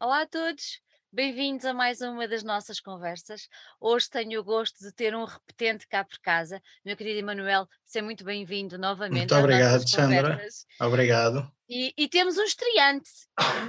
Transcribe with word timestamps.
Olá 0.00 0.22
a 0.22 0.26
todos, 0.28 0.80
bem-vindos 1.12 1.64
a 1.64 1.74
mais 1.74 2.00
uma 2.00 2.28
das 2.28 2.44
nossas 2.44 2.78
conversas. 2.78 3.48
Hoje 3.80 4.08
tenho 4.08 4.40
o 4.40 4.44
gosto 4.44 4.78
de 4.78 4.92
ter 4.92 5.12
um 5.12 5.24
repetente 5.24 5.88
cá 5.88 6.04
por 6.04 6.20
casa. 6.20 6.62
Meu 6.84 6.96
querido 6.96 7.18
Emanuel, 7.18 7.66
seja 7.84 8.04
muito 8.04 8.22
bem-vindo 8.22 8.78
novamente 8.78 9.32
Muito 9.32 9.34
obrigado, 9.34 9.88
Sandra. 9.88 10.22
conversas. 10.22 10.66
Obrigado. 10.80 11.57
E, 11.70 11.92
e 11.98 12.08
temos 12.08 12.38
um 12.38 12.44
estreante, 12.44 13.10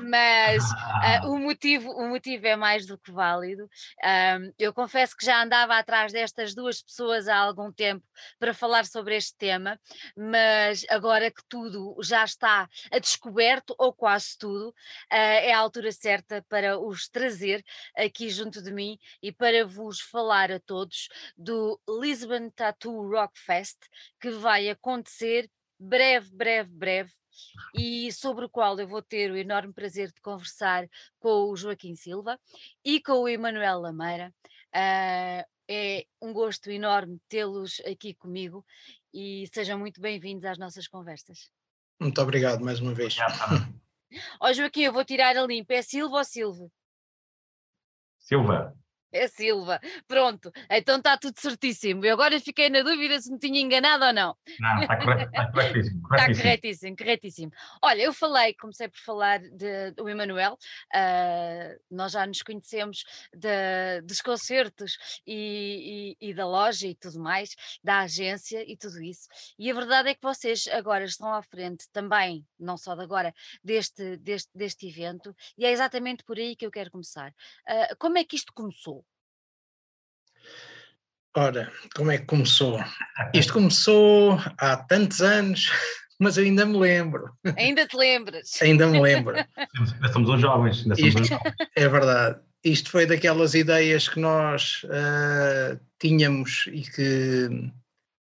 mas 0.07 0.63
ah, 1.03 1.21
o, 1.25 1.37
motivo, 1.37 1.91
o 1.91 2.07
motivo 2.07 2.47
é 2.47 2.55
mais 2.55 2.85
do 2.85 2.97
que 2.97 3.11
válido. 3.11 3.69
Ahm, 4.01 4.53
eu 4.57 4.73
confesso 4.73 5.17
que 5.17 5.25
já 5.25 5.43
andava 5.43 5.77
atrás 5.77 6.13
destas 6.13 6.55
duas 6.55 6.81
pessoas 6.81 7.27
há 7.27 7.35
algum 7.35 7.73
tempo 7.73 8.05
para 8.39 8.53
falar 8.53 8.85
sobre 8.85 9.17
este 9.17 9.35
tema, 9.35 9.77
mas 10.15 10.85
agora 10.89 11.29
que 11.29 11.43
tudo 11.49 11.97
já 12.01 12.23
está 12.23 12.69
a 12.89 12.99
descoberto, 12.99 13.75
ou 13.77 13.91
quase 13.91 14.37
tudo, 14.37 14.73
ah, 15.11 15.17
é 15.17 15.51
a 15.51 15.59
altura 15.59 15.91
certa 15.91 16.41
para 16.47 16.79
os 16.79 17.09
trazer 17.09 17.61
aqui 17.97 18.29
junto 18.29 18.61
de 18.61 18.71
mim 18.71 18.97
e 19.21 19.29
para 19.29 19.65
vos 19.65 19.99
falar 19.99 20.51
a 20.53 20.59
todos 20.59 21.09
do 21.37 21.77
Lisbon 21.99 22.49
Tattoo 22.49 23.09
Rock 23.09 23.37
Fest, 23.37 23.77
que 24.21 24.29
vai 24.29 24.69
acontecer 24.69 25.49
breve, 25.77 26.29
breve, 26.33 26.69
breve 26.71 27.18
e 27.75 28.11
sobre 28.11 28.45
o 28.45 28.49
qual 28.49 28.79
eu 28.79 28.87
vou 28.87 29.01
ter 29.01 29.31
o 29.31 29.37
enorme 29.37 29.73
prazer 29.73 30.11
de 30.11 30.21
conversar 30.21 30.87
com 31.19 31.49
o 31.49 31.55
Joaquim 31.55 31.95
Silva 31.95 32.39
e 32.83 33.01
com 33.01 33.13
o 33.13 33.27
Emanuel 33.27 33.79
Lameira. 33.79 34.33
Ah, 34.73 35.45
é 35.67 36.05
um 36.19 36.33
gosto 36.33 36.71
enorme 36.71 37.21
tê-los 37.29 37.79
aqui 37.85 38.15
comigo 38.15 38.65
e 39.13 39.47
sejam 39.53 39.77
muito 39.77 40.01
bem-vindos 40.01 40.45
às 40.45 40.57
nossas 40.57 40.87
conversas. 40.87 41.51
Muito 41.99 42.19
obrigado 42.21 42.63
mais 42.63 42.79
uma 42.79 42.93
vez. 42.93 43.15
Ó 44.41 44.51
Joaquim, 44.51 44.81
eu 44.81 44.93
vou 44.93 45.05
tirar 45.05 45.37
a 45.37 45.45
limpa. 45.45 45.73
É 45.73 45.81
Silva 45.81 46.17
ou 46.17 46.23
Silva? 46.23 46.71
Silva, 48.17 48.75
É 49.11 49.27
Silva. 49.27 49.79
Pronto, 50.07 50.51
então 50.69 50.97
está 50.97 51.17
tudo 51.17 51.39
certíssimo. 51.39 52.05
Eu 52.05 52.13
agora 52.13 52.39
fiquei 52.39 52.69
na 52.69 52.83
dúvida 52.83 53.19
se 53.19 53.31
me 53.31 53.39
tinha 53.39 53.59
enganado 53.59 54.05
ou 54.05 54.13
não. 54.13 54.35
não, 54.59 54.81
está 54.81 54.97
correto, 54.97 55.29
está 55.29 55.51
corretíssimo. 55.51 55.99
Está 55.99 56.15
corretíssimo. 56.17 56.43
corretíssimo, 56.43 56.95
corretíssimo. 56.97 57.51
Olha, 57.81 58.01
eu 58.03 58.13
falei, 58.13 58.53
comecei 58.53 58.87
por 58.87 58.99
falar 58.99 59.39
de- 59.39 59.91
do 59.91 60.07
Emanuel, 60.07 60.57
ah, 60.93 61.75
nós 61.89 62.11
já 62.11 62.25
nos 62.27 62.41
conhecemos 62.43 63.03
de- 63.33 64.01
dos 64.03 64.21
concertos 64.21 64.97
e, 65.25 66.15
e- 66.21 66.29
e 66.29 66.33
da 66.33 66.45
loja 66.47 66.87
e 66.87 66.93
tudo 66.95 67.19
mais, 67.19 67.55
da 67.83 68.01
agência 68.01 68.63
e 68.71 68.77
tudo 68.77 69.01
isso. 69.01 69.27
E 69.57 69.71
a 69.71 69.73
verdade 69.73 70.09
é 70.09 70.13
que 70.13 70.21
vocês 70.21 70.67
agora 70.67 71.03
estão 71.03 71.33
à 71.33 71.41
frente 71.41 71.85
também, 71.91 72.45
não 72.59 72.77
só 72.77 72.93
de 72.95 73.01
agora, 73.01 73.33
deste, 73.63 74.17
deste, 74.17 74.49
deste 74.53 74.87
evento, 74.87 75.35
e 75.57 75.65
é 75.65 75.71
exatamente 75.71 76.23
por 76.23 76.37
aí 76.37 76.55
que 76.55 76.65
eu 76.65 76.71
quero 76.71 76.91
começar. 76.91 77.33
Ah, 77.67 77.95
como 77.97 78.17
é 78.19 78.23
que 78.23 78.35
isto 78.35 78.53
começou? 78.53 78.98
Ora, 81.39 81.71
como 81.95 82.11
é 82.11 82.17
que 82.17 82.25
começou? 82.25 82.83
Isto 83.33 83.53
começou 83.53 84.37
há 84.57 84.75
tantos 84.75 85.21
anos, 85.21 85.71
mas 86.19 86.37
eu 86.37 86.43
ainda 86.43 86.65
me 86.65 86.77
lembro. 86.77 87.31
Ainda 87.57 87.87
te 87.87 87.95
lembras? 87.95 88.51
Ainda 88.61 88.85
me 88.87 88.99
lembro. 88.99 89.37
Ainda 89.37 90.11
somos 90.11 90.29
uns 90.29 90.41
jovens. 90.41 90.81
Ainda 90.81 90.95
somos 90.97 91.07
Isto- 91.07 91.21
uns 91.21 91.27
jovens. 91.29 91.55
É 91.77 91.87
verdade. 91.87 92.39
Isto 92.61 92.91
foi 92.91 93.05
daquelas 93.05 93.53
ideias 93.53 94.09
que 94.09 94.19
nós 94.19 94.85
ah, 94.91 95.79
tínhamos 95.97 96.65
e 96.73 96.81
que 96.81 97.71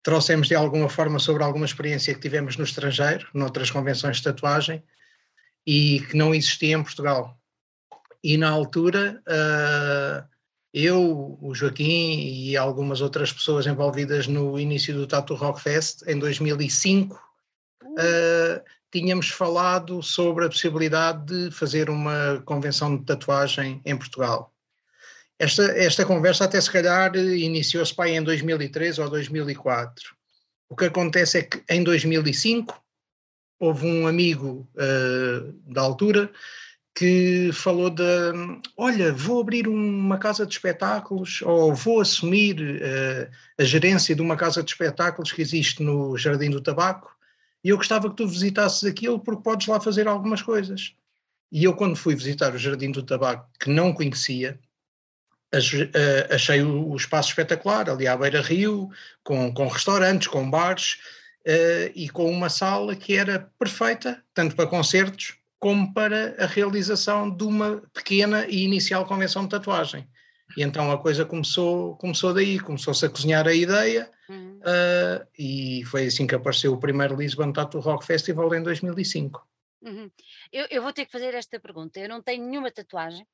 trouxemos 0.02 0.48
de 0.48 0.56
alguma 0.56 0.88
forma 0.88 1.20
sobre 1.20 1.44
alguma 1.44 1.64
experiência 1.64 2.12
que 2.12 2.20
tivemos 2.20 2.56
no 2.56 2.64
estrangeiro, 2.64 3.28
noutras 3.32 3.70
convenções 3.70 4.16
de 4.16 4.24
tatuagem, 4.24 4.82
e 5.64 6.00
que 6.10 6.16
não 6.16 6.34
existia 6.34 6.76
em 6.76 6.82
Portugal. 6.82 7.38
E 8.24 8.36
na 8.36 8.50
altura, 8.50 9.22
ah, 9.28 10.26
eu, 10.78 11.38
o 11.40 11.54
Joaquim 11.54 12.20
e 12.20 12.56
algumas 12.56 13.00
outras 13.00 13.32
pessoas 13.32 13.66
envolvidas 13.66 14.26
no 14.26 14.60
início 14.60 14.94
do 14.94 15.06
Tattoo 15.06 15.36
Rock 15.36 15.60
Fest, 15.60 16.02
em 16.06 16.18
2005, 16.18 17.26
Uh, 17.96 18.60
tínhamos 18.92 19.30
falado 19.30 20.02
sobre 20.02 20.44
a 20.44 20.48
possibilidade 20.48 21.24
de 21.24 21.50
fazer 21.50 21.88
uma 21.88 22.42
convenção 22.44 22.94
de 22.94 23.04
tatuagem 23.04 23.80
em 23.86 23.96
Portugal. 23.96 24.52
Esta, 25.38 25.62
esta 25.78 26.04
conversa 26.04 26.44
até 26.44 26.60
se 26.60 26.70
calhar 26.70 27.14
iniciou-se 27.16 27.94
em 28.06 28.22
2003 28.22 28.98
ou 28.98 29.08
2004. 29.08 30.14
O 30.68 30.76
que 30.76 30.86
acontece 30.86 31.38
é 31.38 31.42
que 31.42 31.62
em 31.70 31.82
2005 31.82 32.82
houve 33.58 33.86
um 33.86 34.06
amigo 34.06 34.68
uh, 34.74 35.52
da 35.72 35.80
altura 35.80 36.30
que 36.96 37.50
falou 37.52 37.90
de, 37.90 38.02
olha, 38.74 39.12
vou 39.12 39.42
abrir 39.42 39.68
uma 39.68 40.16
casa 40.16 40.46
de 40.46 40.54
espetáculos 40.54 41.42
ou 41.42 41.74
vou 41.74 42.00
assumir 42.00 42.58
uh, 42.58 43.30
a 43.58 43.64
gerência 43.64 44.16
de 44.16 44.22
uma 44.22 44.34
casa 44.34 44.62
de 44.62 44.70
espetáculos 44.70 45.30
que 45.30 45.42
existe 45.42 45.82
no 45.82 46.16
Jardim 46.16 46.48
do 46.48 46.60
Tabaco 46.60 47.14
e 47.62 47.68
eu 47.68 47.76
gostava 47.76 48.08
que 48.08 48.16
tu 48.16 48.26
visitasses 48.26 48.82
aquilo 48.82 49.20
porque 49.20 49.42
podes 49.42 49.66
lá 49.66 49.78
fazer 49.78 50.08
algumas 50.08 50.40
coisas. 50.40 50.94
E 51.52 51.64
eu, 51.64 51.74
quando 51.74 51.96
fui 51.96 52.14
visitar 52.14 52.54
o 52.54 52.58
Jardim 52.58 52.90
do 52.90 53.02
Tabaco, 53.02 53.46
que 53.60 53.68
não 53.68 53.92
conhecia, 53.92 54.58
eh, 55.52 56.28
achei 56.34 56.62
o, 56.62 56.96
espaço 56.96 57.28
espetacular, 57.30 57.90
ali 57.90 58.06
à 58.06 58.16
beira-rio, 58.16 58.88
com, 59.22 59.52
com 59.52 59.68
restaurantes, 59.68 60.28
com 60.28 60.48
bares, 60.48 60.98
eh, 61.44 61.92
e 61.94 62.08
com 62.08 62.30
uma 62.30 62.48
sala 62.48 62.96
que 62.96 63.16
era 63.16 63.50
perfeita, 63.58 64.22
tanto 64.32 64.56
para 64.56 64.66
concertos 64.66 65.35
como 65.58 65.92
para 65.92 66.36
a 66.38 66.46
realização 66.46 67.30
de 67.30 67.44
uma 67.44 67.82
pequena 67.92 68.46
e 68.46 68.64
inicial 68.64 69.06
convenção 69.06 69.44
de 69.44 69.50
tatuagem. 69.50 70.08
E 70.56 70.62
então 70.62 70.90
a 70.92 70.98
coisa 70.98 71.24
começou, 71.24 71.96
começou 71.96 72.32
daí, 72.32 72.58
começou-se 72.58 73.04
a 73.04 73.08
cozinhar 73.08 73.46
a 73.46 73.54
ideia, 73.54 74.10
Uhum. 74.28 74.58
Uh, 74.58 75.26
e 75.38 75.84
foi 75.86 76.06
assim 76.06 76.26
que 76.26 76.34
apareceu 76.34 76.72
o 76.72 76.80
primeiro 76.80 77.16
Lisbon 77.16 77.52
Tattoo 77.52 77.80
Rock 77.80 78.04
Festival 78.04 78.52
em 78.54 78.62
2005. 78.62 79.46
Uhum. 79.82 80.10
Eu, 80.52 80.66
eu 80.70 80.82
vou 80.82 80.92
ter 80.92 81.06
que 81.06 81.12
fazer 81.12 81.32
esta 81.34 81.60
pergunta. 81.60 82.00
Eu 82.00 82.08
não 82.08 82.20
tenho 82.20 82.44
nenhuma 82.44 82.70
tatuagem. 82.70 83.26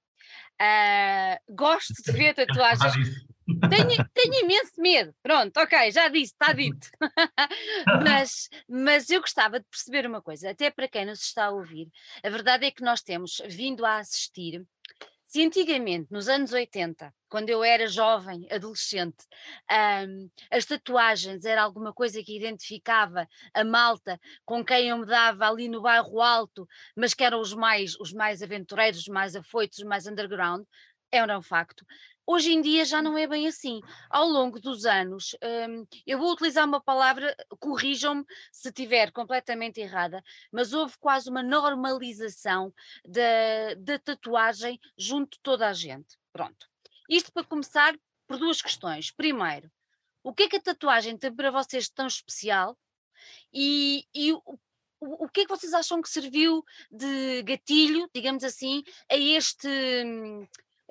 Ah, 0.60 1.38
gosto 1.48 1.94
de 2.04 2.12
ver 2.12 2.34
tatuagens. 2.36 3.08
Tenho, 3.46 4.08
tenho 4.14 4.44
imenso 4.44 4.72
medo. 4.78 5.14
Pronto, 5.22 5.56
ok, 5.58 5.90
já 5.90 6.08
disse, 6.08 6.32
está 6.32 6.52
dito. 6.52 6.88
mas, 8.04 8.48
mas 8.68 9.10
eu 9.10 9.20
gostava 9.20 9.58
de 9.58 9.66
perceber 9.66 10.06
uma 10.06 10.22
coisa, 10.22 10.50
até 10.50 10.70
para 10.70 10.88
quem 10.88 11.06
nos 11.06 11.22
está 11.22 11.46
a 11.46 11.50
ouvir. 11.50 11.88
A 12.22 12.30
verdade 12.30 12.66
é 12.66 12.70
que 12.70 12.82
nós 12.82 13.02
temos 13.02 13.42
vindo 13.46 13.84
a 13.84 13.98
assistir. 13.98 14.64
Se 15.24 15.42
antigamente, 15.42 16.12
nos 16.12 16.28
anos 16.28 16.52
80, 16.52 17.10
quando 17.26 17.48
eu 17.48 17.64
era 17.64 17.86
jovem, 17.86 18.46
adolescente, 18.50 19.24
ahm, 19.66 20.28
as 20.50 20.66
tatuagens 20.66 21.46
era 21.46 21.62
alguma 21.62 21.90
coisa 21.90 22.22
que 22.22 22.36
identificava 22.36 23.26
a 23.54 23.64
malta 23.64 24.20
com 24.44 24.62
quem 24.62 24.90
eu 24.90 24.98
me 24.98 25.06
dava 25.06 25.48
ali 25.48 25.68
no 25.68 25.80
bairro 25.80 26.20
alto, 26.20 26.68
mas 26.94 27.14
que 27.14 27.24
eram 27.24 27.40
os 27.40 27.54
mais, 27.54 27.98
os 27.98 28.12
mais 28.12 28.42
aventureiros, 28.42 29.00
os 29.00 29.08
mais 29.08 29.34
afoitos, 29.34 29.78
os 29.78 29.84
mais 29.84 30.06
underground, 30.06 30.66
era 31.10 31.38
um 31.38 31.42
facto. 31.42 31.86
Hoje 32.26 32.52
em 32.52 32.60
dia 32.60 32.84
já 32.84 33.02
não 33.02 33.18
é 33.18 33.26
bem 33.26 33.46
assim. 33.46 33.80
Ao 34.08 34.26
longo 34.26 34.60
dos 34.60 34.84
anos, 34.84 35.36
hum, 35.68 35.86
eu 36.06 36.18
vou 36.18 36.32
utilizar 36.32 36.66
uma 36.66 36.80
palavra, 36.80 37.34
corrijam-me 37.58 38.24
se 38.50 38.68
estiver 38.68 39.10
completamente 39.10 39.80
errada, 39.80 40.22
mas 40.50 40.72
houve 40.72 40.96
quase 40.98 41.28
uma 41.28 41.42
normalização 41.42 42.72
da, 43.04 43.98
tatuagem 43.98 44.78
junto 44.96 45.32
de 45.32 45.40
toda 45.42 45.68
a 45.68 45.72
gente. 45.72 46.16
Pronto. 46.32 46.68
Isto 47.08 47.32
para 47.32 47.44
começar 47.44 47.94
por 48.26 48.38
duas 48.38 48.62
questões. 48.62 49.10
Primeiro, 49.10 49.70
o 50.22 50.32
que 50.32 50.44
é 50.44 50.48
que 50.48 50.56
a 50.56 50.62
tatuagem 50.62 51.16
tem 51.18 51.34
para 51.34 51.50
vocês 51.50 51.88
tão 51.88 52.06
especial? 52.06 52.78
E, 53.52 54.06
e 54.14 54.32
o, 54.32 54.42
o 54.46 54.58
o 55.00 55.28
que 55.28 55.40
é 55.40 55.44
que 55.44 55.50
vocês 55.50 55.74
acham 55.74 56.00
que 56.00 56.08
serviu 56.08 56.64
de 56.90 57.42
gatilho, 57.42 58.08
digamos 58.14 58.44
assim, 58.44 58.84
a 59.10 59.16
este. 59.16 59.68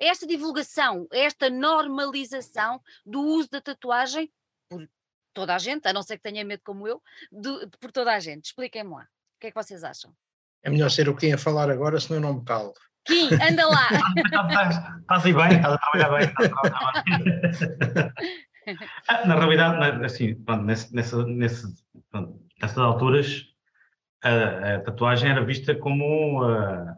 Esta 0.02 0.26
divulgação, 0.26 1.06
esta 1.12 1.48
normalização 1.48 2.80
do 3.06 3.20
uso 3.20 3.48
da 3.50 3.60
tatuagem 3.60 4.30
por 4.68 4.88
toda 5.32 5.54
a 5.54 5.58
gente, 5.58 5.86
a 5.86 5.92
não 5.92 6.02
ser 6.02 6.16
que 6.16 6.22
tenha 6.24 6.44
medo 6.44 6.62
como 6.64 6.86
eu, 6.88 7.00
do- 7.30 7.68
por 7.80 7.92
toda 7.92 8.12
a 8.12 8.18
gente. 8.20 8.46
Expliquem-me 8.46 8.90
lá. 8.90 9.02
O 9.02 9.40
que 9.40 9.46
é 9.46 9.50
que 9.50 9.54
vocês 9.62 9.82
acham? 9.84 10.12
É 10.62 10.70
melhor 10.70 10.90
ser 10.90 11.08
o 11.08 11.16
quem 11.16 11.32
a 11.32 11.38
falar 11.38 11.70
agora, 11.70 11.98
senão 12.00 12.16
eu 12.16 12.20
não 12.22 12.34
me 12.40 12.44
calo. 12.44 12.72
Kim, 13.04 13.28
anda 13.34 13.66
lá! 13.66 13.88
Estás 14.16 14.76
estás 15.00 15.26
aí 15.26 15.32
bem, 15.32 15.56
estás 15.56 15.74
a 15.74 15.78
trabalhar 15.78 16.10
bem. 16.10 16.28
estás 16.28 16.50
a 16.52 16.54
trabalhar 16.54 17.04
bem. 17.04 18.12
Na 19.26 19.34
realidade, 19.34 20.04
assim, 20.04 20.34
pronto, 20.36 20.62
nesse, 20.64 20.94
nessa, 20.94 21.24
nesse, 21.26 21.84
pronto, 22.10 22.40
nessas 22.60 22.78
alturas, 22.78 23.46
a, 24.22 24.74
a 24.76 24.80
tatuagem 24.82 25.30
era 25.30 25.44
vista 25.44 25.74
como 25.74 26.44
ah, 26.44 26.96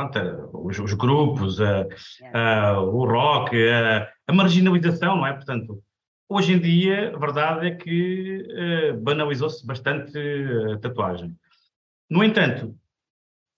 pronto, 0.00 0.18
ah, 0.18 0.48
os, 0.54 0.78
os 0.78 0.94
grupos, 0.94 1.60
ah, 1.60 1.86
ah, 2.32 2.80
o 2.80 3.04
rock, 3.04 3.56
ah, 3.68 4.08
a 4.26 4.32
marginalização, 4.32 5.16
não 5.16 5.26
é? 5.26 5.32
Portanto, 5.32 5.82
hoje 6.28 6.54
em 6.54 6.58
dia, 6.58 7.14
a 7.14 7.18
verdade 7.18 7.66
é 7.66 7.74
que 7.74 8.46
banalizou-se 9.02 9.66
bastante 9.66 10.16
a 10.72 10.78
tatuagem. 10.78 11.36
No 12.08 12.24
entanto, 12.24 12.74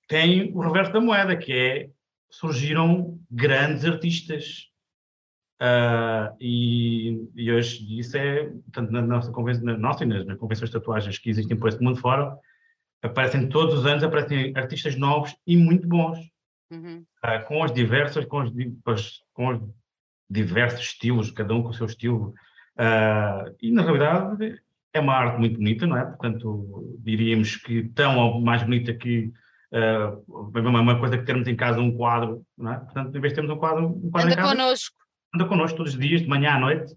tem 0.08 0.52
o 0.54 0.60
reverso 0.60 0.92
da 0.92 1.00
moeda, 1.00 1.36
que 1.36 1.52
é 1.52 1.90
surgiram 2.30 3.18
grandes 3.30 3.84
artistas. 3.84 4.68
Uh, 5.60 6.34
e, 6.40 7.30
e, 7.36 7.52
hoje 7.52 7.86
isso 7.96 8.16
é, 8.16 8.50
tanto 8.72 8.90
na 8.90 9.00
nossa 9.00 9.30
convenção, 9.30 9.64
na 9.64 9.78
nossa 9.78 10.02
e 10.02 10.06
nas, 10.08 10.26
nas 10.26 10.36
convenções 10.36 10.70
de 10.70 10.74
tatuagens 10.74 11.18
que 11.18 11.30
existem 11.30 11.56
por 11.56 11.68
esse 11.68 11.80
mundo 11.80 12.00
fora, 12.00 12.36
aparecem 13.02 13.48
todos 13.48 13.80
os 13.80 13.86
anos, 13.86 14.04
aparecem 14.04 14.52
artistas 14.56 14.96
novos 14.96 15.36
e 15.46 15.56
muito 15.56 15.86
bons, 15.88 16.18
uhum. 16.72 17.04
uh, 17.24 17.44
com 17.46 17.62
as 17.62 17.72
diversas, 17.72 18.24
com 18.24 18.42
os, 18.42 19.22
com 19.32 19.48
os 19.48 19.60
diversos 20.28 20.80
estilos, 20.80 21.30
cada 21.30 21.54
um 21.54 21.62
com 21.62 21.68
o 21.68 21.74
seu 21.74 21.86
estilo. 21.86 22.34
Uh, 22.76 23.54
e 23.60 23.70
na 23.70 23.82
realidade 23.82 24.60
é 24.92 25.00
uma 25.00 25.14
arte 25.14 25.38
muito 25.38 25.56
bonita, 25.56 25.86
não 25.86 25.96
é? 25.96 26.04
Portanto, 26.04 26.96
diríamos 26.98 27.56
que 27.56 27.88
tão 27.90 28.18
ou 28.18 28.40
mais 28.40 28.62
bonita 28.62 28.94
que 28.94 29.32
uh, 29.72 30.58
uma 30.58 30.98
coisa 30.98 31.18
que 31.18 31.24
termos 31.24 31.48
em 31.48 31.56
casa 31.56 31.80
um 31.80 31.96
quadro, 31.96 32.44
não 32.56 32.72
é? 32.72 32.78
Portanto, 32.78 33.16
em 33.16 33.20
vez 33.20 33.32
de 33.32 33.34
termos 33.36 33.54
um 33.54 33.58
quadro, 33.58 33.86
um 33.86 34.10
quadro 34.10 34.28
anda 34.28 34.32
em 34.32 34.42
casa, 34.42 34.56
connosco. 34.56 34.96
anda 35.34 35.44
connosco 35.46 35.76
todos 35.76 35.94
os 35.94 35.98
dias, 35.98 36.22
de 36.22 36.28
manhã 36.28 36.52
à 36.52 36.58
noite, 36.58 36.94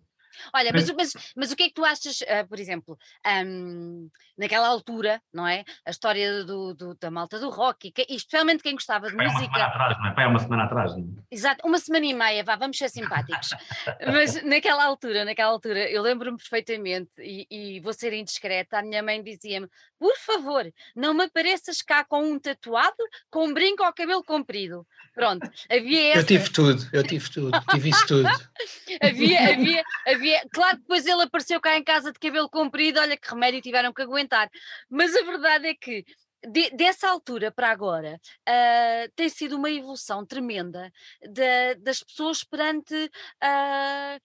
Olha, 0.53 0.71
mas, 0.73 0.89
mas, 0.91 1.13
mas 1.35 1.51
o 1.51 1.55
que 1.55 1.63
é 1.63 1.67
que 1.67 1.73
tu 1.73 1.85
achas, 1.85 2.21
uh, 2.21 2.47
por 2.47 2.59
exemplo, 2.59 2.97
um, 3.45 4.09
naquela 4.37 4.67
altura, 4.67 5.21
não 5.33 5.47
é? 5.47 5.63
A 5.85 5.91
história 5.91 6.43
do, 6.43 6.73
do 6.73 6.95
da 6.95 7.11
malta 7.11 7.39
do 7.39 7.49
rock, 7.49 7.87
e, 7.87 8.13
e 8.13 8.15
especialmente 8.15 8.63
quem 8.63 8.73
gostava 8.73 9.09
de 9.09 9.15
Pai 9.15 9.27
música. 9.27 9.45
Uma 9.45 9.53
semana 9.53 9.67
atrás, 9.67 9.97
não 9.97 10.07
é? 10.07 10.13
Pai, 10.13 10.27
uma 10.27 10.39
semana 10.39 10.63
atrás. 10.63 10.97
Não 10.97 11.03
é? 11.03 11.23
Exato, 11.31 11.67
uma 11.67 11.77
semana 11.79 12.05
e 12.05 12.13
meia, 12.13 12.43
vá, 12.43 12.55
vamos 12.55 12.77
ser 12.77 12.89
simpáticos. 12.89 13.49
mas 14.11 14.43
naquela 14.43 14.85
altura, 14.85 15.25
naquela 15.25 15.51
altura, 15.51 15.89
eu 15.89 16.01
lembro-me 16.01 16.37
perfeitamente, 16.37 17.11
e, 17.19 17.47
e, 17.49 17.79
vou 17.79 17.93
ser 17.93 18.13
indiscreta, 18.13 18.79
a 18.79 18.83
minha 18.83 19.01
mãe 19.03 19.21
dizia-me: 19.21 19.67
por 20.05 20.15
favor, 20.17 20.71
não 20.95 21.15
me 21.15 21.23
apareças 21.23 21.81
cá 21.81 22.05
com 22.05 22.23
um 22.23 22.37
tatuado, 22.37 22.95
com 23.31 23.47
um 23.47 23.53
brinco 23.53 23.83
ao 23.83 23.91
cabelo 23.91 24.23
comprido. 24.23 24.85
Pronto, 25.15 25.49
havia 25.67 26.09
essa... 26.09 26.19
Eu 26.19 26.25
tive 26.25 26.49
tudo, 26.51 26.89
eu 26.93 27.03
tive 27.03 27.31
tudo, 27.31 27.59
tive 27.71 27.89
isso 27.89 28.05
tudo. 28.05 28.29
havia, 29.01 29.49
havia, 29.49 29.83
havia, 30.05 30.41
claro 30.53 30.75
que 30.75 30.81
depois 30.83 31.07
ele 31.07 31.23
apareceu 31.23 31.59
cá 31.59 31.75
em 31.75 31.83
casa 31.83 32.11
de 32.11 32.19
cabelo 32.19 32.47
comprido, 32.47 32.99
olha 32.99 33.17
que 33.17 33.27
remédio 33.27 33.63
tiveram 33.63 33.91
que 33.91 34.03
aguentar, 34.03 34.47
mas 34.87 35.15
a 35.15 35.23
verdade 35.23 35.69
é 35.69 35.73
que 35.73 36.05
de, 36.47 36.69
dessa 36.75 37.09
altura 37.09 37.51
para 37.51 37.71
agora 37.71 38.21
uh, 38.47 39.11
tem 39.15 39.27
sido 39.27 39.55
uma 39.55 39.71
evolução 39.71 40.23
tremenda 40.23 40.91
de, 41.19 41.75
das 41.79 42.03
pessoas 42.03 42.43
perante 42.43 42.93
uh, 42.93 44.21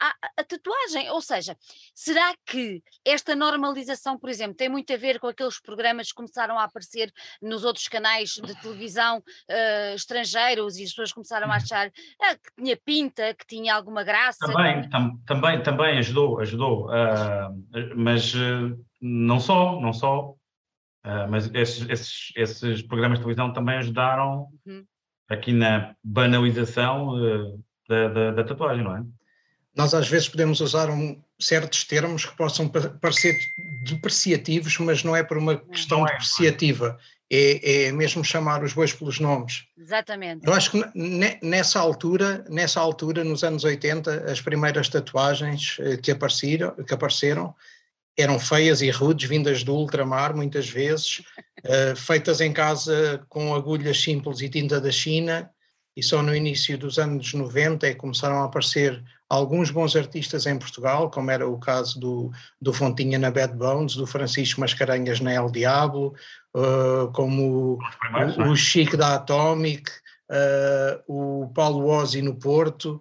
a, 0.00 0.14
a, 0.38 0.44
tatuagem. 0.44 1.10
Ou 1.10 1.20
seja, 1.20 1.56
será 1.94 2.34
que 2.46 2.82
esta 3.04 3.34
normalização, 3.34 4.18
por 4.18 4.30
exemplo, 4.30 4.56
tem 4.56 4.68
muito 4.68 4.92
a 4.92 4.96
ver 4.96 5.18
com 5.18 5.26
aqueles 5.26 5.60
programas 5.60 6.08
que 6.08 6.14
começaram 6.14 6.58
a 6.58 6.64
aparecer 6.64 7.12
nos 7.42 7.64
outros 7.64 7.88
canais 7.88 8.30
de 8.30 8.60
televisão 8.60 9.18
uh, 9.18 9.94
estrangeiros 9.94 10.76
e 10.76 10.84
as 10.84 10.90
pessoas 10.90 11.12
começaram 11.12 11.50
a 11.50 11.56
achar 11.56 11.88
uh, 11.88 12.38
que 12.42 12.62
tinha 12.62 12.78
pinta, 12.84 13.34
que 13.34 13.46
tinha 13.46 13.74
alguma 13.74 14.02
graça? 14.02 14.46
Também, 14.46 14.88
tam, 14.88 15.18
também, 15.26 15.62
também 15.62 15.98
ajudou, 15.98 16.40
ajudou. 16.40 16.86
Uh, 16.86 17.96
mas 17.96 18.32
não 19.00 19.40
só, 19.40 19.80
não 19.80 19.92
só. 19.92 20.34
mas 21.28 21.50
esses, 21.54 21.88
esses, 21.88 22.32
esses, 22.36 22.82
programas 22.82 23.18
de 23.18 23.24
televisão 23.24 23.52
também 23.52 23.76
ajudaram 23.78 24.48
uhum. 24.66 24.84
aqui 25.28 25.52
na 25.52 25.94
banalização 26.02 27.14
da, 27.88 28.08
da, 28.08 28.30
da 28.32 28.44
tatuagem, 28.44 28.84
não 28.84 28.96
é? 28.96 29.04
Nós 29.76 29.94
às 29.94 30.08
vezes 30.08 30.28
podemos 30.28 30.60
usar 30.60 30.90
um, 30.90 31.20
certos 31.38 31.84
termos 31.84 32.24
que 32.24 32.36
possam 32.36 32.68
parecer 32.68 33.38
depreciativos, 33.84 34.76
mas 34.78 35.04
não 35.04 35.14
é 35.14 35.22
por 35.22 35.38
uma 35.38 35.56
questão 35.56 36.06
é. 36.06 36.12
depreciativa, 36.12 36.98
é, 37.32 37.86
é, 37.86 37.92
mesmo 37.92 38.24
chamar 38.24 38.64
os 38.64 38.72
bois 38.72 38.92
pelos 38.92 39.20
nomes. 39.20 39.64
Exatamente. 39.78 40.44
Eu 40.46 40.52
acho 40.52 40.72
que 40.72 40.84
nessa 41.42 41.78
altura, 41.78 42.44
nessa 42.48 42.80
altura, 42.80 43.22
nos 43.22 43.44
anos 43.44 43.62
80, 43.62 44.30
as 44.30 44.40
primeiras 44.40 44.88
tatuagens 44.88 45.76
eh, 45.78 45.96
que 45.96 46.10
apareceram, 46.10 46.74
que 46.84 46.92
apareceram 46.92 47.54
eram 48.18 48.38
feias 48.38 48.82
e 48.82 48.90
rudes, 48.90 49.28
vindas 49.28 49.62
do 49.62 49.74
ultramar, 49.74 50.34
muitas 50.34 50.68
vezes, 50.68 51.22
uh, 51.64 51.94
feitas 51.96 52.40
em 52.40 52.52
casa 52.52 53.24
com 53.28 53.54
agulhas 53.54 54.02
simples 54.02 54.40
e 54.40 54.48
tinta 54.48 54.80
da 54.80 54.90
China, 54.90 55.50
e 55.96 56.02
só 56.02 56.22
no 56.22 56.34
início 56.34 56.78
dos 56.78 56.98
anos 56.98 57.34
90 57.34 57.86
é 57.86 57.90
que 57.90 57.96
começaram 57.96 58.42
a 58.42 58.44
aparecer 58.44 59.02
alguns 59.28 59.70
bons 59.70 59.94
artistas 59.94 60.46
em 60.46 60.58
Portugal, 60.58 61.10
como 61.10 61.30
era 61.30 61.48
o 61.48 61.58
caso 61.58 61.98
do, 61.98 62.32
do 62.60 62.72
Fontinha 62.72 63.18
na 63.18 63.30
Bad 63.30 63.54
Bones, 63.54 63.94
do 63.94 64.06
Francisco 64.06 64.60
Mascarenhas 64.60 65.20
na 65.20 65.32
El 65.32 65.50
Diablo, 65.50 66.14
uh, 66.56 67.10
como 67.12 67.78
o, 67.78 67.78
o, 68.38 68.50
o 68.50 68.56
Chico 68.56 68.96
da 68.96 69.14
Atomic, 69.14 69.90
uh, 70.30 71.02
o 71.06 71.48
Paulo 71.54 71.86
Ozzi 71.86 72.22
no 72.22 72.34
Porto, 72.34 73.00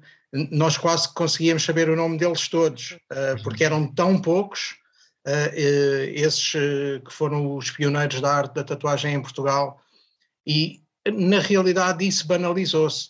nós 0.51 0.77
quase 0.77 1.11
conseguíamos 1.13 1.63
saber 1.63 1.89
o 1.89 1.95
nome 1.95 2.17
deles 2.17 2.47
todos, 2.47 2.91
uh, 3.11 3.43
porque 3.43 3.63
eram 3.63 3.87
tão 3.87 4.19
poucos, 4.21 4.77
esses 5.53 6.53
que 6.53 7.11
foram 7.11 7.55
os 7.55 7.69
pioneiros 7.69 8.19
da 8.19 8.33
arte 8.33 8.55
da 8.55 8.63
tatuagem 8.63 9.13
em 9.13 9.21
Portugal, 9.21 9.79
e 10.47 10.81
na 11.07 11.39
realidade 11.39 12.07
isso 12.07 12.27
banalizou-se. 12.27 13.09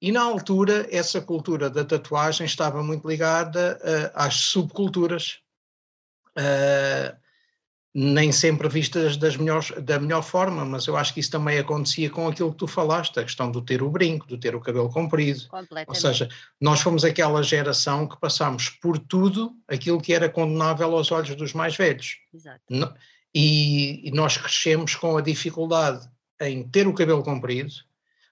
E 0.00 0.12
na 0.12 0.22
altura, 0.22 0.86
essa 0.90 1.20
cultura 1.20 1.68
da 1.68 1.84
tatuagem 1.84 2.46
estava 2.46 2.82
muito 2.82 3.06
ligada 3.08 3.78
uh, 3.82 4.10
às 4.14 4.34
subculturas, 4.34 5.40
uh, 6.38 7.16
nem 7.92 8.30
sempre 8.30 8.68
vistas 8.68 9.16
das 9.16 9.36
melhores, 9.36 9.72
da 9.82 9.98
melhor 9.98 10.22
forma, 10.22 10.64
mas 10.64 10.86
eu 10.86 10.96
acho 10.96 11.12
que 11.12 11.18
isso 11.18 11.32
também 11.32 11.58
acontecia 11.58 12.08
com 12.08 12.28
aquilo 12.28 12.52
que 12.52 12.58
tu 12.58 12.68
falaste, 12.68 13.18
a 13.18 13.24
questão 13.24 13.50
do 13.50 13.60
ter 13.60 13.82
o 13.82 13.90
brinco, 13.90 14.28
do 14.28 14.38
ter 14.38 14.54
o 14.54 14.60
cabelo 14.60 14.88
comprido. 14.88 15.48
Ou 15.88 15.94
seja, 15.96 16.28
nós 16.60 16.80
fomos 16.80 17.04
aquela 17.04 17.42
geração 17.42 18.06
que 18.06 18.20
passámos 18.20 18.68
por 18.68 18.98
tudo 19.00 19.52
aquilo 19.66 20.00
que 20.00 20.14
era 20.14 20.28
condenável 20.28 20.96
aos 20.96 21.10
olhos 21.10 21.34
dos 21.34 21.52
mais 21.52 21.76
velhos. 21.76 22.18
Exato. 22.32 22.62
E, 23.34 24.08
e 24.08 24.12
nós 24.12 24.36
crescemos 24.36 24.94
com 24.94 25.16
a 25.16 25.20
dificuldade 25.20 26.08
em 26.40 26.62
ter 26.62 26.86
o 26.86 26.94
cabelo 26.94 27.22
comprido, 27.22 27.72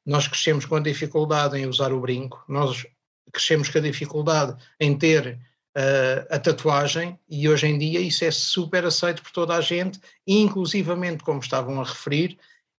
nós 0.04 0.28
crescemos 0.28 0.64
com 0.64 0.76
a 0.76 0.80
dificuldade 0.80 1.58
em 1.58 1.66
usar 1.66 1.92
o 1.92 2.00
brinco, 2.00 2.44
nós 2.48 2.86
crescemos 3.32 3.68
com 3.68 3.78
a 3.78 3.80
dificuldade 3.80 4.56
em 4.78 4.96
ter 4.96 5.38
uh, 5.76 6.26
a 6.34 6.38
tatuagem. 6.38 7.18
E 7.28 7.48
hoje 7.48 7.66
em 7.66 7.78
dia 7.78 8.00
isso 8.00 8.24
é 8.24 8.30
super 8.30 8.84
aceito 8.84 9.22
por 9.22 9.32
toda 9.32 9.54
a 9.54 9.60
gente, 9.60 10.00
inclusivamente, 10.26 11.24
como 11.24 11.40
estavam 11.40 11.80
a 11.80 11.84
referir, 11.84 12.38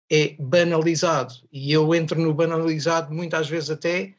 é 0.09 0.35
banalizado. 0.39 1.33
E 1.51 1.71
eu 1.71 1.93
entro 1.93 2.19
no 2.19 2.33
banalizado 2.33 3.13
muitas 3.13 3.49
vezes 3.49 3.69
até, 3.69 4.13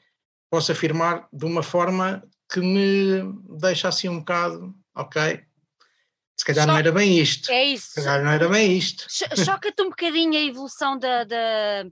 posso 0.50 0.70
afirmar, 0.72 1.26
de 1.32 1.46
uma 1.46 1.62
forma 1.62 2.22
que 2.50 2.60
me 2.60 3.22
deixa 3.58 3.88
assim 3.88 4.08
um 4.08 4.18
bocado, 4.18 4.74
ok, 4.94 5.42
se 6.38 6.44
calhar 6.44 6.66
não 6.66 6.76
era 6.76 6.92
bem 6.92 7.18
isto. 7.18 7.50
É 7.50 7.64
isso. 7.64 7.88
Se 7.88 7.94
calhar 7.96 8.22
não 8.22 8.30
era 8.30 8.48
bem 8.48 8.76
isto. 8.76 9.06
Choca-te 9.44 9.82
um 9.82 9.90
bocadinho 9.90 10.34
a 10.34 10.42
evolução 10.42 10.96
da, 10.96 11.24
da, 11.24 11.84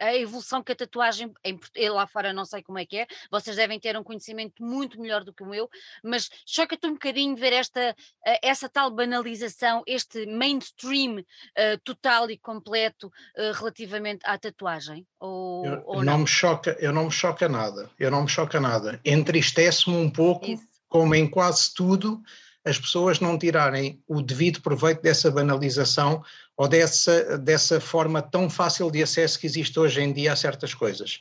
a 0.00 0.14
evolução 0.14 0.62
que 0.62 0.72
a 0.72 0.76
tatuagem, 0.76 1.32
em, 1.44 1.58
lá 1.88 2.06
fora 2.06 2.32
não 2.32 2.44
sei 2.44 2.62
como 2.62 2.78
é 2.78 2.84
que 2.84 2.98
é, 2.98 3.06
vocês 3.30 3.56
devem 3.56 3.78
ter 3.78 3.96
um 3.96 4.02
conhecimento 4.02 4.62
muito 4.62 5.00
melhor 5.00 5.24
do 5.24 5.32
que 5.32 5.42
o 5.42 5.46
meu, 5.46 5.68
mas 6.02 6.28
choca-te 6.46 6.86
um 6.86 6.92
bocadinho 6.92 7.36
ver 7.36 7.52
esta, 7.52 7.94
essa 8.42 8.68
tal 8.68 8.90
banalização, 8.90 9.82
este 9.86 10.26
mainstream 10.26 11.20
uh, 11.20 11.78
total 11.82 12.30
e 12.30 12.38
completo 12.38 13.06
uh, 13.06 13.52
relativamente 13.54 14.20
à 14.24 14.36
tatuagem? 14.36 15.06
Ou, 15.18 15.64
eu, 15.64 15.82
ou 15.86 15.96
não? 15.96 16.12
não? 16.12 16.18
me 16.20 16.26
choca, 16.26 16.76
eu 16.80 16.92
não 16.92 17.06
me 17.06 17.12
choca 17.12 17.48
nada, 17.48 17.90
eu 17.98 18.10
não 18.10 18.22
me 18.22 18.28
choca 18.28 18.60
nada. 18.60 19.00
Entristece-me 19.04 19.96
um 19.96 20.10
pouco, 20.10 20.46
Isso. 20.46 20.64
como 20.88 21.14
em 21.14 21.28
quase 21.28 21.72
tudo, 21.72 22.20
as 22.64 22.78
pessoas 22.78 23.20
não 23.20 23.38
tirarem 23.38 24.02
o 24.08 24.22
devido 24.22 24.60
proveito 24.62 25.02
dessa 25.02 25.30
banalização 25.30 26.22
ou 26.56 26.66
dessa, 26.66 27.36
dessa 27.38 27.80
forma 27.80 28.22
tão 28.22 28.48
fácil 28.48 28.90
de 28.90 29.02
acesso 29.02 29.38
que 29.38 29.46
existe 29.46 29.78
hoje 29.78 30.00
em 30.00 30.12
dia 30.12 30.32
a 30.32 30.36
certas 30.36 30.72
coisas. 30.72 31.20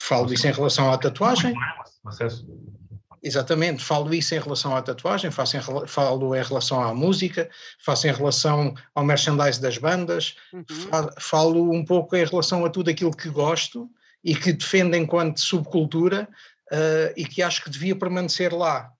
Falo 0.00 0.32
isso 0.32 0.46
em 0.46 0.52
relação 0.52 0.92
à 0.92 0.98
tatuagem. 0.98 1.54
Exatamente, 3.22 3.82
falo 3.82 4.12
isso 4.12 4.34
em 4.34 4.38
relação 4.38 4.76
à 4.76 4.82
tatuagem, 4.82 5.30
faço 5.30 5.56
em, 5.56 5.60
falo 5.86 6.36
em 6.36 6.42
relação 6.42 6.78
à 6.82 6.94
música, 6.94 7.48
faço 7.78 8.06
em 8.06 8.12
relação 8.12 8.74
ao 8.94 9.02
merchandise 9.02 9.58
das 9.58 9.78
bandas, 9.78 10.36
uhum. 10.52 10.64
falo 11.18 11.72
um 11.72 11.82
pouco 11.82 12.14
em 12.14 12.24
relação 12.24 12.66
a 12.66 12.70
tudo 12.70 12.90
aquilo 12.90 13.16
que 13.16 13.30
gosto 13.30 13.88
e 14.22 14.36
que 14.36 14.52
defendo 14.52 14.94
enquanto 14.94 15.40
subcultura 15.40 16.28
uh, 16.70 17.14
e 17.16 17.24
que 17.24 17.42
acho 17.42 17.64
que 17.64 17.70
devia 17.70 17.96
permanecer 17.96 18.54
lá. 18.54 18.92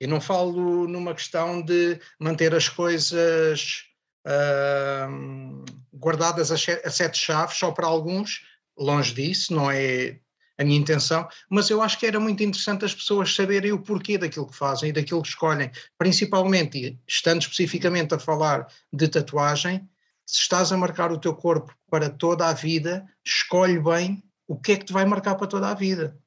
Eu 0.00 0.08
não 0.08 0.20
falo 0.20 0.86
numa 0.86 1.14
questão 1.14 1.62
de 1.62 1.98
manter 2.18 2.54
as 2.54 2.68
coisas 2.68 3.84
uh, 4.26 5.64
guardadas 5.94 6.50
a, 6.50 6.56
sete 6.56 7.18
chaves 7.18 7.56
só 7.56 7.70
para 7.70 7.86
alguns, 7.86 8.42
longe 8.76 9.14
disso, 9.14 9.54
não 9.54 9.70
é 9.70 10.18
a 10.58 10.64
minha 10.64 10.78
intenção, 10.78 11.28
mas 11.50 11.68
eu 11.68 11.82
acho 11.82 11.98
que 11.98 12.06
era 12.06 12.18
muito 12.18 12.42
interessante 12.42 12.84
as 12.84 12.94
pessoas 12.94 13.34
saberem 13.34 13.72
o 13.72 13.82
porquê 13.82 14.16
daquilo 14.16 14.46
que 14.46 14.56
fazem 14.56 14.88
e 14.88 14.92
daquilo 14.92 15.22
que 15.22 15.28
escolhem, 15.28 15.70
principalmente, 15.98 16.98
estando 17.06 17.42
especificamente 17.42 18.14
a 18.14 18.18
falar 18.18 18.66
de 18.92 19.08
tatuagem, 19.08 19.86
se 20.26 20.40
estás 20.40 20.72
a 20.72 20.76
marcar 20.76 21.12
o 21.12 21.20
teu 21.20 21.34
corpo 21.34 21.74
para 21.90 22.10
toda 22.10 22.48
a 22.48 22.52
vida, 22.52 23.06
escolhe 23.24 23.78
bem 23.78 24.22
o 24.46 24.58
que 24.58 24.72
é 24.72 24.76
que 24.76 24.84
te 24.84 24.92
vai 24.92 25.04
marcar 25.04 25.34
para 25.34 25.46
toda 25.46 25.68
a 25.68 25.74
vida. 25.74 26.18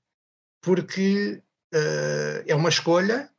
Porque 0.62 1.42
uh, 1.74 2.44
é 2.46 2.56
uma 2.56 2.70
escolha, 2.70 3.30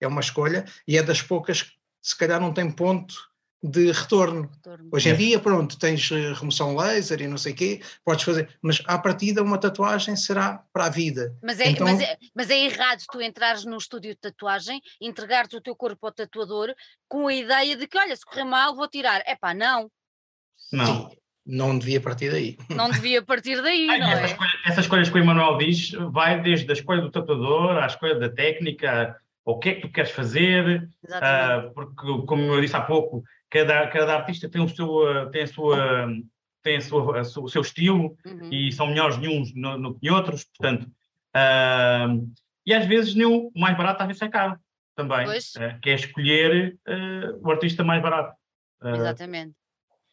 é 0.00 0.06
uma 0.06 0.20
escolha, 0.20 0.64
e 0.86 0.96
é 0.96 1.02
das 1.02 1.22
poucas 1.22 1.62
que 1.62 1.72
se 2.02 2.16
calhar 2.16 2.40
não 2.40 2.52
tem 2.52 2.70
ponto 2.70 3.14
de 3.62 3.90
retorno. 3.90 4.42
retorno. 4.42 4.88
Hoje 4.92 5.10
em 5.10 5.16
dia, 5.16 5.40
pronto, 5.40 5.78
tens 5.78 6.10
eh, 6.12 6.32
remoção 6.32 6.76
laser 6.76 7.20
e 7.20 7.26
não 7.26 7.36
sei 7.36 7.52
o 7.52 7.56
quê, 7.56 7.80
podes 8.04 8.24
fazer, 8.24 8.56
mas 8.62 8.80
à 8.86 8.98
partida 8.98 9.42
uma 9.42 9.58
tatuagem 9.58 10.14
será 10.14 10.64
para 10.72 10.86
a 10.86 10.90
vida. 10.90 11.36
Mas 11.42 11.58
é, 11.58 11.70
então, 11.70 11.86
mas 11.86 12.00
é, 12.00 12.16
mas 12.34 12.50
é 12.50 12.64
errado 12.64 13.02
tu 13.10 13.20
entrares 13.20 13.64
num 13.64 13.76
estúdio 13.76 14.10
de 14.10 14.20
tatuagem, 14.20 14.80
entregares 15.00 15.52
o 15.52 15.60
teu 15.60 15.74
corpo 15.74 16.06
ao 16.06 16.12
tatuador 16.12 16.72
com 17.08 17.26
a 17.26 17.34
ideia 17.34 17.76
de 17.76 17.86
que, 17.88 17.98
olha, 17.98 18.14
se 18.14 18.24
correr 18.24 18.44
mal 18.44 18.76
vou 18.76 18.88
tirar. 18.88 19.22
É 19.26 19.34
pá, 19.34 19.52
não. 19.52 19.90
Não. 20.72 21.10
Não 21.44 21.78
devia 21.78 21.98
partir 21.98 22.30
daí. 22.30 22.58
Não 22.68 22.90
devia 22.90 23.22
partir 23.22 23.62
daí, 23.62 23.88
Ai, 23.88 23.98
não 23.98 24.10
essa 24.10 24.20
é? 24.20 24.26
Escolha, 24.26 24.50
essas 24.66 24.84
escolhas 24.84 25.08
que 25.08 25.16
o 25.16 25.22
Emanuel 25.22 25.56
diz 25.56 25.90
vai 26.12 26.42
desde 26.42 26.70
a 26.70 26.74
escolha 26.74 27.00
do 27.00 27.10
tatuador 27.10 27.78
à 27.78 27.86
escolha 27.86 28.16
da 28.16 28.28
técnica, 28.28 29.16
o 29.48 29.58
que 29.58 29.70
é 29.70 29.74
que 29.76 29.80
tu 29.80 29.90
queres 29.90 30.10
fazer, 30.10 30.90
uh, 31.04 31.72
porque, 31.72 32.26
como 32.26 32.52
eu 32.52 32.60
disse 32.60 32.76
há 32.76 32.82
pouco, 32.82 33.24
cada, 33.48 33.86
cada 33.88 34.16
artista 34.16 34.48
tem 34.48 34.60
o 34.60 34.68
seu, 34.68 35.08
eh, 35.08 35.30
tem 35.30 35.42
a 35.42 35.46
sua, 35.46 36.06
tem 36.62 36.76
a 36.76 36.80
sua, 36.82 37.20
a 37.20 37.24
sua 37.24 37.44
o 37.44 37.48
seu 37.48 37.62
estilo 37.62 38.14
uhum. 38.26 38.50
e 38.52 38.70
são 38.72 38.88
melhores 38.88 39.16
uns 39.16 39.54
no, 39.54 39.78
no 39.78 39.98
que 39.98 40.10
outros, 40.10 40.44
portanto, 40.44 40.84
uh, 40.84 42.30
e 42.66 42.74
às 42.74 42.84
vezes 42.84 43.14
nem 43.14 43.24
o 43.24 43.50
mais 43.56 43.74
barato 43.74 44.02
às 44.02 44.08
vezes 44.08 44.20
é 44.20 44.28
caro 44.28 44.58
também, 44.94 45.26
uh, 45.26 45.80
que 45.80 45.88
é 45.88 45.94
escolher 45.94 46.76
uh, 46.86 47.40
o 47.40 47.50
artista 47.50 47.82
mais 47.82 48.02
barato. 48.02 48.36
Exatamente. 48.84 49.54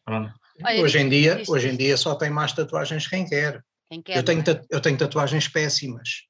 Olha, 0.08 0.34
hoje 0.80 0.98
em 0.98 1.10
dia, 1.10 1.42
hoje 1.46 1.68
em 1.68 1.76
dia 1.76 1.96
só 1.98 2.14
tem 2.14 2.30
mais 2.30 2.54
tatuagens 2.54 3.06
quem 3.06 3.28
quer. 3.28 3.62
Quem 3.90 4.00
quer 4.00 4.16
eu, 4.16 4.22
tenho, 4.22 4.40
é? 4.40 4.64
eu 4.70 4.80
tenho 4.80 4.96
tatuagens 4.96 5.46
péssimas, 5.46 6.26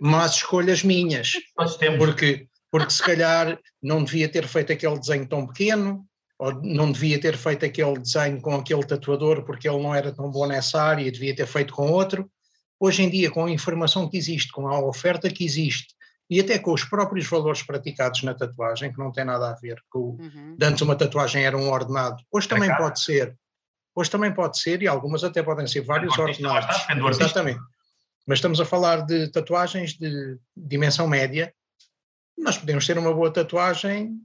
mas 0.00 0.36
escolhas 0.36 0.82
minhas, 0.82 1.32
porque 1.98 2.46
porque 2.74 2.90
se 2.90 3.04
calhar 3.04 3.56
não 3.80 4.02
devia 4.02 4.28
ter 4.28 4.48
feito 4.48 4.72
aquele 4.72 4.98
desenho 4.98 5.28
tão 5.28 5.46
pequeno, 5.46 6.04
ou 6.36 6.52
não 6.60 6.90
devia 6.90 7.20
ter 7.20 7.36
feito 7.36 7.64
aquele 7.64 7.96
desenho 8.00 8.40
com 8.40 8.52
aquele 8.52 8.82
tatuador 8.84 9.44
porque 9.44 9.68
ele 9.68 9.80
não 9.80 9.94
era 9.94 10.10
tão 10.10 10.28
bom 10.28 10.44
nessa 10.44 10.82
área, 10.82 11.12
devia 11.12 11.36
ter 11.36 11.46
feito 11.46 11.72
com 11.72 11.92
outro. 11.92 12.28
Hoje 12.80 13.04
em 13.04 13.08
dia, 13.08 13.30
com 13.30 13.44
a 13.44 13.50
informação 13.50 14.08
que 14.08 14.16
existe, 14.16 14.50
com 14.50 14.66
a 14.66 14.80
oferta 14.80 15.30
que 15.30 15.44
existe, 15.44 15.94
e 16.28 16.40
até 16.40 16.58
com 16.58 16.72
os 16.72 16.82
próprios 16.82 17.28
valores 17.28 17.62
praticados 17.62 18.24
na 18.24 18.34
tatuagem, 18.34 18.92
que 18.92 18.98
não 18.98 19.12
tem 19.12 19.24
nada 19.24 19.50
a 19.50 19.54
ver 19.54 19.80
com. 19.88 20.16
Uhum. 20.18 20.56
Antes 20.60 20.82
uma 20.82 20.96
tatuagem 20.96 21.44
era 21.44 21.56
um 21.56 21.70
ordenado, 21.70 22.24
hoje 22.32 22.48
também 22.48 22.70
é 22.70 22.76
pode 22.76 23.00
ser. 23.00 23.36
Hoje 23.94 24.10
também 24.10 24.34
pode 24.34 24.58
ser, 24.58 24.82
e 24.82 24.88
algumas 24.88 25.22
até 25.22 25.44
podem 25.44 25.68
ser 25.68 25.82
vários 25.82 26.18
ordenados. 26.18 26.76
Exatamente. 27.20 27.60
Mas 28.26 28.38
estamos 28.38 28.60
a 28.60 28.64
falar 28.64 29.02
de 29.04 29.28
tatuagens 29.28 29.94
de 29.94 30.38
dimensão 30.56 31.06
média. 31.06 31.54
Nós 32.38 32.56
podemos 32.56 32.86
ter 32.86 32.96
uma 32.96 33.12
boa 33.12 33.32
tatuagem 33.32 34.18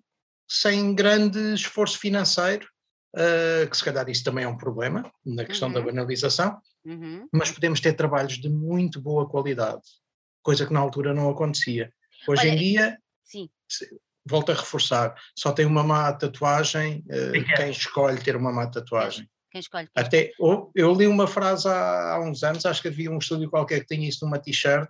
sem 0.48 0.96
grande 0.96 1.54
esforço 1.54 2.00
financeiro, 2.00 2.68
uh, 3.16 3.70
que 3.70 3.78
se 3.78 3.84
calhar 3.84 4.10
isso 4.10 4.24
também 4.24 4.46
é 4.46 4.48
um 4.48 4.58
problema 4.58 5.12
na 5.24 5.46
questão 5.46 5.68
uhum. 5.68 5.76
da 5.76 5.82
banalização, 5.82 6.60
uhum. 6.84 7.28
mas 7.32 7.52
podemos 7.52 7.80
ter 7.80 7.94
trabalhos 7.94 8.40
de 8.40 8.50
muito 8.50 9.00
boa 9.00 9.30
qualidade, 9.30 9.82
coisa 10.42 10.66
que 10.66 10.74
na 10.74 10.80
altura 10.80 11.14
não 11.14 11.30
acontecia. 11.30 11.94
Hoje 12.28 12.42
Olha, 12.42 12.50
em 12.50 12.58
dia, 12.58 12.98
sim. 13.24 13.48
volto 14.26 14.52
a 14.52 14.56
reforçar, 14.56 15.14
só 15.38 15.52
tem 15.52 15.66
uma 15.66 15.84
má 15.84 16.12
tatuagem 16.14 17.06
uh, 17.10 17.56
quem 17.56 17.70
escolhe 17.70 18.20
ter 18.20 18.36
uma 18.36 18.52
má 18.52 18.66
tatuagem. 18.66 19.30
Quem 19.52 19.60
escolhe? 19.60 19.90
Quem 19.94 20.04
Até, 20.04 20.32
eu 20.76 20.94
li 20.94 21.08
uma 21.08 21.28
frase 21.28 21.68
há, 21.68 22.14
há, 22.14 22.22
uns 22.22 22.44
anos, 22.44 22.66
acho 22.66 22.82
que 22.82 22.88
havia 22.88 23.12
um 23.12 23.18
estúdio 23.18 23.50
qualquer 23.50 23.82
que 23.82 23.96
tinha 23.96 24.08
isso 24.08 24.26
numa 24.26 24.40
t-shirt, 24.40 24.90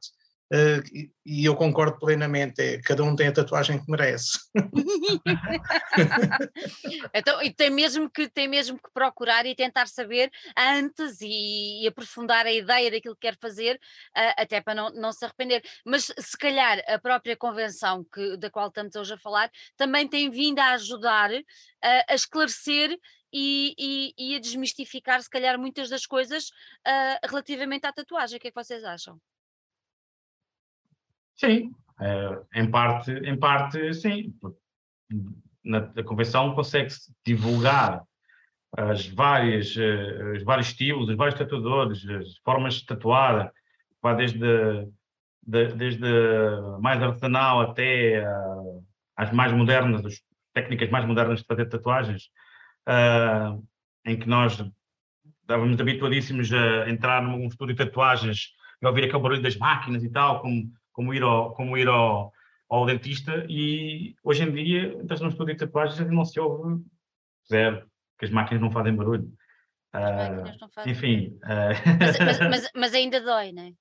Uh, 0.51 0.81
e, 1.23 1.45
eu 1.45 1.55
concordo 1.55 1.99
plenamente, 1.99 2.59
é, 2.59 2.81
cada 2.81 3.03
um 3.03 3.15
tem 3.15 3.27
a 3.27 3.31
tatuagem 3.31 3.77
que 3.77 3.91
merece. 3.91 4.39
então, 7.13 7.39
e 7.43 7.53
tem 7.53 7.69
mesmo, 7.69 8.09
que, 8.09 8.27
tem 8.27 8.47
mesmo 8.47 8.79
que 8.79 8.89
procurar 8.91 9.45
e 9.45 9.53
tentar 9.53 9.87
saber 9.87 10.31
antes 10.57 11.21
e, 11.21 11.83
e 11.83 11.87
aprofundar 11.87 12.47
a 12.47 12.51
ideia 12.51 12.89
daquilo 12.89 13.13
que 13.13 13.27
quer 13.27 13.37
fazer, 13.39 13.75
uh, 13.75 14.33
até 14.37 14.59
para 14.59 14.73
não, 14.73 14.89
não 14.89 15.13
se 15.13 15.23
arrepender. 15.23 15.61
Mas 15.85 16.11
se 16.17 16.35
calhar 16.35 16.81
a 16.87 16.97
própria 16.97 17.37
convenção 17.37 18.03
que, 18.11 18.35
da 18.37 18.49
qual 18.49 18.69
estamos 18.69 18.95
hoje 18.95 19.13
a 19.13 19.19
falar 19.19 19.51
também 19.77 20.07
tem 20.07 20.31
vindo 20.31 20.57
a 20.57 20.71
ajudar 20.71 21.31
uh, 21.31 21.43
a 22.09 22.15
esclarecer 22.15 22.97
e, 23.31 23.75
e, 23.77 24.13
e, 24.17 24.35
a 24.35 24.39
desmistificar, 24.39 25.21
se 25.21 25.29
calhar, 25.29 25.57
muitas 25.57 25.89
das 25.89 26.05
coisas 26.05 26.51
relativamente 27.23 27.85
à 27.85 27.93
tatuagem. 27.93 28.37
O 28.37 28.39
que 28.39 28.47
é 28.47 28.51
que 28.51 28.63
vocês 28.63 28.83
acham? 28.83 29.19
Sim, 31.35 31.71
é, 32.01 32.61
em, 32.61 32.69
parte, 32.69 33.11
em 33.11 33.37
parte, 33.37 33.93
sim. 33.93 34.33
Na, 35.63 35.81
na 35.93 36.03
convenção 36.03 36.53
consegue-se 36.53 37.13
divulgar 37.25 38.03
as 38.77 39.07
várias, 39.07 39.75
uh, 39.75 40.33
os 40.35 40.43
vários 40.43 40.67
estilos, 40.67 41.09
os 41.09 41.15
vários 41.15 41.37
tatuadores, 41.37 42.07
as 42.07 42.37
formas 42.43 42.75
de 42.75 42.85
tatuar, 42.85 43.51
vai 44.01 44.15
desde, 44.15 44.39
de, 45.41 45.73
desde 45.73 46.07
mais 46.79 47.01
artesanal 47.01 47.61
até 47.61 48.23
uh, 48.23 48.85
as 49.15 49.31
mais 49.31 49.51
modernas, 49.51 50.05
as 50.05 50.21
técnicas 50.53 50.89
mais 50.89 51.05
modernas 51.05 51.39
de 51.39 51.45
fazer 51.45 51.65
tatuagens, 51.65 52.29
uh, 52.87 53.63
em 54.05 54.17
que 54.17 54.27
nós 54.27 54.63
estávamos 55.41 55.79
habituadíssimos 55.79 56.51
a 56.53 56.89
entrar 56.89 57.21
num 57.21 57.47
estúdio 57.47 57.75
de 57.75 57.85
tatuagens 57.85 58.53
e 58.81 58.87
ouvir 58.87 59.05
aquele 59.05 59.21
barulho 59.21 59.41
das 59.41 59.57
máquinas 59.57 60.03
e 60.03 60.09
tal, 60.09 60.41
como 60.41 60.71
como 60.99 61.13
ir 61.13 61.23
ao, 61.23 61.53
como 61.53 61.77
ir 61.77 61.87
ao, 61.87 62.33
ao 62.69 62.85
dentista 62.85 63.45
e 63.47 64.17
hoje 64.21 64.43
em 64.43 64.51
dia 64.51 64.93
entras 65.01 65.21
num 65.21 65.29
estúdio 65.29 65.53
de 65.53 65.59
tatuagens 65.61 65.97
e 65.97 66.13
não 66.13 66.25
se 66.25 66.37
ouve 66.41 66.83
zero, 67.49 67.89
que 68.17 68.25
as 68.25 68.31
máquinas 68.31 68.61
não 68.61 68.69
fazem 68.69 68.93
barulho. 68.93 69.31
Uh, 69.95 70.59
não 70.59 70.69
fazem 70.69 70.91
enfim. 70.91 71.39
Uh... 71.43 71.97
Mas, 71.99 72.19
mas, 72.19 72.39
mas, 72.49 72.71
mas, 72.75 72.93
ainda 72.93 73.21
dói, 73.21 73.53
não 73.53 73.63
é? 73.63 73.71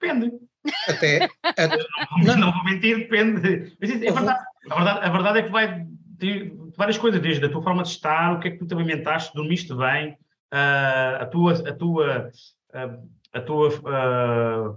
Depende. 0.00 0.32
Até. 0.88 1.28
até... 1.44 1.76
Não, 2.24 2.36
não, 2.38 2.52
vou 2.52 2.64
mentir, 2.64 2.96
depende. 3.00 3.76
Mas, 3.78 3.90
é 3.90 3.98
verdade, 3.98 4.44
a, 4.70 4.74
verdade, 4.74 5.06
a 5.06 5.10
verdade 5.10 5.38
é 5.40 5.42
que 5.42 5.50
vai 5.50 5.86
ter 6.18 6.52
várias 6.76 6.98
coisas, 6.98 7.20
desde 7.20 7.44
a 7.44 7.48
tua 7.48 7.62
forma 7.62 7.82
de 7.82 7.88
estar, 7.88 8.34
o 8.34 8.40
que 8.40 8.48
é 8.48 8.50
que 8.50 8.58
tu 8.58 8.66
te 8.66 8.74
alimentaste, 8.74 9.34
dormiste 9.34 9.74
bem, 9.74 10.12
uh, 10.52 11.22
a 11.22 11.26
tua. 11.26 11.52
A 11.52 11.74
tua 11.74 12.30
a 13.34 13.40
tua 13.40 13.68
uh, 13.68 14.70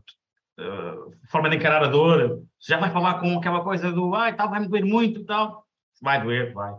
uh, 0.59 1.13
forma 1.29 1.49
de 1.49 1.57
encarar 1.57 1.83
a 1.83 1.87
dor, 1.87 2.43
já 2.59 2.77
vai 2.77 2.91
falar 2.91 3.19
com 3.19 3.37
aquela 3.37 3.63
coisa 3.63 3.91
do 3.91 4.13
ai, 4.15 4.35
tal, 4.35 4.49
vai-me 4.49 4.67
doer 4.67 4.83
muito 4.83 5.21
e 5.21 5.25
tal. 5.25 5.65
Vai 6.01 6.21
doer, 6.21 6.53
vai. 6.53 6.73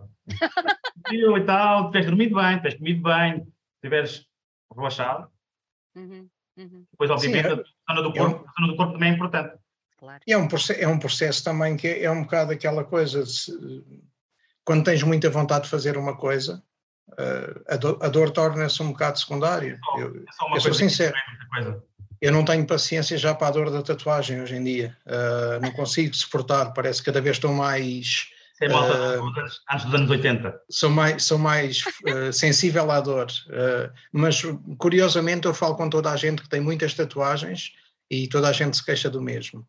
e 1.12 1.44
tal, 1.44 1.90
tens 1.90 2.06
dormido 2.06 2.34
bem, 2.34 2.60
tens 2.60 2.74
comido 2.74 3.02
bem, 3.02 3.46
estiveres 3.76 4.26
relaxado. 4.74 5.28
Uhum, 5.94 6.28
uhum. 6.56 6.84
Depois, 6.90 7.10
obviamente, 7.10 7.48
Sim, 7.48 7.54
é, 7.54 7.64
a 7.86 7.94
zona 7.94 8.02
do 8.02 8.12
corpo, 8.12 8.36
é 8.36 8.40
um, 8.40 8.48
a 8.48 8.52
zona 8.52 8.68
do 8.68 8.76
corpo 8.76 8.92
também 8.92 9.10
é 9.10 9.14
importante. 9.14 9.56
Claro. 9.98 10.22
É, 10.28 10.36
um 10.36 10.46
processo, 10.46 10.80
é 10.80 10.86
um 10.86 10.98
processo 10.98 11.44
também 11.44 11.76
que 11.76 11.88
é, 11.88 12.04
é 12.04 12.10
um 12.10 12.22
bocado 12.22 12.52
aquela 12.52 12.84
coisa, 12.84 13.24
de, 13.24 13.84
quando 14.68 14.84
tens 14.84 15.02
muita 15.02 15.30
vontade 15.30 15.64
de 15.64 15.70
fazer 15.70 15.96
uma 15.96 16.14
coisa, 16.14 16.62
uh, 17.12 17.64
a, 17.66 17.76
do, 17.76 17.98
a 18.02 18.08
dor 18.08 18.30
torna-se 18.30 18.82
um 18.82 18.88
bocado 18.88 19.18
secundária. 19.18 19.80
Eu, 19.96 20.16
é 20.52 20.56
eu 20.56 20.60
sou 20.60 20.74
sincero 20.74 21.14
eu 22.20 22.32
não 22.32 22.44
tenho 22.44 22.66
paciência 22.66 23.16
já 23.16 23.34
para 23.34 23.48
a 23.48 23.50
dor 23.50 23.70
da 23.70 23.82
tatuagem 23.82 24.42
hoje 24.42 24.56
em 24.56 24.64
dia. 24.64 24.96
Uh, 25.06 25.62
não 25.62 25.70
consigo 25.70 26.14
suportar, 26.14 26.72
parece 26.72 27.00
que 27.00 27.06
cada 27.06 27.20
vez 27.20 27.36
estou 27.36 27.52
mais. 27.52 28.26
Malta 28.68 29.22
uh, 29.22 29.32
antes 29.70 29.86
dos 29.86 29.94
anos 29.94 30.10
80. 30.10 30.60
Sou 30.68 30.90
mais, 30.90 31.22
sou 31.22 31.38
mais 31.38 31.84
uh, 31.86 32.32
sensível 32.32 32.90
à 32.90 33.00
dor. 33.00 33.28
Uh, 33.46 33.90
mas, 34.12 34.42
curiosamente, 34.76 35.46
eu 35.46 35.54
falo 35.54 35.76
com 35.76 35.88
toda 35.88 36.10
a 36.10 36.16
gente 36.16 36.42
que 36.42 36.48
tem 36.48 36.60
muitas 36.60 36.92
tatuagens 36.92 37.72
e 38.10 38.26
toda 38.26 38.48
a 38.48 38.52
gente 38.52 38.76
se 38.76 38.84
queixa 38.84 39.08
do 39.08 39.22
mesmo. 39.22 39.64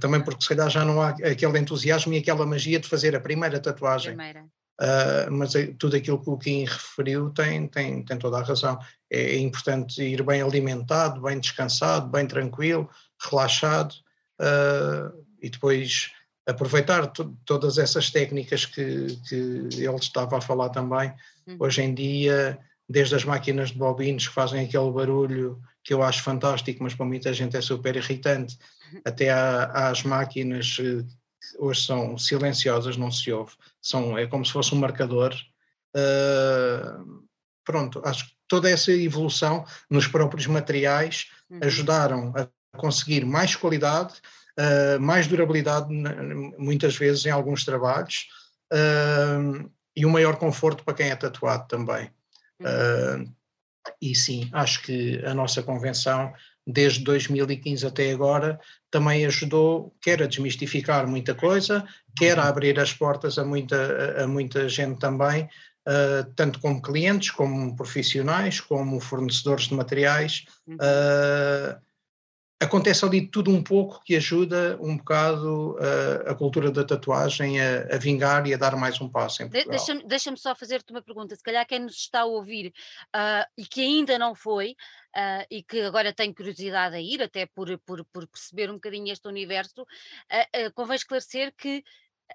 Também 0.00 0.22
porque, 0.22 0.42
se 0.42 0.48
calhar, 0.48 0.70
já 0.70 0.84
não 0.84 1.00
há 1.02 1.10
aquele 1.10 1.58
entusiasmo 1.58 2.12
e 2.12 2.18
aquela 2.18 2.46
magia 2.46 2.78
de 2.78 2.88
fazer 2.88 3.14
a 3.14 3.20
primeira 3.20 3.60
tatuagem. 3.60 4.14
Primeira. 4.14 4.44
Uh, 4.80 5.30
mas 5.30 5.54
é, 5.54 5.66
tudo 5.78 5.94
aquilo 5.94 6.18
que 6.18 6.30
o 6.30 6.38
Kim 6.38 6.64
referiu 6.64 7.28
tem, 7.30 7.68
tem, 7.68 8.02
tem 8.02 8.18
toda 8.18 8.38
a 8.38 8.42
razão. 8.42 8.78
É, 9.10 9.34
é 9.34 9.38
importante 9.38 10.02
ir 10.02 10.22
bem 10.22 10.40
alimentado, 10.40 11.20
bem 11.20 11.38
descansado, 11.38 12.08
bem 12.08 12.26
tranquilo, 12.26 12.88
relaxado 13.30 13.92
uh, 14.40 15.14
e 15.42 15.50
depois 15.50 16.12
aproveitar 16.46 17.12
todas 17.44 17.76
essas 17.76 18.10
técnicas 18.10 18.64
que, 18.64 19.18
que 19.28 19.34
ele 19.34 19.96
estava 19.96 20.38
a 20.38 20.40
falar 20.40 20.70
também. 20.70 21.12
Uhum. 21.46 21.56
Hoje 21.60 21.82
em 21.82 21.92
dia, 21.92 22.58
desde 22.88 23.14
as 23.14 23.24
máquinas 23.24 23.70
de 23.70 23.78
bobinos 23.78 24.26
que 24.26 24.34
fazem 24.34 24.64
aquele 24.64 24.90
barulho 24.90 25.60
que 25.82 25.94
eu 25.94 26.02
acho 26.02 26.22
fantástico, 26.22 26.82
mas 26.82 26.94
para 26.94 27.06
muita 27.06 27.32
gente 27.32 27.56
é 27.56 27.60
super 27.60 27.96
irritante, 27.96 28.58
uhum. 28.92 29.00
até 29.04 29.30
às 29.30 30.02
máquinas 30.02 30.76
eh, 30.80 31.04
hoje 31.58 31.84
são 31.84 32.18
silenciosas, 32.18 32.96
não 32.96 33.10
se 33.10 33.32
ouve, 33.32 33.52
são, 33.80 34.16
é 34.16 34.26
como 34.26 34.44
se 34.44 34.52
fosse 34.52 34.74
um 34.74 34.78
marcador. 34.78 35.34
Uh, 35.96 37.24
pronto, 37.64 38.00
acho 38.04 38.26
que 38.26 38.32
toda 38.46 38.70
essa 38.70 38.92
evolução 38.92 39.64
nos 39.88 40.06
próprios 40.06 40.46
materiais 40.46 41.26
Uhum. 41.50 41.58
ajudaram 41.62 42.32
a 42.36 42.78
conseguir 42.78 43.24
mais 43.24 43.56
qualidade, 43.56 44.14
uh, 44.56 45.00
mais 45.00 45.26
durabilidade, 45.26 45.88
muitas 46.56 46.96
vezes 46.96 47.26
em 47.26 47.30
alguns 47.30 47.64
trabalhos, 47.64 48.28
uh, 48.72 49.68
e 49.96 50.06
um 50.06 50.10
maior 50.10 50.36
conforto 50.36 50.84
para 50.84 50.94
quem 50.94 51.10
é 51.10 51.16
tatuado 51.16 51.66
também. 51.66 52.10
Uhum. 52.60 53.34
E 54.00 54.14
sim, 54.14 54.48
acho 54.52 54.82
que 54.82 55.24
a 55.24 55.34
nossa 55.34 55.62
convenção, 55.62 56.32
desde 56.66 57.02
2015 57.04 57.86
até 57.86 58.12
agora, 58.12 58.60
também 58.90 59.24
ajudou, 59.26 59.94
quer 60.00 60.22
a 60.22 60.26
desmistificar 60.26 61.06
muita 61.06 61.34
coisa, 61.34 61.86
quer 62.16 62.38
a 62.38 62.48
abrir 62.48 62.78
as 62.78 62.92
portas 62.92 63.38
a 63.38 63.44
muita, 63.44 64.22
a 64.22 64.26
muita 64.26 64.68
gente 64.68 64.98
também, 64.98 65.48
uh, 65.88 66.24
tanto 66.36 66.60
como 66.60 66.82
clientes, 66.82 67.30
como 67.30 67.74
profissionais, 67.76 68.60
como 68.60 69.00
fornecedores 69.00 69.68
de 69.68 69.74
materiais. 69.74 70.44
Uh, 70.68 71.80
acontece 72.60 73.04
ali 73.06 73.26
tudo 73.26 73.50
um 73.50 73.62
pouco 73.62 74.02
que 74.04 74.14
ajuda 74.14 74.78
um 74.80 74.98
bocado 74.98 75.76
uh, 75.76 76.30
a 76.30 76.34
cultura 76.34 76.70
da 76.70 76.84
tatuagem 76.84 77.58
a, 77.58 77.94
a, 77.94 77.96
vingar 77.96 78.46
e 78.46 78.52
a 78.52 78.58
dar 78.58 78.76
mais 78.76 79.00
um 79.00 79.08
passo 79.08 79.42
em 79.42 79.48
Portugal. 79.48 79.70
Deixa-me 79.70 80.04
deixa 80.06 80.36
só 80.36 80.54
fazer-te 80.54 80.92
uma 80.92 81.00
pergunta, 81.00 81.34
se 81.34 81.42
calhar 81.42 81.66
quem 81.66 81.80
nos 81.80 81.96
está 81.96 82.20
a 82.20 82.26
ouvir 82.26 82.72
uh, 83.16 83.48
e 83.56 83.64
que 83.64 83.80
ainda 83.80 84.18
não 84.18 84.34
foi 84.34 84.76
uh, 85.16 85.46
e 85.50 85.62
que 85.62 85.80
agora 85.80 86.12
tem 86.12 86.34
curiosidade 86.34 86.94
a 86.94 87.00
ir, 87.00 87.22
até 87.22 87.46
por, 87.46 87.78
por, 87.78 88.04
por 88.04 88.26
perceber 88.26 88.70
um 88.70 88.74
bocadinho 88.74 89.10
este 89.10 89.26
universo, 89.26 89.86
convém 90.74 90.96
esclarecer 90.96 91.54
que 91.56 91.82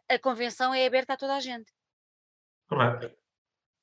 a 0.09 0.17
convenção 0.17 0.73
é 0.73 0.87
aberta 0.87 1.13
a 1.13 1.17
toda 1.17 1.35
a 1.35 1.39
gente. 1.39 1.71
Correto. 2.67 3.11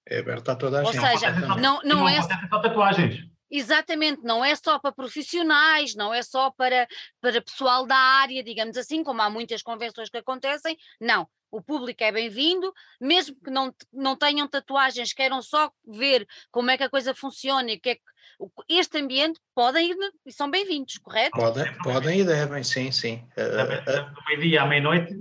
É 0.07 0.19
aberta 0.19 0.53
a 0.53 0.57
toda 0.57 0.81
a 0.81 0.83
Ou 0.83 0.93
gente. 0.93 1.05
Ou 1.05 1.07
seja, 1.07 1.31
não, 1.33 1.57
não, 1.57 1.83
não 1.85 2.09
é... 2.09 2.21
só 2.21 2.61
tatuagens. 2.61 3.32
Exatamente, 3.55 4.23
não 4.25 4.43
é 4.43 4.57
só 4.57 4.79
para 4.79 4.93
profissionais, 4.93 5.95
não 5.95 6.15
é 6.15 6.23
só 6.23 6.51
para, 6.51 6.89
para 7.21 7.43
pessoal 7.43 7.87
da 7.87 7.95
área, 7.95 8.43
digamos 8.43 8.79
assim, 8.79 9.05
como 9.05 9.21
há 9.21 9.29
muitas 9.29 9.63
convenções 9.63 10.09
que 10.09 10.17
acontecem, 10.17 10.75
não. 10.99 11.29
O 11.51 11.61
público 11.61 12.03
é 12.03 12.11
bem-vindo, 12.11 12.73
mesmo 12.99 13.37
que 13.45 13.51
não, 13.51 13.71
não 13.93 14.17
tenham 14.17 14.49
tatuagens, 14.49 15.13
queiram 15.13 15.43
só 15.43 15.71
ver 15.87 16.27
como 16.51 16.71
é 16.71 16.79
que 16.79 16.85
a 16.85 16.89
coisa 16.89 17.15
funciona 17.15 17.73
e 17.73 17.79
que 17.79 17.91
é 17.91 17.95
que 17.97 18.03
este 18.71 18.97
ambiente 18.97 19.39
podem 19.55 19.91
ir 19.91 19.97
e 20.25 20.33
são 20.33 20.51
bem-vindos, 20.51 20.97
correto? 20.97 21.33
Podem, 21.33 21.77
podem 21.83 22.21
e 22.21 22.25
devem, 22.25 22.65
sim, 22.65 22.91
sim. 22.91 23.23
Uh, 23.37 24.15
do 24.15 24.25
meio-dia 24.29 24.63
à 24.63 24.67
meia-noite, 24.67 25.15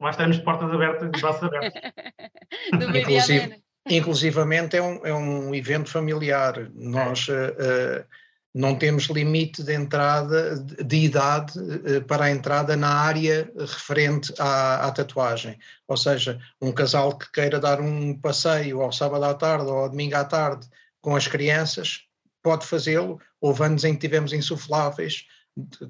lá 0.00 0.10
estaremos 0.10 0.36
de 0.36 0.44
portas 0.44 0.72
abertas, 0.72 1.10
de 1.10 1.20
braços 1.20 1.42
abertos. 1.42 1.80
do 2.78 2.88
meio-dia 2.88 3.24
à 3.24 3.26
meia-noite. 3.26 3.65
Inclusivamente 3.88 4.76
é 4.76 4.82
um, 4.82 5.06
é 5.06 5.14
um 5.14 5.54
evento 5.54 5.90
familiar. 5.90 6.70
Nós 6.74 7.28
uh, 7.28 8.04
não 8.52 8.74
temos 8.74 9.04
limite 9.04 9.62
de 9.62 9.72
entrada, 9.72 10.56
de, 10.58 10.82
de 10.82 10.96
idade 10.96 11.58
uh, 11.58 12.02
para 12.04 12.24
a 12.24 12.30
entrada 12.30 12.76
na 12.76 12.88
área 12.88 13.50
referente 13.56 14.32
à, 14.38 14.86
à, 14.86 14.90
tatuagem. 14.90 15.58
Ou 15.86 15.96
seja, 15.96 16.40
um 16.60 16.72
casal 16.72 17.16
que 17.16 17.30
queira 17.30 17.60
dar 17.60 17.80
um 17.80 18.18
passeio 18.18 18.82
ao 18.82 18.90
sábado 18.90 19.24
à 19.24 19.34
tarde 19.34 19.66
ou 19.66 19.78
ao 19.78 19.88
domingo 19.88 20.16
à 20.16 20.24
tarde 20.24 20.66
com 21.00 21.14
as 21.14 21.28
crianças, 21.28 22.00
pode 22.42 22.66
fazê-lo. 22.66 23.20
Houve 23.40 23.64
anos 23.64 23.84
em 23.84 23.94
que 23.94 24.00
tivemos 24.00 24.32
insufláveis, 24.32 25.26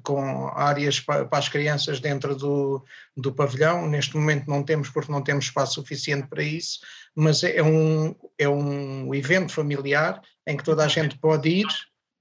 com 0.03 0.47
áreas 0.49 0.99
para, 0.99 1.27
as 1.31 1.49
crianças 1.49 1.99
dentro 1.99 2.35
do, 2.35 2.85
do 3.15 3.33
pavilhão. 3.33 3.87
Neste 3.87 4.15
momento 4.15 4.47
não 4.47 4.63
temos, 4.63 4.89
porque 4.89 5.11
não 5.11 5.21
temos 5.21 5.45
espaço 5.45 5.75
suficiente 5.75 6.27
para 6.27 6.43
isso, 6.43 6.79
mas 7.15 7.43
é 7.43 7.61
um, 7.61 8.15
é 8.37 8.47
um 8.47 9.13
evento 9.13 9.51
familiar 9.51 10.21
em 10.45 10.55
que 10.55 10.63
toda 10.63 10.85
a 10.85 10.87
gente 10.87 11.17
pode 11.17 11.49
ir. 11.49 11.67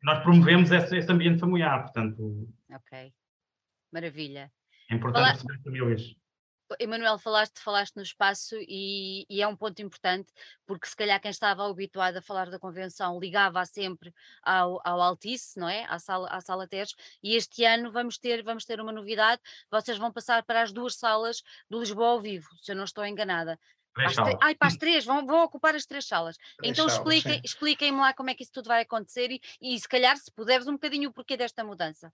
Nós 0.03 0.23
promovemos 0.23 0.71
esse, 0.71 0.97
esse 0.97 1.11
ambiente 1.11 1.41
familiar, 1.41 1.83
portanto. 1.85 2.49
Ok, 2.71 3.13
maravilha. 3.93 4.51
É 4.91 4.95
importante 4.95 5.43
Falar... 5.43 5.63
famílias. 5.63 6.15
Emanuel, 6.81 7.19
falaste, 7.19 7.61
falaste 7.61 7.97
no 7.97 8.03
espaço 8.03 8.57
e, 8.61 9.25
e, 9.29 9.41
é 9.41 9.47
um 9.47 9.57
ponto 9.57 9.81
importante, 9.81 10.33
porque 10.67 10.87
se 10.87 10.97
calhar 10.97 11.21
quem 11.21 11.31
estava 11.31 11.69
habituado 11.69 12.17
a 12.17 12.23
falar 12.23 12.51
da 12.51 12.59
convenção 12.59 13.19
ligava 13.19 13.65
sempre 13.65 14.13
ao, 14.43 14.81
ao 14.85 15.01
Altice, 15.01 15.59
não 15.59 15.69
é? 15.69 15.85
À 15.85 15.99
sala, 15.99 16.29
à 16.29 16.41
sala 16.41 16.67
Teres, 16.67 16.95
e 17.23 17.37
este 17.37 17.65
ano 17.65 17.93
vamos 17.93 18.19
ter, 18.19 18.43
vamos 18.43 18.65
ter 18.65 18.81
uma 18.81 18.93
novidade, 18.93 19.41
vocês 19.71 19.99
vão 19.99 20.13
passar 20.13 20.43
para 20.43 20.63
as 20.63 20.73
duas 20.73 20.97
salas 20.97 21.43
do 21.71 21.79
Lisboa 21.79 22.09
ao 22.09 22.21
vivo, 22.21 22.49
se 22.59 22.73
eu 22.73 22.77
não 22.77 22.85
estou 22.85 23.05
enganada. 23.05 23.59
Três 23.95 24.15
salas. 24.15 24.35
Ai, 24.43 24.55
para 24.55 24.69
as 24.69 24.77
três, 24.77 25.05
vão, 25.07 25.27
vão 25.27 25.43
ocupar 25.45 25.75
as 25.75 25.87
três 25.87 26.07
salas. 26.07 26.37
Três 26.59 26.73
então 26.73 26.87
expliquem, 26.87 27.41
expliquem-me 27.43 27.99
lá 27.99 28.13
como 28.13 28.29
é 28.29 28.35
que 28.35 28.43
isso 28.43 28.53
tudo 28.53 28.69
vai 28.69 28.83
acontecer 28.83 29.31
e, 29.31 29.41
e 29.61 29.79
se 29.81 29.89
calhar, 29.89 30.17
se 30.19 30.31
puderes, 30.31 30.67
um 30.67 30.73
bocadinho 30.73 31.09
o 31.09 31.13
porquê 31.13 31.37
desta 31.37 31.65
mudança. 31.65 32.13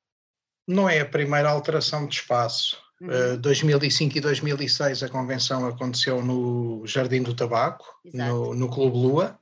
Não 0.66 0.88
é 0.88 1.00
a 1.00 1.08
primeira 1.08 1.50
alteração 1.50 2.06
de 2.06 2.14
espaço. 2.14 2.80
Uhum. 3.02 3.34
Uh, 3.34 3.36
2005 3.38 4.16
e 4.16 4.20
2006 4.20 5.02
a 5.02 5.08
convenção 5.08 5.66
aconteceu 5.66 6.22
no 6.22 6.86
Jardim 6.86 7.20
do 7.22 7.34
Tabaco, 7.34 7.84
no, 8.14 8.54
no 8.54 8.68
Clube 8.68 8.96
Lua. 8.96 9.36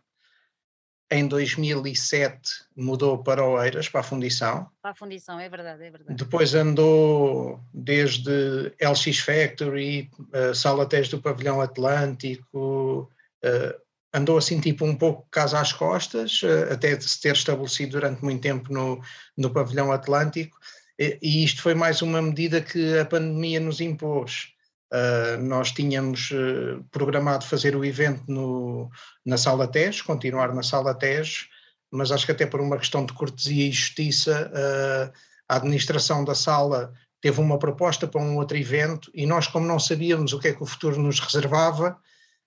Em 1.13 1.27
2007 1.27 2.41
mudou 2.75 3.23
para 3.23 3.45
Oeiras, 3.45 3.89
para 3.89 4.01
a 4.01 4.05
Fundição. 4.05 4.71
Para 4.81 4.93
a 4.93 4.95
fundição, 4.95 5.39
é 5.39 5.49
verdade, 5.49 5.85
é 5.85 5.91
verdade. 5.91 6.15
Depois 6.17 6.55
andou 6.55 7.61
desde 7.75 8.73
LX 8.81 9.19
Factory, 9.19 10.09
uh, 10.19 10.55
Sala 10.55 10.89
Tés 10.89 11.09
do 11.09 11.21
Pavilhão 11.21 11.61
Atlântico, 11.61 13.11
uh, 13.45 13.81
andou 14.15 14.39
assim 14.39 14.59
tipo 14.59 14.87
um 14.87 14.97
pouco 14.97 15.27
casa 15.31 15.61
às 15.61 15.73
costas, 15.73 16.41
até 16.73 16.99
se 16.99 17.21
ter 17.21 17.35
estabelecido 17.35 17.93
durante 17.93 18.23
muito 18.23 18.41
tempo 18.41 18.73
no, 18.73 19.03
no 19.37 19.51
Pavilhão 19.51 19.93
Atlântico, 19.93 20.57
e, 21.01 21.45
isto 21.45 21.63
foi 21.63 21.75
mais 21.75 22.03
uma 22.03 22.21
medida 22.21 22.61
que 22.61 22.99
a 22.99 23.05
pandemia 23.05 23.59
nos 23.59 23.81
impôs. 23.81 24.49
Uh, 24.93 25.41
nós 25.43 25.71
tínhamos 25.71 26.31
uh, 26.33 26.85
programado 26.91 27.47
fazer 27.47 27.75
o 27.77 27.85
evento 27.85 28.25
no, 28.27 28.91
na 29.25 29.39
Sala 29.39 29.67
TES, 29.67 30.03
continuar 30.03 30.53
na 30.53 30.63
Sala 30.63 30.95
TES, 30.95 31.47
mas 31.91 32.13
acho 32.13 32.27
que 32.27 32.33
até 32.33 32.45
por 32.45 32.61
uma 32.61 32.77
questão 32.77 33.07
de 33.07 33.13
cortesia 33.13 33.69
e 33.69 33.73
justiça, 33.73 34.51
uh, 34.53 35.13
a 35.49 35.57
administração 35.57 36.25
da 36.25 36.35
sala 36.35 36.93
teve 37.21 37.41
uma 37.41 37.59
proposta 37.59 38.07
para 38.07 38.21
um 38.21 38.37
outro 38.37 38.57
evento 38.57 39.11
e 39.15 39.27
nós, 39.27 39.47
como 39.47 39.67
não 39.67 39.79
sabíamos 39.79 40.33
o 40.33 40.39
que 40.39 40.49
é 40.49 40.53
que 40.53 40.63
o 40.63 40.67
futuro 40.67 41.01
nos 41.01 41.19
reservava, 41.19 41.99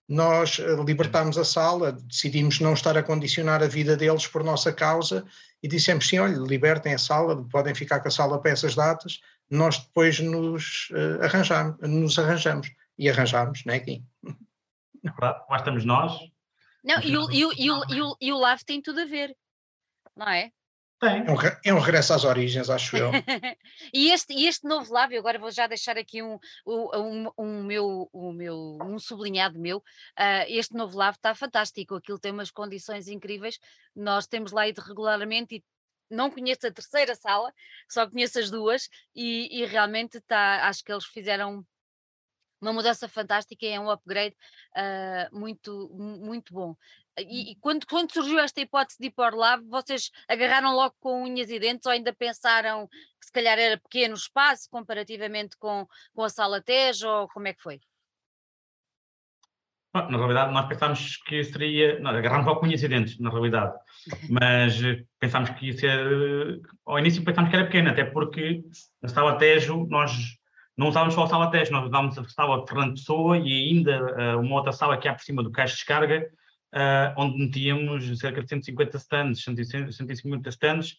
nós 0.08 0.60
libertámos 0.86 1.38
a 1.38 1.46
sala, 1.46 1.94
decidimos 1.94 2.60
não 2.60 2.74
estar 2.74 2.98
a 2.98 3.04
condicionar 3.04 3.64
a 3.64 3.68
vida 3.68 3.96
deles 3.96 4.28
por 4.28 4.44
nossa 4.44 4.74
causa 4.74 5.26
e 5.62 5.68
dissemos 5.68 6.08
sim, 6.08 6.20
olha, 6.20 6.36
libertem 6.36 6.94
a 6.94 6.98
sala, 6.98 7.44
podem 7.50 7.74
ficar 7.74 8.00
com 8.02 8.10
a 8.10 8.12
sala 8.12 8.40
para 8.42 8.52
essas 8.52 8.76
datas, 8.76 9.22
nós 9.50 9.78
depois 9.80 10.20
nos, 10.20 10.90
uh, 10.92 11.24
arranjamos, 11.24 11.78
nos 11.82 12.20
arranjamos. 12.20 12.72
E 12.98 13.10
arranjamos, 13.10 13.64
não 13.66 13.74
é, 13.74 13.80
Kim? 13.80 14.06
Lá 15.20 15.58
estamos 15.58 15.84
nós. 15.86 16.14
Não, 16.84 17.02
e 17.02 17.18
o, 17.18 17.32
e, 17.32 17.46
o, 17.46 17.54
e, 17.54 17.72
o, 17.72 17.84
e, 17.90 18.02
o, 18.02 18.18
e 18.22 18.34
o 18.34 18.38
LAV 18.38 18.62
tem 18.64 18.82
tudo 18.82 19.02
a 19.02 19.06
ver, 19.06 19.36
não 20.16 20.28
é? 20.28 20.52
Tem. 21.04 21.26
É 21.28 21.32
um, 21.32 21.36
é 21.66 21.74
um 21.74 21.80
regresso 21.80 22.14
às 22.14 22.24
origens, 22.24 22.70
acho 22.70 22.96
eu. 22.96 23.12
e, 23.94 24.10
este, 24.12 24.34
e 24.34 24.48
este 24.48 24.66
novo 24.66 24.94
LAV, 24.94 25.18
agora 25.18 25.38
vou 25.38 25.52
já 25.52 25.68
deixar 25.68 25.98
aqui 25.98 26.24
um, 26.24 26.40
um, 26.66 27.30
um, 27.38 27.64
meu, 27.64 28.10
um, 28.14 28.32
meu, 28.32 28.78
um 28.82 28.98
sublinhado 28.98 29.60
meu, 29.60 29.80
uh, 29.80 30.46
este 30.48 30.74
novo 30.74 30.98
LAV 30.98 31.16
está 31.16 31.36
fantástico, 31.36 31.96
aquilo 31.96 32.18
tem 32.18 32.32
umas 32.32 32.52
condições 32.52 33.10
incríveis, 33.10 33.60
nós 33.94 34.28
temos 34.28 34.54
lá 34.54 34.66
ido 34.66 34.80
regularmente 34.80 35.56
e 35.56 35.64
não 36.10 36.32
conheço 36.32 36.66
a 36.68 36.72
terceira 36.72 37.16
sala, 37.16 37.52
só 37.90 38.10
conheço 38.10 38.40
as 38.40 38.50
duas 38.50 38.88
e, 39.14 39.62
e 39.62 39.66
realmente 39.66 40.20
está, 40.20 40.68
acho 40.68 40.84
que 40.86 40.92
eles 40.92 41.06
fizeram 41.06 41.66
uma 42.64 42.74
mudança 42.74 43.08
fantástica 43.08 43.66
e 43.66 43.70
é 43.70 43.80
um 43.80 43.90
upgrade 43.90 44.36
uh, 44.76 45.38
muito, 45.38 45.90
muito 45.94 46.54
bom. 46.54 46.76
E, 47.20 47.52
e, 47.52 47.56
quando, 47.58 47.86
quando 47.86 48.12
surgiu 48.12 48.40
esta 48.40 48.62
hipótese 48.62 48.98
de 49.00 49.08
ir 49.08 49.12
para 49.12 49.36
o 49.36 49.40
lab, 49.40 49.64
vocês 49.68 50.10
agarraram 50.28 50.74
logo 50.74 50.96
com 51.00 51.24
unhas 51.24 51.50
e 51.50 51.60
dentes 51.60 51.86
ou 51.86 51.92
ainda 51.92 52.12
pensaram 52.14 52.88
que 52.88 53.26
se 53.26 53.32
calhar 53.32 53.60
era 53.60 53.78
pequeno 53.78 54.16
espaço 54.16 54.68
comparativamente 54.70 55.56
com, 55.58 55.88
com 56.16 56.24
a 56.24 56.30
sala 56.30 56.62
TEJ 56.62 57.04
ou 57.04 57.28
como 57.28 57.48
é 57.48 57.54
que 57.54 57.62
foi? 57.62 57.80
Na 59.94 60.18
realidade, 60.18 60.52
nós 60.52 60.66
pensámos 60.68 61.18
que 61.18 61.44
seria. 61.44 62.02
Com 62.02 62.66
unhas 62.66 62.82
e 62.82 62.88
dentes, 62.88 63.20
na 63.20 63.30
realidade. 63.30 63.78
Mas 64.28 64.82
pensámos 65.20 65.52
que 65.52 65.68
ia 65.68 65.74
ser. 65.74 66.62
Ao 66.84 66.98
início 66.98 67.24
pensámos 67.24 67.52
que 67.52 67.56
era 67.56 67.66
pequeno, 67.66 67.92
até 67.92 68.04
porque 68.04 68.64
na 69.04 69.10
sala 69.10 69.38
Tejo 69.38 69.86
nós 69.88 70.12
não 70.78 70.88
usávamos 70.90 71.14
só 71.14 71.24
a 71.24 71.28
sala 71.28 71.52
Tejo, 71.52 71.72
nós 71.72 71.86
usávamos 71.86 72.18
a 72.18 72.24
sala 72.30 72.62
de 72.62 72.68
Fernando 72.68 72.94
Pessoa 72.94 73.38
e 73.38 73.70
ainda 73.70 74.36
uh, 74.36 74.40
uma 74.40 74.56
outra 74.56 74.72
sala 74.72 74.98
que 74.98 75.08
há 75.08 75.14
por 75.14 75.24
cima 75.24 75.44
do 75.44 75.52
caixa 75.52 75.74
de 75.74 75.78
descarga, 75.78 76.30
uh, 76.74 77.22
onde 77.22 77.38
metíamos 77.38 78.20
cerca 78.20 78.42
de 78.42 78.50
150 78.50 78.98
stands, 78.98 79.44
150 79.44 80.50
stands. 80.50 80.96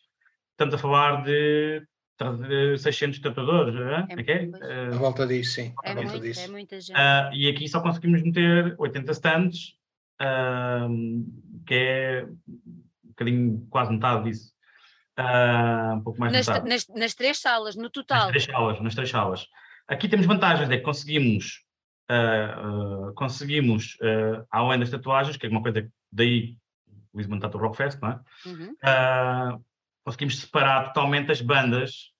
Estamos 0.52 0.74
a 0.74 0.78
falar 0.78 1.24
de 1.24 1.84
600 2.78 3.18
tatuadores, 3.18 3.74
é, 3.74 4.32
é, 4.32 4.44
é? 4.44 4.46
Uh, 4.46 4.94
à 4.94 4.98
volta 4.98 5.26
disso, 5.26 5.54
sim. 5.54 5.74
É, 5.84 5.94
volta 5.94 6.10
muito, 6.10 6.22
disso. 6.22 6.40
é 6.40 6.48
muita 6.48 6.80
gente. 6.80 6.96
Uh, 6.96 7.34
e 7.34 7.48
aqui 7.48 7.68
só 7.68 7.80
conseguimos 7.80 8.22
meter 8.22 8.76
80 8.78 9.12
stands, 9.12 9.74
uh, 10.22 11.64
que 11.66 11.74
é 11.74 12.26
bocadinho, 13.14 13.66
quase 13.70 13.92
metade 13.92 14.24
disso. 14.24 14.52
Uh, 15.18 15.94
um 15.94 16.00
pouco 16.02 16.18
mais 16.18 16.32
nas, 16.32 16.46
metade. 16.46 16.68
Nas, 16.68 16.88
nas, 16.88 17.14
três 17.14 17.38
salas, 17.38 17.76
no 17.76 17.88
total. 17.88 18.24
Nas 18.24 18.30
três 18.30 18.44
salas, 18.44 18.80
nas 18.80 18.94
três 18.94 19.10
salas. 19.10 19.46
Aqui 19.88 20.08
temos 20.08 20.26
vantagens, 20.26 20.70
é 20.70 20.78
que 20.78 20.82
conseguimos, 20.82 21.62
uh, 22.10 23.08
uh, 23.08 23.14
conseguimos, 23.14 23.96
além 24.50 24.80
das 24.80 24.90
tatuagens, 24.90 25.36
que 25.36 25.46
é 25.46 25.50
uma 25.50 25.62
coisa 25.62 25.88
daí 26.10 26.56
o 27.12 27.18
Lisbon 27.18 27.38
Tattoo 27.38 27.60
Rockfest, 27.60 28.00
não 28.00 28.10
é? 28.10 28.20
Uhum. 28.46 29.62
conseguimos 30.04 30.40
separar 30.40 30.86
totalmente 30.88 31.30
as 31.30 31.40
bandas 31.40 32.12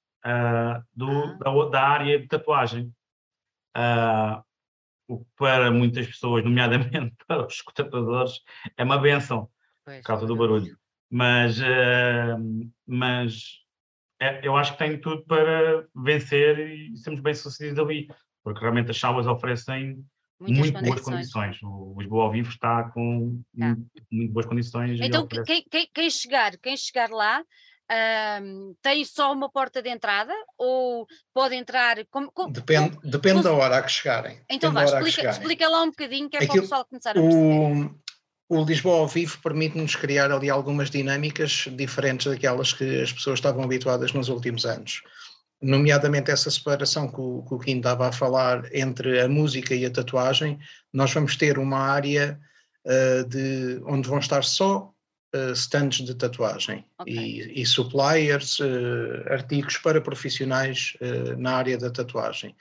do, 0.95 1.37
da, 1.39 1.69
da, 1.71 1.83
área 1.83 2.19
de 2.21 2.29
tatuagem. 2.29 2.95
o 5.09 5.19
que 5.19 5.27
para 5.37 5.73
muitas 5.73 6.07
pessoas, 6.07 6.45
nomeadamente 6.45 7.17
para 7.27 7.45
os 7.45 7.63
tatuadores, 7.75 8.41
é 8.77 8.85
uma 8.85 8.99
benção 8.99 9.51
pois, 9.85 9.99
por 9.99 10.05
causa 10.05 10.27
do 10.27 10.37
barulho. 10.37 10.79
Mas, 11.11 11.59
uh, 11.61 12.73
mas 12.87 13.64
é, 14.25 14.41
eu 14.43 14.57
acho 14.57 14.73
que 14.73 14.79
tem 14.79 15.01
tudo 15.01 15.25
para 15.25 15.87
vencer 15.95 16.59
e 16.59 16.97
sermos 16.97 17.21
bem 17.21 17.35
sucedidos 17.35 17.79
ali, 17.79 18.09
porque 18.43 18.61
realmente 18.61 18.91
as 18.91 18.99
salas 18.99 19.27
oferecem 19.27 20.05
Muitas 20.41 20.59
muito 20.59 20.75
condições. 20.75 20.95
boas 20.95 21.01
condições. 21.01 21.63
O 21.63 21.95
Lisboa 21.99 22.25
ao 22.25 22.33
vivo 22.33 22.49
está 22.49 22.85
com 22.91 23.43
tá. 23.59 23.67
muito, 23.67 23.91
muito, 24.11 24.33
boas 24.33 24.47
condições. 24.47 25.01
Então, 25.01 25.27
quem, 25.27 25.65
quem, 25.71 25.89
quem, 25.93 26.11
chegar, 26.11 26.57
quem 26.59 26.77
chegar 26.77 27.11
lá 27.11 27.43
um, 28.43 28.75
tem 28.83 29.05
só 29.05 29.33
uma 29.33 29.51
porta 29.51 29.83
de 29.83 29.91
entrada 29.91 30.33
ou 30.59 31.07
pode 31.33 31.55
entrar. 31.55 31.97
Como, 32.11 32.31
como, 32.33 32.53
depende 32.53 32.97
como, 32.97 33.11
depende 33.11 33.43
da 33.43 33.53
hora 33.53 33.79
a 33.79 33.83
que 33.83 33.93
chegarem. 33.93 34.41
Então 34.51 34.73
vá, 34.73 34.85
explica, 34.85 35.31
explica, 35.31 35.69
lá 35.69 35.83
um 35.83 35.91
bocadinho 35.91 36.29
que 36.29 36.37
é 36.37 36.41
Aquilo, 36.41 36.53
para 36.53 36.59
o 36.59 36.63
pessoal 36.63 36.85
começar 36.87 37.11
a 37.11 37.15
perceber. 37.15 37.37
O, 37.37 38.04
o 38.49 38.65
Lisboa 38.65 38.99
ao 38.99 39.09
vivo 39.09 39.39
permite-nos 39.43 39.97
criar 39.97 40.31
ali 40.31 40.51
algumas 40.51 40.91
dinâmicas 40.91 41.67
diferentes 41.73 42.27
daquelas 42.27 42.73
que 42.73 43.03
as 43.03 43.13
pessoas 43.13 43.39
estavam 43.39 43.65
habituadas 43.65 44.13
nos 44.13 44.29
últimos 44.29 44.65
anos. 44.65 45.03
Nomeadamente 45.63 46.31
essa 46.31 46.51
separação 46.51 47.11
que 47.11 47.21
o, 47.21 47.43
que 47.43 47.55
o 47.55 47.59
Kim 47.59 47.79
estava 47.79 48.09
a 48.09 48.13
falar 48.13 48.69
entre 48.75 49.21
a 49.21 49.29
música 49.29 49.75
e 49.75 49.87
a 49.87 49.91
tatuagem, 49.91 50.59
nós 50.93 51.13
vamos 51.13 51.37
ter 51.37 51.59
uma 51.59 51.79
área 51.79 52.39
uh, 52.85 53.25
de, 53.27 53.81
onde 53.87 54.07
vão 54.07 54.19
estar 54.19 54.45
só 54.45 54.93
uh, 55.35 55.53
stands 55.53 56.05
de 56.05 56.15
tatuagem 56.15 56.85
okay. 56.99 57.15
e, 57.15 57.63
e, 57.63 57.67
suppliers, 57.67 58.59
uh, 58.61 59.33
artigos 59.33 59.79
para 59.79 60.03
profissionais 60.03 60.95
na 61.39 61.57
área 61.57 61.79
da 61.79 61.91
tatuagem. 61.91 62.55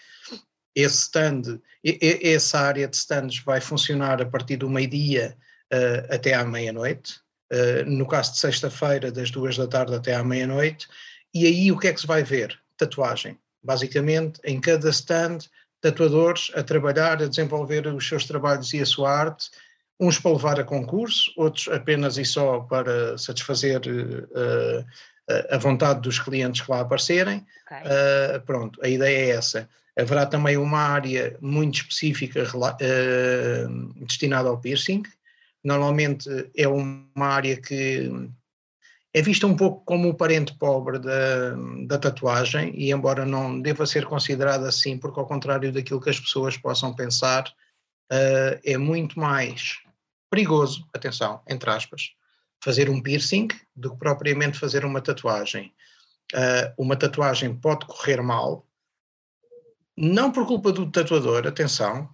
Esse 0.74 1.04
stand, 1.04 1.60
essa 1.84 2.60
área 2.60 2.88
de 2.88 2.96
stands 2.96 3.40
vai 3.40 3.60
funcionar 3.60 4.22
a 4.22 4.26
partir 4.26 4.56
do 4.58 4.70
meio-dia 4.70 5.38
uh, 5.74 6.14
até 6.14 6.34
à 6.34 6.46
meia-noite, 6.46 7.16
uh, 7.52 7.90
no 7.90 8.08
caso 8.08 8.34
de 8.34 8.40
sexta-feira, 8.40 9.12
das 9.12 9.32
duas 9.32 9.58
da 9.58 9.68
tarde 9.68 9.96
até 9.96 10.14
à 10.14 10.24
meia-noite, 10.24 10.88
e 11.34 11.46
aí 11.48 11.72
o 11.72 11.80
que 11.80 11.88
é 11.88 11.94
que 11.94 12.02
se 12.02 12.08
vai 12.08 12.24
ver? 12.24 12.58
Tatuagem. 12.78 13.38
Basicamente, 13.64 14.40
em 14.44 14.60
cada 14.62 14.90
stand, 14.90 15.40
tatuadores 15.82 16.52
a 16.56 16.64
trabalhar, 16.64 17.22
a 17.22 17.28
desenvolver 17.28 17.88
os 17.88 18.08
seus 18.08 18.26
trabalhos 18.26 18.74
e 18.74 18.82
a 18.82 18.86
sua 18.86 19.12
arte, 19.12 19.50
uns 20.00 20.20
para 20.20 20.32
levar 20.32 20.60
a 20.60 20.64
concurso, 20.64 21.32
outros 21.38 21.68
apenas 21.68 22.18
e 22.18 22.26
só 22.26 22.62
para 22.62 23.18
satisfazer 23.18 23.82
uh, 23.82 24.86
a 25.50 25.58
vontade 25.58 26.02
dos 26.02 26.20
clientes 26.20 26.62
que 26.62 26.72
lá 26.72 26.82
aparecerem. 26.82 27.46
Okay. 27.66 27.78
Uh, 27.78 28.42
pronto, 28.42 28.80
a 28.84 28.88
ideia 28.88 29.18
é 29.18 29.30
essa. 29.30 29.70
Haverá 29.98 30.26
também 30.26 30.58
uma 30.58 30.80
área 30.80 31.38
muito 31.40 31.76
específica 31.76 32.44
uh, 32.44 34.06
destinada 34.06 34.50
ao 34.50 34.60
piercing, 34.60 35.04
normalmente 35.64 36.30
é 36.56 36.68
uma 36.68 37.28
área 37.28 37.60
que 37.60 38.12
é 39.14 39.22
vista 39.22 39.46
um 39.46 39.56
pouco 39.56 39.86
como 39.86 40.10
o 40.10 40.16
parente 40.16 40.56
pobre 40.58 40.98
da, 40.98 41.56
da 41.86 42.00
tatuagem, 42.00 42.74
e 42.76 42.92
embora 42.92 43.26
não 43.26 43.62
deva 43.62 43.86
ser 43.86 44.06
considerada 44.06 44.68
assim, 44.68 44.98
porque 44.98 45.20
ao 45.20 45.28
contrário 45.28 45.72
daquilo 45.72 46.02
que 46.02 46.10
as 46.10 46.20
pessoas 46.20 46.58
possam 46.58 46.96
pensar, 46.96 47.48
uh, 48.12 48.60
é 48.64 48.76
muito 48.76 49.20
mais 49.20 49.78
perigoso, 50.32 50.88
atenção, 50.92 51.42
entre 51.48 51.70
aspas, 51.70 52.16
fazer 52.64 52.90
um 52.90 53.02
piercing 53.02 53.50
do 53.76 53.92
que 53.92 53.98
propriamente 53.98 54.58
fazer 54.58 54.84
uma 54.84 55.00
tatuagem. 55.00 55.72
Uh, 56.34 56.82
uma 56.82 56.96
tatuagem 56.96 57.54
pode 57.56 57.86
correr 57.86 58.20
mal, 58.20 58.68
não 59.96 60.32
por 60.32 60.48
culpa 60.48 60.72
do 60.72 60.90
tatuador, 60.90 61.46
atenção, 61.46 62.10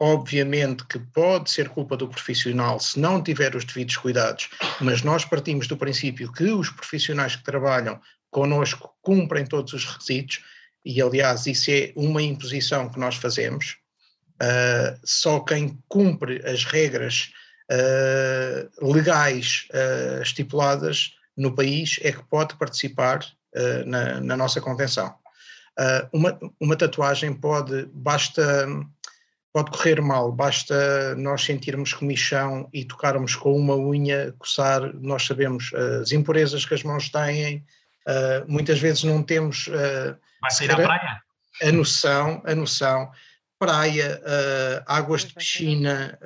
Obviamente 0.00 0.84
que 0.86 0.98
pode 0.98 1.50
ser 1.50 1.68
culpa 1.68 1.96
do 1.96 2.08
profissional 2.08 2.80
se 2.80 2.98
não 2.98 3.22
tiver 3.22 3.54
os 3.54 3.64
devidos 3.64 3.96
cuidados, 3.96 4.50
mas 4.80 5.02
nós 5.02 5.24
partimos 5.24 5.68
do 5.68 5.76
princípio 5.76 6.32
que 6.32 6.44
os 6.44 6.68
profissionais 6.68 7.36
que 7.36 7.44
trabalham 7.44 8.00
connosco 8.30 8.92
cumprem 9.00 9.46
todos 9.46 9.72
os 9.72 9.84
requisitos, 9.84 10.42
e 10.84 11.00
aliás, 11.00 11.46
isso 11.46 11.70
é 11.70 11.92
uma 11.94 12.20
imposição 12.20 12.90
que 12.90 12.98
nós 12.98 13.14
fazemos. 13.14 13.76
Uh, 14.34 14.98
só 15.04 15.38
quem 15.38 15.78
cumpre 15.88 16.42
as 16.44 16.64
regras 16.64 17.30
uh, 17.70 18.92
legais 18.92 19.68
uh, 19.70 20.20
estipuladas 20.20 21.12
no 21.36 21.54
país 21.54 22.00
é 22.02 22.10
que 22.10 22.22
pode 22.24 22.56
participar 22.56 23.24
na, 23.86 24.20
na, 24.20 24.36
nossa 24.36 24.60
convenção. 24.60 25.14
uma, 26.12 26.36
uma 26.60 26.74
tatuagem 26.74 27.32
pode, 27.32 27.86
basta 27.92 28.66
pode 29.54 29.70
correr 29.70 30.02
mal, 30.02 30.32
basta 30.32 31.14
nós 31.14 31.44
sentirmos 31.44 31.92
comichão 31.92 32.68
e 32.72 32.84
tocarmos 32.84 33.36
com 33.36 33.56
uma 33.56 33.76
unha, 33.76 34.34
coçar, 34.36 34.92
nós 34.94 35.24
sabemos 35.24 35.70
uh, 35.70 36.02
as 36.02 36.10
impurezas 36.10 36.66
que 36.66 36.74
as 36.74 36.82
mãos 36.82 37.08
têm, 37.08 37.64
uh, 38.08 38.44
muitas 38.48 38.80
vezes 38.80 39.04
não 39.04 39.22
temos 39.22 39.68
uh, 39.68 40.18
Vai 40.42 40.50
sair 40.50 40.72
à 40.72 40.74
praia? 40.74 41.22
a 41.62 41.70
noção, 41.70 42.42
a 42.44 42.52
noção, 42.52 43.08
praia, 43.56 44.20
águas 44.86 45.24
de 45.24 45.32
piscina, 45.34 46.18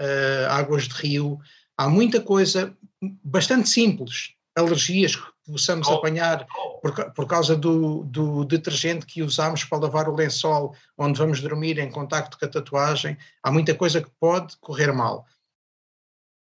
águas 0.49 0.89
de 0.89 0.95
rio, 0.95 1.39
há 1.77 1.87
muita 1.87 2.19
coisa 2.23 2.75
bastante 3.23 3.69
simples, 3.69 4.33
alergias 4.57 5.15
possamos 5.53 5.89
oh. 5.89 5.95
apanhar 5.95 6.47
por, 6.81 7.13
por 7.13 7.27
causa 7.27 7.57
do, 7.57 8.05
do, 8.05 8.45
detergente 8.45 9.07
que 9.07 9.23
usamos 9.23 9.65
para 9.65 9.79
lavar 9.79 10.09
o 10.09 10.15
lençol 10.15 10.75
onde 10.97 11.19
vamos 11.19 11.41
dormir 11.41 11.79
em 11.79 11.91
contacto 11.91 12.39
com 12.39 12.45
a 12.45 12.49
tatuagem, 12.49 13.17
há 13.43 13.51
muita 13.51 13.75
coisa 13.75 14.01
que 14.01 14.11
pode 14.21 14.57
correr 14.59 14.93
mal. 14.93 15.27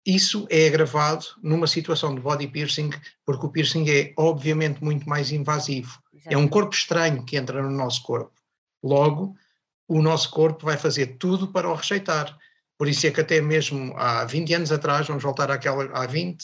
Isso 0.06 0.46
é 0.50 0.68
agravado 0.68 1.26
numa 1.42 1.68
situação 1.68 2.14
de 2.14 2.20
body 2.20 2.48
piercing, 2.48 2.90
porque 3.26 3.46
o 3.46 3.50
piercing 3.50 3.90
é 3.90 4.14
obviamente 4.18 4.84
muito 4.84 5.08
mais 5.08 5.32
invasivo. 5.32 5.98
Exato. 6.14 6.36
É 6.36 6.38
um 6.38 6.48
corpo 6.48 6.74
estranho 6.74 7.24
que 7.24 7.38
entra 7.38 7.62
no 7.62 7.72
nosso 7.72 8.04
corpo. 8.04 8.34
Logo, 8.84 9.36
o 9.88 10.02
nosso 10.02 10.30
corpo 10.30 10.66
vai 10.66 10.78
fazer 10.78 11.18
tudo 11.18 11.48
para 11.48 11.70
o 11.70 11.74
rejeitar. 11.74 12.38
Por 12.78 12.88
isso 12.88 13.08
é 13.08 13.12
que 13.12 13.22
até 13.22 13.40
mesmo 13.40 13.94
há 13.96 14.26
20 14.26 14.54
anos 14.54 14.72
atrás, 14.72 15.08
vamos 15.08 15.24
voltar 15.24 15.50
àquela, 15.50 15.86
há 15.94 16.06
20, 16.06 16.44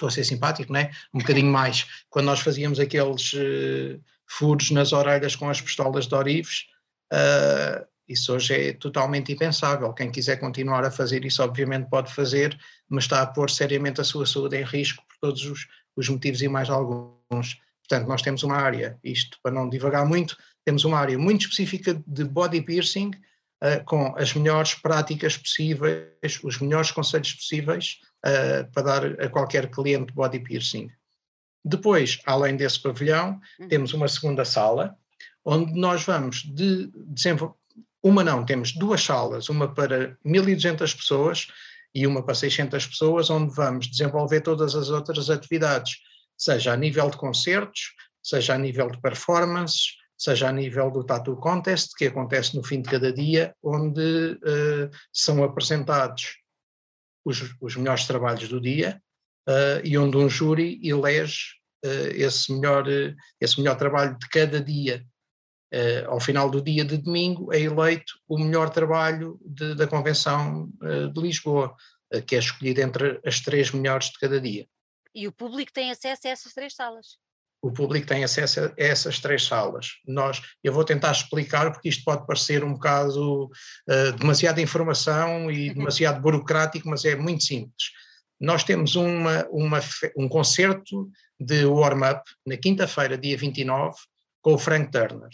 estou 0.00 0.08
a 0.08 0.10
ser 0.10 0.24
simpático, 0.24 0.72
não 0.72 0.80
é? 0.80 0.90
Um 1.12 1.18
bocadinho 1.18 1.52
mais, 1.52 1.86
quando 2.08 2.26
nós 2.26 2.40
fazíamos 2.40 2.80
aqueles 2.80 3.32
uh, 3.34 4.00
furos 4.26 4.70
nas 4.70 4.92
orelhas 4.92 5.36
com 5.36 5.48
as 5.48 5.60
pistolas 5.60 6.06
de 6.06 6.14
Orives, 6.14 6.66
uh, 7.12 7.86
isso 8.08 8.34
hoje 8.34 8.54
é 8.54 8.72
totalmente 8.72 9.32
impensável. 9.32 9.92
Quem 9.92 10.10
quiser 10.10 10.36
continuar 10.36 10.84
a 10.84 10.90
fazer 10.90 11.24
isso, 11.24 11.42
obviamente 11.42 11.88
pode 11.88 12.12
fazer, 12.12 12.58
mas 12.88 13.04
está 13.04 13.22
a 13.22 13.26
pôr 13.26 13.50
seriamente 13.50 14.00
a 14.00 14.04
sua 14.04 14.26
saúde 14.26 14.56
em 14.56 14.64
risco 14.64 15.04
por 15.06 15.16
todos 15.20 15.44
os, 15.44 15.68
os 15.94 16.08
motivos 16.08 16.42
e 16.42 16.48
mais 16.48 16.68
alguns. 16.70 17.60
Portanto, 17.88 18.08
nós 18.08 18.22
temos 18.22 18.42
uma 18.42 18.56
área, 18.56 18.98
isto 19.04 19.38
para 19.42 19.52
não 19.52 19.68
divagar 19.68 20.04
muito, 20.06 20.36
temos 20.64 20.84
uma 20.84 20.98
área 20.98 21.18
muito 21.18 21.42
específica 21.42 22.02
de 22.06 22.24
body 22.24 22.62
piercing, 22.62 23.12
uh, 23.62 23.84
com 23.84 24.14
as 24.16 24.34
melhores 24.34 24.74
práticas 24.74 25.36
possíveis, 25.36 26.40
os 26.42 26.58
melhores 26.58 26.90
conselhos 26.90 27.32
possíveis, 27.34 27.98
uh, 28.26 28.70
para 28.72 28.82
dar 28.82 29.20
a 29.20 29.28
qualquer 29.28 29.70
cliente 29.70 30.12
body 30.12 30.40
piercing. 30.40 30.90
Depois, 31.64 32.20
além 32.24 32.56
desse 32.56 32.80
pavilhão, 32.80 33.40
uhum. 33.58 33.68
temos 33.68 33.92
uma 33.92 34.08
segunda 34.08 34.44
sala, 34.44 34.96
onde 35.44 35.72
nós 35.78 36.04
vamos 36.04 36.42
de 36.42 36.90
desenvolver. 36.94 37.54
Uma 38.02 38.24
não, 38.24 38.46
temos 38.46 38.72
duas 38.72 39.02
salas, 39.02 39.50
uma 39.50 39.68
para 39.74 40.16
1.200 40.24 40.96
pessoas 40.96 41.48
e 41.94 42.06
uma 42.06 42.22
para 42.22 42.34
600 42.34 42.86
pessoas, 42.86 43.28
onde 43.28 43.54
vamos 43.54 43.88
desenvolver 43.88 44.40
todas 44.40 44.74
as 44.74 44.88
outras 44.88 45.28
atividades, 45.28 45.98
seja 46.34 46.72
a 46.72 46.76
nível 46.76 47.10
de 47.10 47.18
concertos, 47.18 47.94
seja 48.22 48.54
a 48.54 48.58
nível 48.58 48.90
de 48.90 48.98
performances, 49.02 49.96
seja 50.20 50.50
a 50.50 50.52
nível 50.52 50.90
do 50.90 51.02
Tattoo 51.02 51.36
Contest, 51.36 51.94
que 51.96 52.06
acontece 52.06 52.54
no 52.54 52.62
fim 52.62 52.82
de 52.82 52.90
cada 52.90 53.10
dia, 53.10 53.56
onde 53.62 54.32
uh, 54.32 54.90
são 55.10 55.42
apresentados 55.42 56.36
os, 57.24 57.56
os 57.58 57.74
melhores 57.74 58.06
trabalhos 58.06 58.46
do 58.46 58.60
dia 58.60 59.02
uh, 59.48 59.80
e 59.82 59.96
onde 59.96 60.18
um 60.18 60.28
júri 60.28 60.78
elege 60.86 61.54
uh, 61.86 62.12
esse, 62.14 62.52
melhor, 62.52 62.84
esse 63.40 63.58
melhor 63.58 63.78
trabalho 63.78 64.18
de 64.18 64.28
cada 64.28 64.60
dia. 64.60 65.02
ao 66.06 66.20
final 66.20 66.50
do 66.50 66.60
dia 66.60 66.84
de 66.84 66.98
domingo 66.98 67.50
é 67.50 67.60
eleito 67.60 68.12
o 68.28 68.36
melhor 68.36 68.68
trabalho 68.68 69.40
de, 69.40 69.74
da 69.74 69.86
Convenção 69.86 70.68
de 71.14 71.20
Lisboa, 71.20 71.74
que 72.26 72.34
é 72.34 72.40
escolhido 72.40 72.80
entre 72.80 73.20
as 73.24 73.40
três 73.40 73.70
melhores 73.70 74.08
de 74.10 74.18
cada 74.18 74.40
dia. 74.40 74.66
E 75.14 75.28
o 75.28 75.32
público 75.32 75.72
tem 75.72 75.90
acesso 75.90 76.26
a 76.26 76.30
essas 76.30 76.52
três 76.52 76.74
salas? 76.74 77.18
O 77.62 77.70
público 77.70 78.06
tem 78.06 78.24
acesso 78.24 78.60
a 78.60 78.72
essas 78.76 79.18
três 79.18 79.46
salas. 79.46 79.88
Nós, 80.06 80.40
eu 80.64 80.72
vou 80.72 80.84
tentar 80.84 81.12
explicar, 81.12 81.70
porque 81.70 81.90
isto 81.90 82.04
pode 82.04 82.26
parecer 82.26 82.64
um 82.64 82.72
bocado 82.72 83.44
uh, 83.44 84.12
demasiada 84.18 84.62
informação 84.62 85.50
e 85.50 85.72
demasiado 85.74 86.20
burocrático, 86.20 86.88
mas 86.88 87.04
é 87.04 87.14
muito 87.14 87.44
simples. 87.44 87.90
Nós 88.40 88.64
temos 88.64 88.96
uma, 88.96 89.46
uma, 89.50 89.80
um 90.16 90.26
concerto 90.26 91.10
de 91.38 91.66
warm-up 91.66 92.22
na 92.46 92.56
quinta-feira, 92.56 93.18
dia 93.18 93.36
29, 93.36 93.94
com 94.40 94.54
o 94.54 94.58
Frank 94.58 94.90
Turner. 94.90 95.28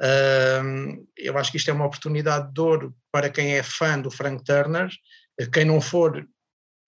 Uh, 0.00 1.06
eu 1.16 1.36
acho 1.36 1.50
que 1.50 1.58
isto 1.58 1.70
é 1.70 1.74
uma 1.74 1.86
oportunidade 1.86 2.52
de 2.52 2.60
ouro 2.60 2.94
para 3.12 3.28
quem 3.28 3.54
é 3.54 3.62
fã 3.62 4.00
do 4.00 4.10
Frank 4.10 4.42
Turner. 4.42 4.88
Quem 5.52 5.66
não 5.66 5.80
for, 5.80 6.26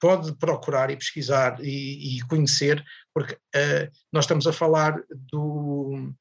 pode 0.00 0.34
procurar 0.36 0.90
e 0.90 0.96
pesquisar 0.96 1.58
e, 1.60 2.18
e 2.18 2.20
conhecer, 2.22 2.84
porque 3.12 3.34
uh, 3.34 3.90
nós 4.12 4.24
estamos 4.24 4.46
a 4.46 4.52
falar 4.52 5.00
do, 5.10 6.12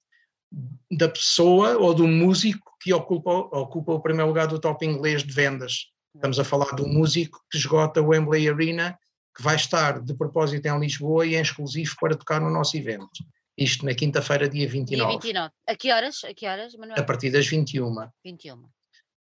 da 0.92 1.10
pessoa 1.10 1.78
ou 1.78 1.94
do 1.94 2.08
músico 2.08 2.72
que 2.82 2.94
ocupa, 2.94 3.32
ocupa 3.32 3.94
o 3.94 4.02
primeiro 4.02 4.28
lugar 4.28 4.48
do 4.48 4.60
top 4.60 4.86
inglês 4.86 5.24
de 5.24 5.34
vendas. 5.34 5.92
Estamos 6.16 6.40
a 6.40 6.44
falar 6.44 6.76
do 6.76 6.88
músico 6.88 7.44
que 7.50 7.58
esgota 7.58 8.02
o 8.02 8.10
Wembley 8.10 8.48
Arena 8.48 8.98
que 9.36 9.42
vai 9.42 9.56
estar 9.56 10.00
de 10.00 10.14
propósito 10.14 10.66
em 10.68 10.80
Lisboa 10.80 11.26
e 11.26 11.36
é 11.36 11.42
exclusivo 11.42 11.96
para 12.00 12.16
tocar 12.16 12.40
no 12.40 12.52
nosso 12.52 12.78
evento. 12.78 13.10
Isto 13.58 13.86
na 13.86 13.94
quinta-feira, 13.94 14.48
dia 14.48 14.68
29. 14.68 14.96
Dia 14.96 15.20
29. 15.20 15.54
A 15.68 15.76
que 15.76 15.92
horas? 15.92 16.24
A 16.24 16.34
que 16.34 16.48
horas, 16.48 16.76
Manuel? 16.76 17.00
A 17.00 17.04
partir 17.04 17.32
das 17.32 17.48
21. 17.48 17.96
21. 18.24 18.64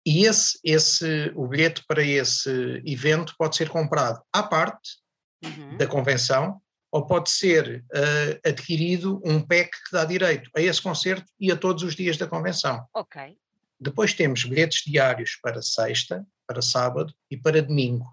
E 0.04 0.26
esse, 0.26 0.58
esse, 0.64 1.32
o 1.34 1.46
bilhete 1.46 1.84
para 1.86 2.02
esse 2.02 2.82
evento 2.84 3.34
pode 3.38 3.56
ser 3.56 3.68
comprado 3.68 4.20
à 4.32 4.42
parte 4.42 4.98
uhum. 5.44 5.76
da 5.76 5.86
convenção 5.86 6.60
ou 6.90 7.06
pode 7.06 7.30
ser 7.30 7.84
uh, 7.94 8.48
adquirido 8.48 9.20
um 9.24 9.40
pack 9.40 9.70
que 9.70 9.92
dá 9.92 10.04
direito 10.04 10.50
a 10.54 10.60
esse 10.60 10.82
concerto 10.82 11.24
e 11.40 11.50
a 11.50 11.56
todos 11.56 11.82
os 11.82 11.96
dias 11.96 12.18
da 12.18 12.26
convenção. 12.26 12.84
Ok. 12.94 13.38
Depois 13.80 14.12
temos 14.12 14.44
bilhetes 14.44 14.82
diários 14.84 15.38
para 15.42 15.62
sexta, 15.62 16.24
para 16.46 16.60
sábado 16.60 17.12
e 17.30 17.36
para 17.36 17.62
domingo, 17.62 18.06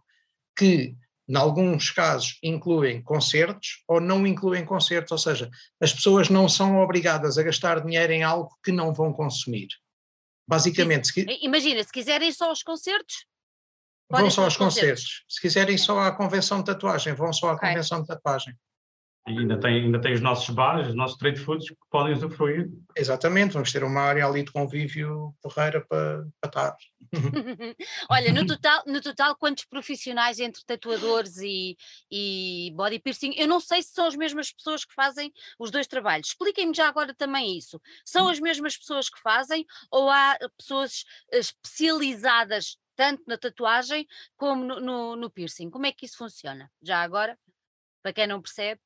que 0.58 0.96
em 1.28 1.36
alguns 1.36 1.92
casos 1.92 2.40
incluem 2.42 3.04
concertos 3.04 3.84
ou 3.88 4.00
não 4.00 4.26
incluem 4.26 4.66
concertos, 4.66 5.12
ou 5.12 5.18
seja, 5.18 5.50
as 5.80 5.94
pessoas 5.94 6.30
não 6.30 6.50
são 6.50 6.78
obrigadas 6.78 7.38
a 7.38 7.44
gastar 7.44 7.82
dinheiro 7.82 8.14
em 8.14 8.24
algo 8.24 8.58
que 8.64 8.72
não 8.72 8.94
vão 8.94 9.14
consumir. 9.14 9.68
Basicamente, 10.50 11.14
se, 11.14 11.26
imagina, 11.44 11.84
se 11.84 11.92
quiserem 11.92 12.32
só 12.32 12.52
os 12.52 12.64
concertos, 12.64 13.28
vão 14.10 14.32
só 14.32 14.46
aos 14.46 14.58
concertos. 14.58 15.04
concertos. 15.04 15.26
Se 15.30 15.40
quiserem 15.40 15.78
só 15.78 16.00
à 16.00 16.12
convenção 16.12 16.58
de 16.58 16.66
tatuagem, 16.66 17.14
vão 17.14 17.32
só 17.32 17.50
à 17.50 17.54
okay. 17.54 17.70
convenção 17.70 18.02
de 18.02 18.08
tatuagem. 18.08 18.58
Ainda 19.30 19.60
tem, 19.60 19.84
ainda 19.84 20.02
tem 20.02 20.14
os 20.14 20.22
nossos 20.22 20.50
bares, 20.50 20.88
os 20.88 20.96
nossos 20.96 21.18
trade 21.18 21.40
foods 21.40 21.70
que 21.70 21.76
podem 21.92 22.14
usufruir. 22.14 22.68
Exatamente, 22.96 23.54
vamos 23.54 23.72
ter 23.72 23.84
uma 23.84 24.02
área 24.02 24.26
ali 24.26 24.44
de 24.44 24.52
convívio 24.52 25.36
porreira 25.42 25.86
para, 25.88 26.26
para 26.42 26.50
estar. 26.50 26.78
Olha, 28.10 28.34
no 28.34 28.46
total, 28.46 28.84
no 28.88 29.00
total, 29.00 29.36
quantos 29.36 29.66
profissionais 29.66 30.40
entre 30.40 30.64
tatuadores 30.66 31.38
e, 31.38 31.78
e 32.12 32.74
body 32.76 33.00
piercing? 33.00 33.34
Eu 33.38 33.48
não 33.48 33.60
sei 33.60 33.84
se 33.84 33.94
são 33.94 34.08
as 34.08 34.16
mesmas 34.16 34.52
pessoas 34.52 34.84
que 34.84 34.94
fazem 34.96 35.32
os 35.60 35.70
dois 35.70 35.86
trabalhos. 35.86 36.30
Expliquem-me 36.30 36.74
já 36.74 36.88
agora 36.88 37.14
também 37.14 37.56
isso. 37.56 37.80
São 38.04 38.28
as 38.28 38.40
mesmas 38.40 38.76
pessoas 38.76 39.10
que 39.10 39.22
fazem 39.22 39.64
ou 39.92 40.10
há 40.10 40.38
pessoas 40.58 41.06
eh, 41.32 41.40
especializadas 41.40 42.78
tanto 42.96 43.24
na 43.28 43.38
tatuagem 43.38 44.08
como 44.36 44.66
no, 44.66 44.80
no, 44.80 45.16
no 45.16 45.30
piercing? 45.30 45.70
Como 45.70 45.86
é 45.86 45.92
que 45.92 46.06
isso 46.06 46.18
funciona? 46.18 46.70
Já 46.82 47.02
agora, 47.02 47.38
para 48.02 48.12
quem 48.12 48.28
não 48.28 48.42
percebe. 48.42 48.82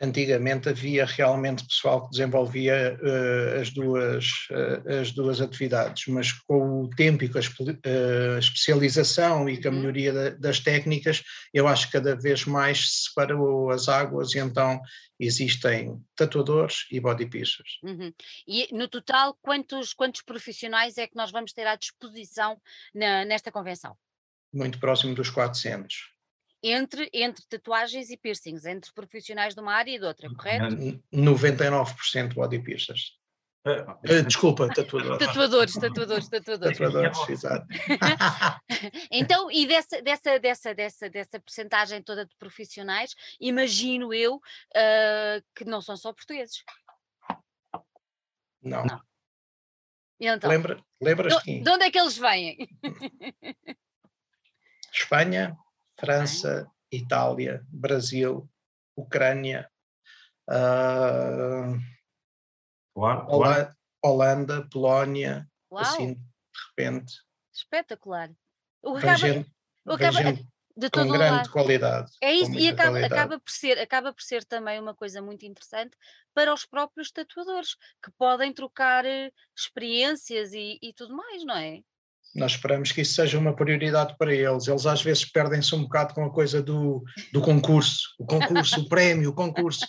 Antigamente 0.00 0.68
havia 0.68 1.06
realmente 1.06 1.66
pessoal 1.66 2.04
que 2.04 2.10
desenvolvia 2.10 2.98
uh, 3.00 3.60
as, 3.60 3.70
duas, 3.70 4.26
uh, 4.50 5.00
as 5.00 5.12
duas 5.12 5.40
atividades, 5.40 6.06
mas 6.08 6.32
com 6.32 6.82
o 6.82 6.90
tempo 6.90 7.24
e 7.24 7.28
com 7.30 7.38
a 7.38 7.40
uh, 7.40 8.38
especialização 8.38 9.48
e 9.48 9.60
com 9.60 9.68
a 9.68 9.70
uhum. 9.70 9.78
melhoria 9.78 10.12
da, 10.12 10.30
das 10.30 10.60
técnicas, 10.60 11.22
eu 11.52 11.66
acho 11.66 11.86
que 11.86 11.92
cada 11.92 12.14
vez 12.14 12.44
mais 12.44 12.90
se 12.90 13.04
separou 13.08 13.70
as 13.70 13.88
águas 13.88 14.34
e 14.34 14.38
então 14.38 14.80
existem 15.18 15.98
tatuadores 16.14 16.86
e 16.90 17.00
body 17.00 17.26
piercers. 17.26 17.78
Uhum. 17.82 18.12
E 18.46 18.68
no 18.72 18.88
total, 18.88 19.34
quantos, 19.40 19.94
quantos 19.94 20.20
profissionais 20.20 20.98
é 20.98 21.06
que 21.06 21.16
nós 21.16 21.30
vamos 21.30 21.54
ter 21.54 21.66
à 21.66 21.74
disposição 21.74 22.60
na, 22.94 23.24
nesta 23.24 23.50
convenção? 23.50 23.96
Muito 24.52 24.78
próximo 24.78 25.14
dos 25.14 25.30
400 25.30 26.15
entre, 26.70 27.10
entre 27.12 27.44
tatuagens 27.46 28.10
e 28.10 28.16
piercings, 28.16 28.64
entre 28.64 28.92
profissionais 28.92 29.54
de 29.54 29.60
uma 29.60 29.74
área 29.74 29.90
e 29.90 29.98
de 29.98 30.04
outra, 30.04 30.28
correto? 30.34 30.76
99% 31.12 32.34
body 32.34 32.58
piercers. 32.60 33.18
Uh, 33.66 34.22
desculpa, 34.24 34.68
tatuadores. 34.68 35.26
tatuadores, 35.26 35.74
tatuadores, 35.74 36.28
tatuadores. 36.28 36.78
Tatuadores, 36.78 37.28
exato. 37.28 37.66
então, 39.10 39.50
e 39.50 39.66
dessa, 39.66 40.00
dessa, 40.00 40.38
dessa, 40.38 40.74
dessa, 40.74 41.10
dessa 41.10 41.40
percentagem 41.40 42.00
toda 42.00 42.24
de 42.24 42.36
profissionais, 42.36 43.16
imagino 43.40 44.14
eu 44.14 44.36
uh, 44.36 45.44
que 45.52 45.64
não 45.64 45.82
são 45.82 45.96
só 45.96 46.12
portugueses. 46.12 46.62
Não. 48.62 48.84
não. 48.84 49.00
Então, 50.20 50.48
Lembra, 50.48 50.82
lembras 51.00 51.42
de, 51.42 51.60
de 51.60 51.70
onde 51.70 51.84
é 51.84 51.90
que 51.90 51.98
eles 51.98 52.16
vêm? 52.16 52.56
Espanha, 54.92 55.56
França, 55.98 56.70
Itália, 56.90 57.64
Brasil, 57.68 58.48
Ucrânia, 58.96 59.70
uh, 60.48 61.78
Holanda, 62.94 63.76
Holanda, 64.02 64.68
Polónia, 64.70 65.48
Uau. 65.70 65.82
assim, 65.82 66.14
de 66.14 66.20
repente. 66.68 67.14
Espetacular. 67.52 68.30
O 68.82 68.96
acaba, 68.96 69.16
gente, 69.16 69.50
acaba, 69.86 70.12
gente 70.12 70.48
de 70.76 70.90
com 70.90 71.08
grande 71.08 71.36
lado. 71.36 71.50
qualidade. 71.50 72.12
É 72.20 72.32
isso, 72.34 72.52
e 72.52 72.68
acaba, 72.68 72.98
acaba, 73.04 73.40
por 73.40 73.50
ser, 73.50 73.78
acaba 73.78 74.12
por 74.12 74.22
ser 74.22 74.44
também 74.44 74.78
uma 74.78 74.94
coisa 74.94 75.22
muito 75.22 75.46
interessante 75.46 75.96
para 76.34 76.52
os 76.52 76.66
próprios 76.66 77.10
tatuadores, 77.10 77.76
que 78.04 78.10
podem 78.18 78.52
trocar 78.52 79.06
eh, 79.06 79.32
experiências 79.56 80.52
e, 80.52 80.78
e 80.82 80.92
tudo 80.92 81.16
mais, 81.16 81.44
não 81.44 81.56
é? 81.56 81.80
Nós 82.34 82.52
esperamos 82.52 82.92
que 82.92 83.00
isso 83.00 83.14
seja 83.14 83.38
uma 83.38 83.54
prioridade 83.54 84.14
para 84.18 84.34
eles. 84.34 84.68
Eles 84.68 84.84
às 84.84 85.02
vezes 85.02 85.24
perdem-se 85.24 85.74
um 85.74 85.82
bocado 85.82 86.14
com 86.14 86.24
a 86.24 86.30
coisa 86.30 86.62
do, 86.62 87.02
do 87.32 87.40
concurso, 87.40 88.14
o 88.18 88.26
concurso, 88.26 88.80
o 88.80 88.88
prémio, 88.90 89.30
o 89.30 89.34
concurso. 89.34 89.86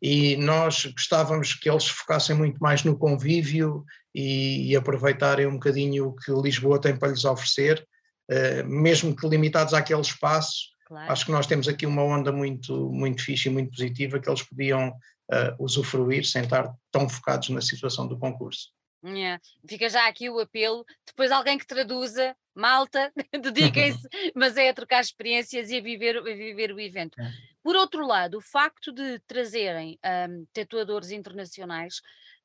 E 0.00 0.36
nós 0.36 0.84
gostávamos 0.86 1.54
que 1.54 1.68
eles 1.68 1.88
focassem 1.88 2.36
muito 2.36 2.58
mais 2.58 2.84
no 2.84 2.96
convívio 2.96 3.84
e, 4.14 4.70
e 4.70 4.76
aproveitarem 4.76 5.46
um 5.46 5.54
bocadinho 5.54 6.08
o 6.08 6.14
que 6.14 6.30
Lisboa 6.30 6.80
tem 6.80 6.96
para 6.96 7.08
lhes 7.08 7.24
oferecer, 7.24 7.86
uh, 8.30 8.68
mesmo 8.68 9.16
que 9.16 9.26
limitados 9.26 9.74
àquele 9.74 10.00
espaço. 10.00 10.68
Claro. 10.86 11.10
Acho 11.10 11.26
que 11.26 11.32
nós 11.32 11.46
temos 11.46 11.68
aqui 11.68 11.86
uma 11.86 12.02
onda 12.02 12.30
muito, 12.30 12.90
muito 12.92 13.22
fixe 13.22 13.48
e 13.48 13.52
muito 13.52 13.70
positiva 13.70 14.18
que 14.18 14.28
eles 14.28 14.42
podiam 14.42 14.88
uh, 14.90 15.64
usufruir 15.64 16.24
sem 16.24 16.42
estar 16.42 16.72
tão 16.92 17.08
focados 17.08 17.48
na 17.50 17.60
situação 17.60 18.06
do 18.06 18.18
concurso. 18.18 18.68
Yeah. 19.04 19.40
Fica 19.68 19.88
já 19.88 20.08
aqui 20.08 20.28
o 20.28 20.40
apelo. 20.40 20.84
Depois 21.06 21.30
alguém 21.30 21.56
que 21.56 21.66
traduza, 21.66 22.36
malta, 22.54 23.12
dediquem-se, 23.32 24.08
mas 24.34 24.56
é 24.56 24.68
a 24.68 24.74
trocar 24.74 25.00
experiências 25.00 25.70
e 25.70 25.78
a 25.78 25.80
viver, 25.80 26.18
a 26.18 26.22
viver 26.22 26.72
o 26.72 26.80
evento. 26.80 27.20
É. 27.20 27.30
Por 27.62 27.76
outro 27.76 28.06
lado, 28.06 28.38
o 28.38 28.40
facto 28.40 28.92
de 28.92 29.18
trazerem 29.20 29.98
um, 30.28 30.46
tatuadores 30.52 31.10
internacionais 31.10 32.00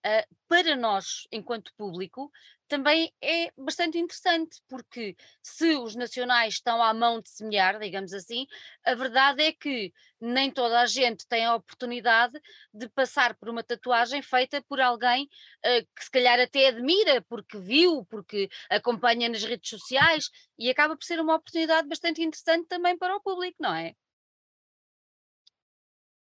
uh, 0.05 0.35
para 0.47 0.75
nós, 0.75 1.27
enquanto 1.31 1.73
público, 1.75 2.31
também 2.67 3.13
é 3.21 3.51
bastante 3.57 3.97
interessante, 3.97 4.61
porque 4.67 5.15
se 5.41 5.75
os 5.75 5.95
nacionais 5.95 6.55
estão 6.55 6.81
à 6.81 6.93
mão 6.93 7.21
de 7.21 7.29
semear, 7.29 7.77
digamos 7.79 8.13
assim, 8.13 8.47
a 8.83 8.95
verdade 8.95 9.43
é 9.43 9.51
que 9.51 9.93
nem 10.19 10.49
toda 10.49 10.79
a 10.79 10.85
gente 10.85 11.27
tem 11.27 11.45
a 11.45 11.55
oportunidade 11.55 12.39
de 12.73 12.89
passar 12.89 13.35
por 13.35 13.49
uma 13.49 13.63
tatuagem 13.63 14.21
feita 14.21 14.61
por 14.67 14.81
alguém 14.81 15.25
uh, 15.25 15.87
que 15.95 16.03
se 16.03 16.11
calhar 16.11 16.39
até 16.39 16.67
admira, 16.67 17.21
porque 17.29 17.57
viu, 17.57 18.05
porque 18.05 18.49
acompanha 18.69 19.29
nas 19.29 19.43
redes 19.43 19.69
sociais, 19.69 20.29
e 20.57 20.69
acaba 20.69 20.95
por 20.95 21.03
ser 21.03 21.19
uma 21.19 21.35
oportunidade 21.35 21.87
bastante 21.87 22.23
interessante 22.23 22.67
também 22.67 22.97
para 22.97 23.15
o 23.15 23.21
público, 23.21 23.57
não 23.59 23.75
é? 23.75 23.93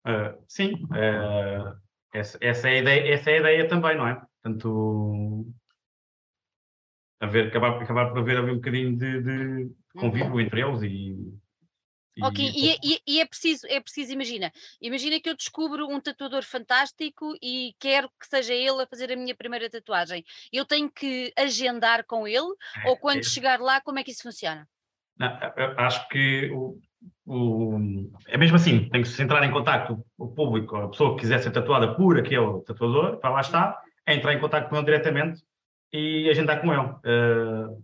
Uh, 0.06 0.44
sim, 0.48 0.74
uh, 0.92 1.85
essa, 2.16 2.38
essa, 2.40 2.70
é 2.70 2.72
a 2.72 2.78
ideia, 2.78 3.14
essa 3.14 3.30
é 3.30 3.34
a 3.34 3.40
ideia 3.40 3.68
também, 3.68 3.98
não 3.98 4.08
é? 4.08 4.22
Portanto, 4.42 5.46
haver, 7.20 7.48
acabar, 7.48 7.82
acabar 7.82 8.10
por 8.10 8.20
haver, 8.20 8.38
haver 8.38 8.52
um 8.52 8.56
bocadinho 8.56 8.98
de, 8.98 9.22
de 9.22 9.72
convívio 9.94 10.32
uhum. 10.32 10.40
entre 10.40 10.62
eles 10.62 10.82
e. 10.84 11.18
ok, 12.22 12.52
e, 12.56 12.70
é, 12.70 12.78
e, 12.82 13.02
e, 13.06 13.20
é, 13.20 13.26
preciso, 13.26 13.68
é 13.68 13.82
preciso, 13.82 14.14
imagina, 14.14 14.52
imagina 14.82 15.20
que 15.20 15.30
eu 15.30 15.36
descubro 15.36 15.88
um 15.88 16.00
tatuador 16.00 16.44
fantástico 16.44 17.36
e 17.42 17.76
quero 17.80 18.10
que 18.20 18.28
seja 18.28 18.54
ele 18.54 18.84
a 18.84 18.88
fazer 18.88 19.12
a 19.12 19.18
minha 19.18 19.36
primeira 19.36 19.70
tatuagem. 19.70 20.24
Eu 20.54 20.64
tenho 20.64 20.90
que 20.90 21.34
agendar 21.38 22.06
com 22.06 22.26
ele 22.26 22.54
é, 22.78 22.90
ou 22.90 22.98
quando 22.98 23.20
é. 23.20 23.24
chegar 23.24 23.60
lá, 23.60 23.82
como 23.82 24.00
é 24.00 24.04
que 24.04 24.12
isso 24.12 24.24
funciona? 24.24 24.68
Não, 25.18 25.30
acho 25.78 26.08
que 26.10 26.50
o, 26.52 26.80
é 28.28 28.38
mesmo 28.38 28.56
assim, 28.56 28.88
tem 28.90 29.02
que 29.02 29.08
se 29.08 29.22
entrar 29.22 29.44
em 29.44 29.52
contato 29.52 30.04
o 30.18 30.28
público, 30.28 30.76
a 30.76 30.90
pessoa 30.90 31.16
que 31.16 31.22
quiser 31.22 31.40
ser 31.40 31.52
tatuada 31.52 31.96
por 31.96 32.20
aquele 32.20 32.62
tatuador, 32.62 33.18
para 33.18 33.32
lá 33.32 33.42
está, 33.42 33.82
é 34.06 34.14
entrar 34.14 34.34
em 34.34 34.40
contato 34.40 34.70
com 34.70 34.76
ele 34.76 34.86
diretamente 34.86 35.42
e 35.92 36.30
agendar 36.30 36.62
com 36.62 36.72
ele. 36.72 36.82
Uh, 36.82 37.84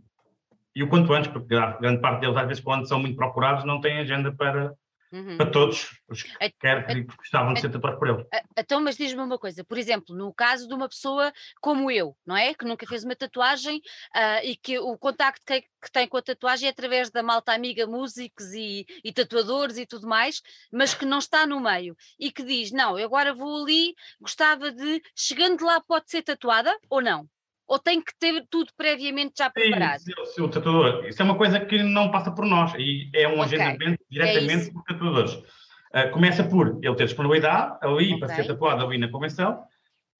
e 0.75 0.83
o 0.83 0.87
quanto 0.87 1.11
antes, 1.13 1.31
porque 1.31 1.55
grande 1.55 1.99
parte 1.99 2.21
deles, 2.21 2.37
às 2.37 2.47
vezes, 2.47 2.63
quando 2.63 2.87
são 2.87 2.99
muito 2.99 3.15
procurados, 3.15 3.65
não 3.65 3.81
têm 3.81 3.99
agenda 3.99 4.31
para, 4.31 4.73
Uhum. 5.11 5.35
Para 5.35 5.51
todos 5.51 5.89
os 6.07 6.23
que, 6.23 6.49
quer, 6.59 6.87
que 6.87 7.03
gostavam 7.03 7.53
de 7.53 7.59
ser 7.59 7.69
tatuados 7.69 7.99
por 7.99 8.07
ele. 8.07 8.25
Então, 8.57 8.79
mas 8.79 8.95
diz-me 8.95 9.21
uma 9.21 9.37
coisa, 9.37 9.61
por 9.61 9.77
exemplo, 9.77 10.15
no 10.15 10.33
caso 10.33 10.67
de 10.69 10.73
uma 10.73 10.87
pessoa 10.87 11.33
como 11.59 11.91
eu, 11.91 12.15
não 12.25 12.35
é? 12.35 12.53
Que 12.53 12.63
nunca 12.63 12.87
fez 12.87 13.03
uma 13.03 13.15
tatuagem 13.15 13.77
uh, 14.15 14.45
e 14.45 14.55
que 14.55 14.79
o 14.79 14.97
contacto 14.97 15.45
que, 15.45 15.61
que, 15.61 15.91
tem 15.91 16.07
com 16.07 16.15
a 16.15 16.21
tatuagem 16.21 16.67
é 16.67 16.71
através 16.71 17.09
da 17.11 17.21
malta 17.21 17.53
amiga, 17.53 17.85
músicos 17.85 18.53
e, 18.53 18.85
e, 19.03 19.11
tatuadores 19.11 19.77
e 19.77 19.85
tudo 19.85 20.07
mais, 20.07 20.41
mas 20.71 20.93
que 20.93 21.05
não 21.05 21.19
está 21.19 21.45
no 21.45 21.59
meio 21.59 21.93
e 22.17 22.31
que 22.31 22.43
diz: 22.43 22.71
Não, 22.71 22.97
eu 22.97 23.05
agora 23.05 23.33
vou 23.33 23.63
ali, 23.63 23.93
gostava 24.19 24.71
de, 24.71 25.01
chegando 25.13 25.65
lá, 25.65 25.81
pode 25.81 26.09
ser 26.09 26.21
tatuada 26.21 26.73
ou 26.89 27.01
não? 27.01 27.27
Ou 27.71 27.79
tem 27.79 28.01
que 28.01 28.11
ter 28.19 28.45
tudo 28.49 28.69
previamente 28.75 29.35
já 29.37 29.49
preparado? 29.49 30.01
Sim, 30.01 30.41
o 30.41 30.49
tatuador. 30.49 31.05
Isso 31.05 31.21
é 31.21 31.25
uma 31.25 31.37
coisa 31.37 31.57
que 31.61 31.81
não 31.81 32.11
passa 32.11 32.29
por 32.29 32.45
nós 32.45 32.73
e 32.77 33.09
é 33.15 33.25
um 33.29 33.39
okay. 33.39 33.57
agendamento 33.57 33.93
é 33.93 34.05
diretamente 34.09 34.67
é 34.67 34.73
por 34.73 34.83
tatuadores. 34.83 35.33
Uh, 35.35 36.11
começa 36.11 36.43
por 36.43 36.77
ele 36.83 36.95
ter 36.95 37.05
disponibilidade 37.05 37.77
ali 37.81 38.07
okay. 38.07 38.19
para 38.19 38.35
ser 38.35 38.45
tatuado 38.45 38.85
ali 38.85 38.97
na 38.97 39.07
convenção 39.07 39.63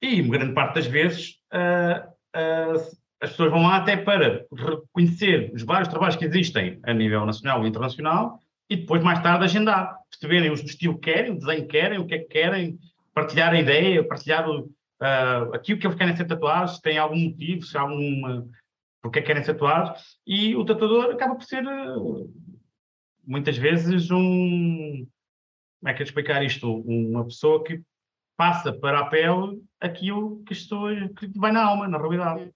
e, 0.01 0.21
grande 0.21 0.53
parte 0.53 0.75
das 0.75 0.87
vezes, 0.87 1.41
uh, 1.53 2.07
uh, 2.37 2.97
as 3.21 3.31
pessoas 3.31 3.51
vão 3.51 3.63
lá 3.63 3.75
até 3.75 3.97
para 3.97 4.45
reconhecer 4.53 5.51
os 5.53 5.63
vários 5.63 5.89
trabalhos 5.89 6.15
que 6.15 6.23
existem 6.23 6.79
a 6.83 6.93
nível 6.93 7.25
nacional 7.25 7.65
e 7.65 7.67
internacional 7.67 8.39
e 8.69 8.77
depois, 8.77 9.03
mais 9.03 9.21
tarde, 9.21 9.43
agendar, 9.43 9.97
perceberem 10.09 10.49
o 10.51 10.53
estilo 10.53 10.97
que 10.97 11.11
querem, 11.11 11.31
o 11.31 11.37
desenho 11.37 11.63
que 11.63 11.67
querem, 11.67 11.99
o 11.99 12.07
que 12.07 12.15
é 12.15 12.19
que 12.19 12.29
querem, 12.29 12.79
partilhar 13.13 13.51
a 13.51 13.59
ideia, 13.59 14.07
partilhar 14.07 14.49
o, 14.49 14.71
uh, 15.01 15.53
aquilo 15.53 15.79
que 15.79 15.87
eles 15.87 15.97
querem 15.97 16.15
ser 16.15 16.25
tatuados, 16.25 16.75
se 16.75 16.81
tem 16.81 16.97
algum 16.97 17.17
motivo, 17.17 17.65
se 17.65 17.77
há 17.77 17.81
alguma. 17.81 18.47
porque 19.01 19.19
é 19.19 19.21
que 19.21 19.27
querem 19.27 19.43
ser 19.43 19.53
tatuados, 19.53 20.19
e 20.25 20.55
o 20.55 20.63
tatuador 20.63 21.11
acaba 21.11 21.35
por 21.35 21.43
ser, 21.43 21.65
uh, 21.65 22.31
muitas 23.25 23.57
vezes, 23.57 24.11
um. 24.11 25.07
Como 25.79 25.89
é 25.89 25.93
que 25.95 26.03
é 26.03 26.05
explicar 26.05 26.43
isto? 26.43 26.71
Uma 26.81 27.25
pessoa 27.25 27.63
que 27.63 27.81
passa 28.37 28.71
para 28.71 28.99
a 28.99 29.05
pele 29.07 29.63
aquilo 29.79 30.43
que, 30.43 30.53
estou, 30.53 30.89
que 31.17 31.27
vai 31.35 31.51
na 31.51 31.63
alma, 31.63 31.87
na 31.87 31.97
realidade. 31.97 32.51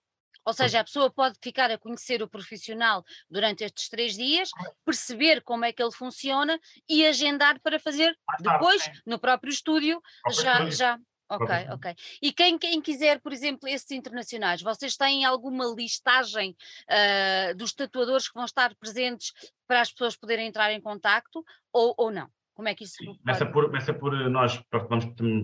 Ou 0.45 0.53
seja, 0.53 0.79
a 0.79 0.83
pessoa 0.83 1.09
pode 1.09 1.39
ficar 1.41 1.71
a 1.71 1.77
conhecer 1.77 2.21
o 2.21 2.27
profissional 2.27 3.03
durante 3.27 3.63
estes 3.63 3.89
três 3.89 4.13
dias, 4.13 4.49
perceber 4.85 5.41
como 5.41 5.65
é 5.65 5.73
que 5.73 5.81
ele 5.81 5.91
funciona 5.91 6.59
e 6.87 7.03
agendar 7.05 7.59
para 7.61 7.79
fazer 7.79 8.15
depois, 8.39 8.87
no 9.07 9.17
próprio 9.17 9.49
estúdio, 9.49 9.99
já, 10.29 10.69
já, 10.69 10.99
Ok, 11.27 11.49
ok. 11.71 11.95
E 12.21 12.31
quem, 12.31 12.57
quem 12.57 12.79
quiser, 12.79 13.19
por 13.19 13.33
exemplo, 13.33 13.67
esses 13.67 13.89
internacionais, 13.91 14.61
vocês 14.61 14.95
têm 14.95 15.25
alguma 15.25 15.65
listagem 15.75 16.55
uh, 16.87 17.55
dos 17.55 17.73
tatuadores 17.73 18.27
que 18.27 18.35
vão 18.35 18.45
estar 18.45 18.75
presentes 18.75 19.33
para 19.67 19.81
as 19.81 19.91
pessoas 19.91 20.15
poderem 20.15 20.47
entrar 20.47 20.71
em 20.71 20.79
contacto 20.79 21.43
ou, 21.73 21.95
ou 21.97 22.11
não? 22.11 22.29
Como 22.53 22.69
é 22.69 22.75
que 22.75 22.83
isso 22.83 22.97
começa 23.23 23.45
por, 23.45 23.65
começa 23.65 23.93
por 23.93 24.29
nós 24.29 24.63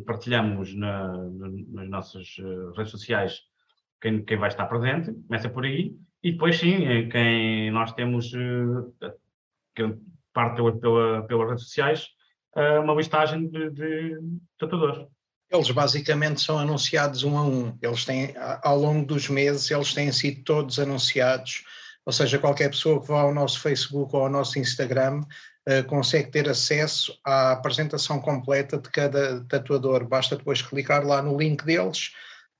partilhamos 0.05 0.73
na, 0.75 1.11
nas 1.69 1.89
nossas 1.89 2.37
uh, 2.37 2.71
redes 2.73 2.91
sociais 2.91 3.39
quem, 3.99 4.23
quem 4.23 4.37
vai 4.37 4.49
estar 4.49 4.67
presente, 4.67 5.11
começa 5.27 5.49
por 5.49 5.65
aí, 5.65 5.95
e 6.23 6.31
depois 6.31 6.57
sim, 6.57 6.85
eh, 6.85 7.07
quem 7.07 7.71
nós 7.71 7.93
temos 7.93 8.31
que 9.75 9.95
parte 10.33 10.55
pela, 10.55 10.79
pela, 10.79 11.21
pelas 11.23 11.49
redes 11.49 11.65
sociais, 11.65 12.07
uma 12.83 12.93
listagem 12.93 13.47
de, 13.47 13.69
de 13.69 14.17
tatuadores. 14.57 15.05
Eles 15.51 15.69
basicamente 15.69 16.41
são 16.41 16.57
anunciados 16.57 17.23
um 17.23 17.37
a 17.37 17.43
um. 17.43 17.77
Eles 17.81 18.05
têm, 18.05 18.33
ao 18.63 18.77
longo 18.77 19.05
dos 19.05 19.27
meses, 19.27 19.69
eles 19.69 19.93
têm 19.93 20.09
sido 20.11 20.43
todos 20.43 20.79
anunciados. 20.79 21.65
Ou 22.05 22.13
seja, 22.13 22.39
qualquer 22.39 22.69
pessoa 22.69 23.01
que 23.01 23.07
vá 23.07 23.21
ao 23.21 23.33
nosso 23.33 23.59
Facebook 23.59 24.15
ou 24.15 24.23
ao 24.23 24.29
nosso 24.29 24.57
Instagram 24.57 25.19
uh, 25.67 25.83
consegue 25.87 26.31
ter 26.31 26.47
acesso 26.49 27.19
à 27.23 27.51
apresentação 27.51 28.19
completa 28.21 28.77
de 28.77 28.89
cada 28.89 29.43
tatuador. 29.45 30.07
Basta 30.07 30.37
depois 30.37 30.61
clicar 30.61 31.05
lá 31.05 31.21
no 31.21 31.37
link 31.37 31.65
deles 31.65 32.11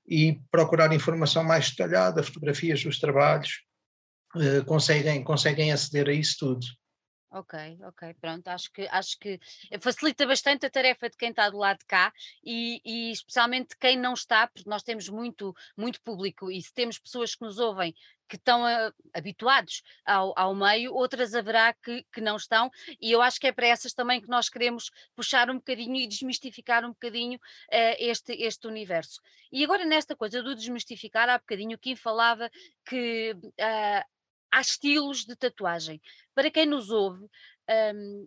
e 0.06 0.38
procurar 0.50 0.92
informação 0.92 1.42
mais 1.42 1.70
detalhada, 1.70 2.22
fotografias 2.22 2.84
dos 2.84 3.00
trabalhos. 3.00 3.62
Uh, 4.36 4.64
conseguem, 4.66 5.24
conseguem 5.24 5.72
aceder 5.72 6.08
a 6.08 6.12
isso 6.12 6.36
tudo. 6.38 6.66
Ok, 7.34 7.78
ok, 7.84 8.14
pronto, 8.20 8.46
acho 8.48 8.70
que, 8.70 8.86
acho 8.90 9.18
que 9.18 9.40
facilita 9.80 10.26
bastante 10.26 10.66
a 10.66 10.70
tarefa 10.70 11.08
de 11.08 11.16
quem 11.16 11.30
está 11.30 11.48
do 11.48 11.56
lado 11.56 11.78
de 11.78 11.86
cá 11.86 12.12
e, 12.44 12.78
e 12.84 13.10
especialmente 13.10 13.74
quem 13.80 13.96
não 13.96 14.12
está, 14.12 14.46
porque 14.46 14.68
nós 14.68 14.82
temos 14.82 15.08
muito, 15.08 15.56
muito 15.74 15.98
público 16.02 16.50
e 16.50 16.60
se 16.60 16.74
temos 16.74 16.98
pessoas 16.98 17.34
que 17.34 17.42
nos 17.42 17.58
ouvem 17.58 17.94
que 18.28 18.36
estão 18.36 18.62
uh, 18.64 18.92
habituados 19.14 19.82
ao, 20.04 20.38
ao 20.38 20.54
meio, 20.54 20.94
outras 20.94 21.34
haverá 21.34 21.72
que, 21.72 22.04
que 22.12 22.20
não 22.20 22.36
estão, 22.36 22.70
e 23.00 23.10
eu 23.10 23.22
acho 23.22 23.40
que 23.40 23.46
é 23.46 23.52
para 23.52 23.66
essas 23.66 23.94
também 23.94 24.20
que 24.20 24.28
nós 24.28 24.50
queremos 24.50 24.90
puxar 25.16 25.50
um 25.50 25.56
bocadinho 25.56 25.96
e 25.96 26.06
desmistificar 26.06 26.84
um 26.84 26.90
bocadinho 26.90 27.36
uh, 27.36 27.96
este, 27.98 28.32
este 28.34 28.66
universo. 28.66 29.22
E 29.50 29.64
agora, 29.64 29.86
nesta 29.86 30.14
coisa 30.14 30.42
do 30.42 30.54
desmistificar, 30.54 31.30
há 31.30 31.38
bocadinho, 31.38 31.78
Kim 31.78 31.96
falava 31.96 32.50
que 32.84 33.34
uh, 33.34 34.04
há 34.52 34.60
estilos 34.60 35.24
de 35.24 35.34
tatuagem. 35.34 36.00
Para 36.34 36.50
quem 36.50 36.66
nos 36.66 36.90
ouve, 36.90 37.26
um, 37.94 38.26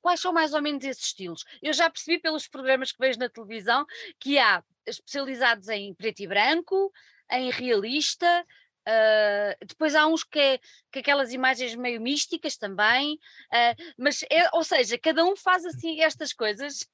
quais 0.00 0.20
são 0.20 0.32
mais 0.32 0.54
ou 0.54 0.62
menos 0.62 0.84
esses 0.84 1.04
estilos? 1.04 1.44
Eu 1.62 1.72
já 1.72 1.90
percebi 1.90 2.18
pelos 2.18 2.48
programas 2.48 2.90
que 2.90 2.98
vejo 2.98 3.18
na 3.18 3.28
televisão 3.28 3.84
que 4.18 4.38
há 4.38 4.62
especializados 4.86 5.68
em 5.68 5.94
preto 5.94 6.20
e 6.20 6.26
branco, 6.26 6.90
em 7.30 7.50
realista, 7.50 8.44
uh, 8.88 9.66
depois 9.66 9.94
há 9.94 10.06
uns 10.06 10.24
que, 10.24 10.38
é, 10.38 10.60
que 10.90 11.00
aquelas 11.00 11.32
imagens 11.32 11.74
meio 11.74 12.00
místicas 12.00 12.56
também, 12.56 13.14
uh, 13.14 13.94
mas 13.98 14.22
é, 14.30 14.48
ou 14.52 14.64
seja, 14.64 14.98
cada 14.98 15.24
um 15.24 15.36
faz 15.36 15.64
assim 15.64 16.00
estas 16.00 16.32
coisas. 16.32 16.88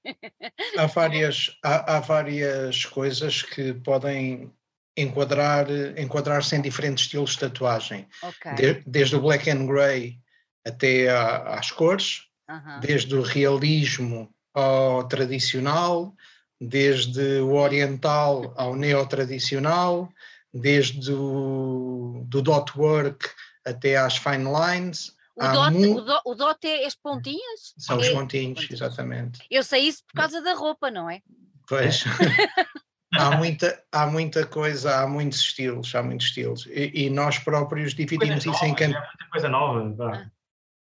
há 0.76 0.87
várias, 0.87 1.57
há, 1.62 1.96
há 1.96 2.00
várias 2.00 2.85
coisas 2.85 3.42
que 3.42 3.72
podem 3.74 4.52
enquadrar, 4.96 5.66
enquadrar-se 5.98 6.56
em 6.56 6.62
diferentes 6.62 7.04
estilos 7.04 7.32
de 7.32 7.40
tatuagem. 7.40 8.09
Okay. 8.22 8.54
De, 8.54 8.82
desde 8.87 9.16
o 9.16 9.20
black 9.20 9.50
and 9.50 9.66
grey 9.66 10.18
até 10.64 11.09
a, 11.11 11.59
às 11.59 11.70
cores, 11.70 12.22
uh 12.48 12.54
-huh. 12.54 12.80
desde 12.80 13.14
o 13.14 13.22
realismo 13.22 14.28
ao 14.54 15.06
tradicional, 15.06 16.14
desde 16.61 17.40
o 17.40 17.54
oriental 17.54 18.54
ao 18.56 18.74
neotradicional, 18.74 20.09
desde 20.52 21.12
o 21.12 22.24
do 22.26 22.40
dot 22.40 22.72
work 22.76 23.28
até 23.64 23.96
às 23.96 24.16
fine 24.16 24.44
lines. 24.44 25.14
O 25.37 25.52
dot, 25.52 25.72
mu... 25.72 25.96
o, 25.96 26.00
dot, 26.00 26.22
o 26.24 26.35
dot, 26.35 26.66
é 26.66 26.87
as 26.87 26.94
pontinhas? 26.94 27.74
São 27.76 27.98
é, 27.98 28.00
os 28.00 28.09
pontinhos, 28.09 28.66
exatamente. 28.70 29.40
Eu 29.50 29.62
sei 29.62 29.82
isso 29.82 30.02
por 30.06 30.14
causa 30.14 30.40
da 30.40 30.54
roupa, 30.54 30.90
não 30.90 31.11
é? 31.11 31.20
Pois. 31.68 32.04
há 33.18 33.37
muita, 33.37 33.85
há 33.92 34.07
muita 34.07 34.46
coisa, 34.46 35.00
há 35.00 35.07
muitos 35.07 35.40
estilos, 35.40 35.94
há 35.94 36.02
muitos 36.02 36.26
estilos. 36.26 36.66
E, 36.66 37.07
e 37.07 37.11
nós 37.11 37.38
próprios 37.38 37.94
dividimos 37.94 38.44
isso 38.44 38.64
em 38.64 38.74
campo. 38.74 38.94
muita 38.94 39.31
coisa 39.31 39.48
nova. 39.48 40.12
Ah. 40.12 40.37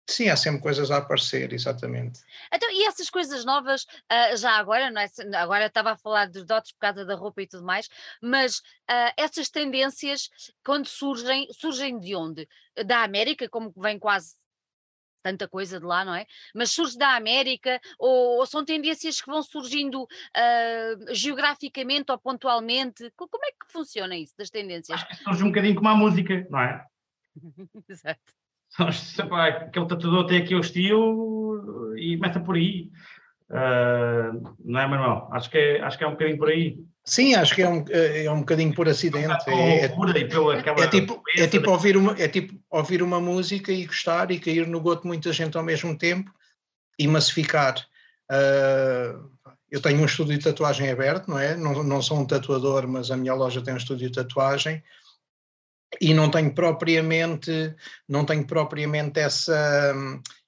Sim, 0.08 0.28
há 0.28 0.36
sempre 0.36 0.60
coisas 0.60 0.90
a 0.90 0.98
aparecer, 0.98 1.52
exatamente. 1.52 2.20
Então, 2.52 2.70
e 2.70 2.84
essas 2.86 3.08
coisas 3.08 3.42
novas, 3.44 3.84
uh, 3.84 4.36
já 4.36 4.52
agora, 4.52 4.90
não 4.90 5.00
é? 5.00 5.08
agora 5.36 5.66
estava 5.66 5.92
a 5.92 5.96
falar 5.96 6.28
dos 6.28 6.44
dotes 6.44 6.72
por 6.72 6.80
causa 6.80 7.06
da 7.06 7.14
roupa 7.14 7.40
e 7.40 7.46
tudo 7.46 7.64
mais, 7.64 7.88
mas 8.20 8.58
uh, 8.58 9.12
essas 9.16 9.48
tendências, 9.48 10.28
quando 10.62 10.86
surgem, 10.86 11.48
surgem 11.52 11.98
de 11.98 12.14
onde? 12.14 12.46
Da 12.84 13.02
América, 13.02 13.48
como 13.48 13.72
vem 13.76 13.98
quase 13.98 14.34
tanta 15.24 15.48
coisa 15.48 15.80
de 15.80 15.86
lá, 15.86 16.04
não 16.04 16.14
é? 16.14 16.26
Mas 16.54 16.70
surge 16.70 16.98
da 16.98 17.16
América 17.16 17.80
ou, 17.98 18.38
ou 18.38 18.46
são 18.46 18.62
tendências 18.62 19.22
que 19.22 19.26
vão 19.26 19.42
surgindo 19.42 20.02
uh, 20.02 21.14
geograficamente 21.14 22.12
ou 22.12 22.18
pontualmente? 22.18 23.10
Como 23.16 23.44
é 23.44 23.50
que 23.50 23.72
funciona 23.72 24.14
isso 24.16 24.34
das 24.36 24.50
tendências? 24.50 25.00
Acho 25.00 25.08
que 25.08 25.16
surge 25.16 25.42
um 25.42 25.48
bocadinho 25.48 25.74
como 25.74 25.88
a 25.88 25.96
música, 25.96 26.46
não 26.50 26.60
é? 26.60 26.84
Exato. 27.88 28.20
Aquele 28.78 29.86
tatuador 29.86 30.26
tem 30.26 30.42
aqui 30.42 30.54
o 30.54 30.60
estilo 30.60 31.96
e 31.96 32.16
meta 32.18 32.40
por 32.40 32.56
aí. 32.56 32.90
Uh, 33.48 34.56
não 34.64 34.80
é, 34.80 34.86
Manuel? 34.86 35.28
Acho 35.32 35.48
que 35.48 35.56
é, 35.56 35.80
acho 35.80 35.96
que 35.96 36.04
é 36.04 36.06
um 36.06 36.12
bocadinho 36.12 36.38
por 36.38 36.48
aí. 36.48 36.78
Sim, 37.04 37.34
acho 37.34 37.54
que 37.54 37.62
é 37.62 37.68
um, 37.68 37.84
é 37.90 38.30
um 38.30 38.40
bocadinho 38.40 38.74
por 38.74 38.88
acidente. 38.88 39.44
É, 39.46 39.80
é, 39.80 39.84
é, 39.84 40.88
tipo, 40.88 41.22
é, 41.36 41.46
tipo 41.46 41.70
ouvir 41.70 41.96
uma, 41.98 42.18
é 42.18 42.28
tipo 42.28 42.58
ouvir 42.70 43.02
uma 43.02 43.20
música 43.20 43.70
e 43.70 43.84
gostar 43.84 44.30
e 44.30 44.40
cair 44.40 44.66
no 44.66 44.80
gosto 44.80 45.02
de 45.02 45.08
muita 45.08 45.30
gente 45.32 45.56
ao 45.56 45.62
mesmo 45.62 45.96
tempo 45.98 46.32
e 46.98 47.06
massificar. 47.06 47.76
Uh, 48.30 49.28
eu 49.70 49.82
tenho 49.82 50.00
um 50.00 50.06
estúdio 50.06 50.38
de 50.38 50.44
tatuagem 50.44 50.90
aberto, 50.90 51.28
não 51.28 51.38
é? 51.38 51.54
Não, 51.56 51.82
não 51.82 52.00
sou 52.00 52.18
um 52.18 52.26
tatuador, 52.26 52.88
mas 52.88 53.10
a 53.10 53.16
minha 53.16 53.34
loja 53.34 53.60
tem 53.60 53.74
um 53.74 53.78
estúdio 53.78 54.08
de 54.08 54.14
tatuagem 54.14 54.82
e 56.00 56.14
não 56.14 56.30
tenho 56.30 56.54
propriamente, 56.54 57.74
não 58.08 58.24
tenho 58.24 58.46
propriamente 58.46 59.20
essa 59.20 59.92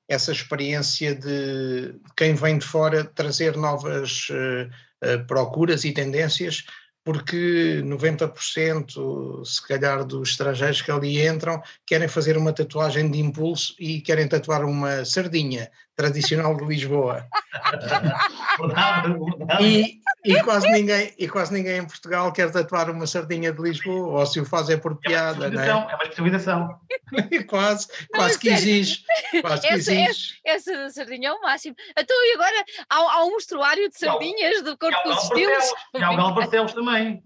essa 0.09 0.31
experiência 0.31 1.17
de 1.17 1.99
quem 2.17 2.33
vem 2.35 2.59
de 2.59 2.65
fora 2.65 3.05
trazer 3.05 3.57
novas 3.57 4.29
uh, 4.31 4.35
uh, 4.35 4.86
procuras 5.27 5.85
e 5.85 5.93
tendências, 5.93 6.65
porque 7.07 7.83
90%, 7.85 9.45
se 9.45 9.69
calhar, 9.69 10.05
dos 10.05 10.31
estrangeiros 10.31 10.83
que 10.83 10.91
ali 10.91 11.25
entram 11.25 11.63
querem 11.87 12.09
fazer 12.09 12.37
uma 12.37 12.53
tatuagem 12.53 13.09
de 13.09 13.21
impulso 13.21 13.77
e 13.79 14.01
querem 14.01 14.27
tatuar 14.27 14.65
uma 14.65 15.05
sardinha 15.05 15.71
tradicional 15.95 16.57
de 16.57 16.65
Lisboa. 16.65 17.25
e, 19.63 20.01
e, 20.27 20.43
quase 20.43 20.71
ninguém, 20.71 21.15
e 21.19 21.29
quase 21.29 21.53
ninguém 21.53 21.79
em 21.79 21.87
Portugal 21.87 22.33
quer 22.33 22.51
tatuar 22.51 22.91
uma 22.91 23.07
sardinha 23.07 23.53
de 23.53 23.63
Lisboa, 23.63 24.21
ou 24.21 24.27
se 24.27 24.41
o 24.41 24.45
faz 24.45 24.69
é 24.69 24.77
por 24.77 24.97
piada, 24.99 25.47
é 25.47 25.51
não 25.51 25.63
é? 25.63 25.69
É 25.69 25.75
uma 25.75 26.03
especialização. 26.03 26.81
quase, 27.49 27.89
quase 28.15 28.39
que 28.39 28.49
exige. 28.49 29.05
Quase 29.41 29.63
que 29.63 29.69
essa, 29.69 29.93
exige. 29.93 30.41
Essa, 30.45 30.73
essa 30.73 30.91
sardinha 30.91 31.29
é 31.29 31.33
o 31.33 31.41
máximo. 31.41 31.77
Então, 31.97 32.17
e 32.17 32.35
agora 32.35 32.65
há, 32.91 32.97
há 32.97 33.25
um 33.25 33.31
mostruário 33.31 33.89
de 33.89 33.99
sardinhas 33.99 34.63
do 34.63 34.77
corpo 34.77 35.03
dos 35.05 35.23
estilos? 35.23 35.65
E 35.95 36.03
há 36.03 36.11
o 36.11 36.17
Galo 36.17 36.35
Barcelos 36.35 36.73
também. 36.73 37.23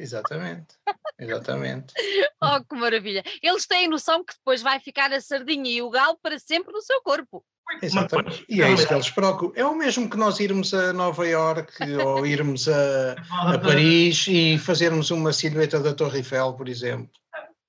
Exatamente, 0.00 0.76
exatamente. 1.18 1.92
oh, 2.42 2.64
que 2.64 2.74
maravilha. 2.74 3.22
Eles 3.42 3.66
têm 3.66 3.86
noção 3.86 4.24
que 4.24 4.32
depois 4.32 4.62
vai 4.62 4.80
ficar 4.80 5.12
a 5.12 5.20
sardinha 5.20 5.70
e 5.70 5.82
o 5.82 5.90
galo 5.90 6.18
para 6.22 6.38
sempre 6.38 6.72
no 6.72 6.80
seu 6.80 7.02
corpo. 7.02 7.44
Exatamente. 7.82 8.44
E 8.48 8.62
é 8.62 8.72
isso 8.72 8.86
que 8.86 8.94
eles 8.94 9.10
procuram. 9.10 9.52
É 9.56 9.64
o 9.64 9.74
mesmo 9.74 10.08
que 10.08 10.16
nós 10.16 10.40
irmos 10.40 10.72
a 10.74 10.92
Nova 10.92 11.26
Iorque 11.26 11.84
ou 12.04 12.26
irmos 12.26 12.68
a, 12.68 13.16
a 13.30 13.58
Paris 13.58 14.26
e 14.28 14.58
fazermos 14.58 15.10
uma 15.10 15.32
silhueta 15.32 15.80
da 15.80 15.94
Torre 15.94 16.18
Eiffel, 16.18 16.52
por 16.54 16.68
exemplo. 16.68 17.10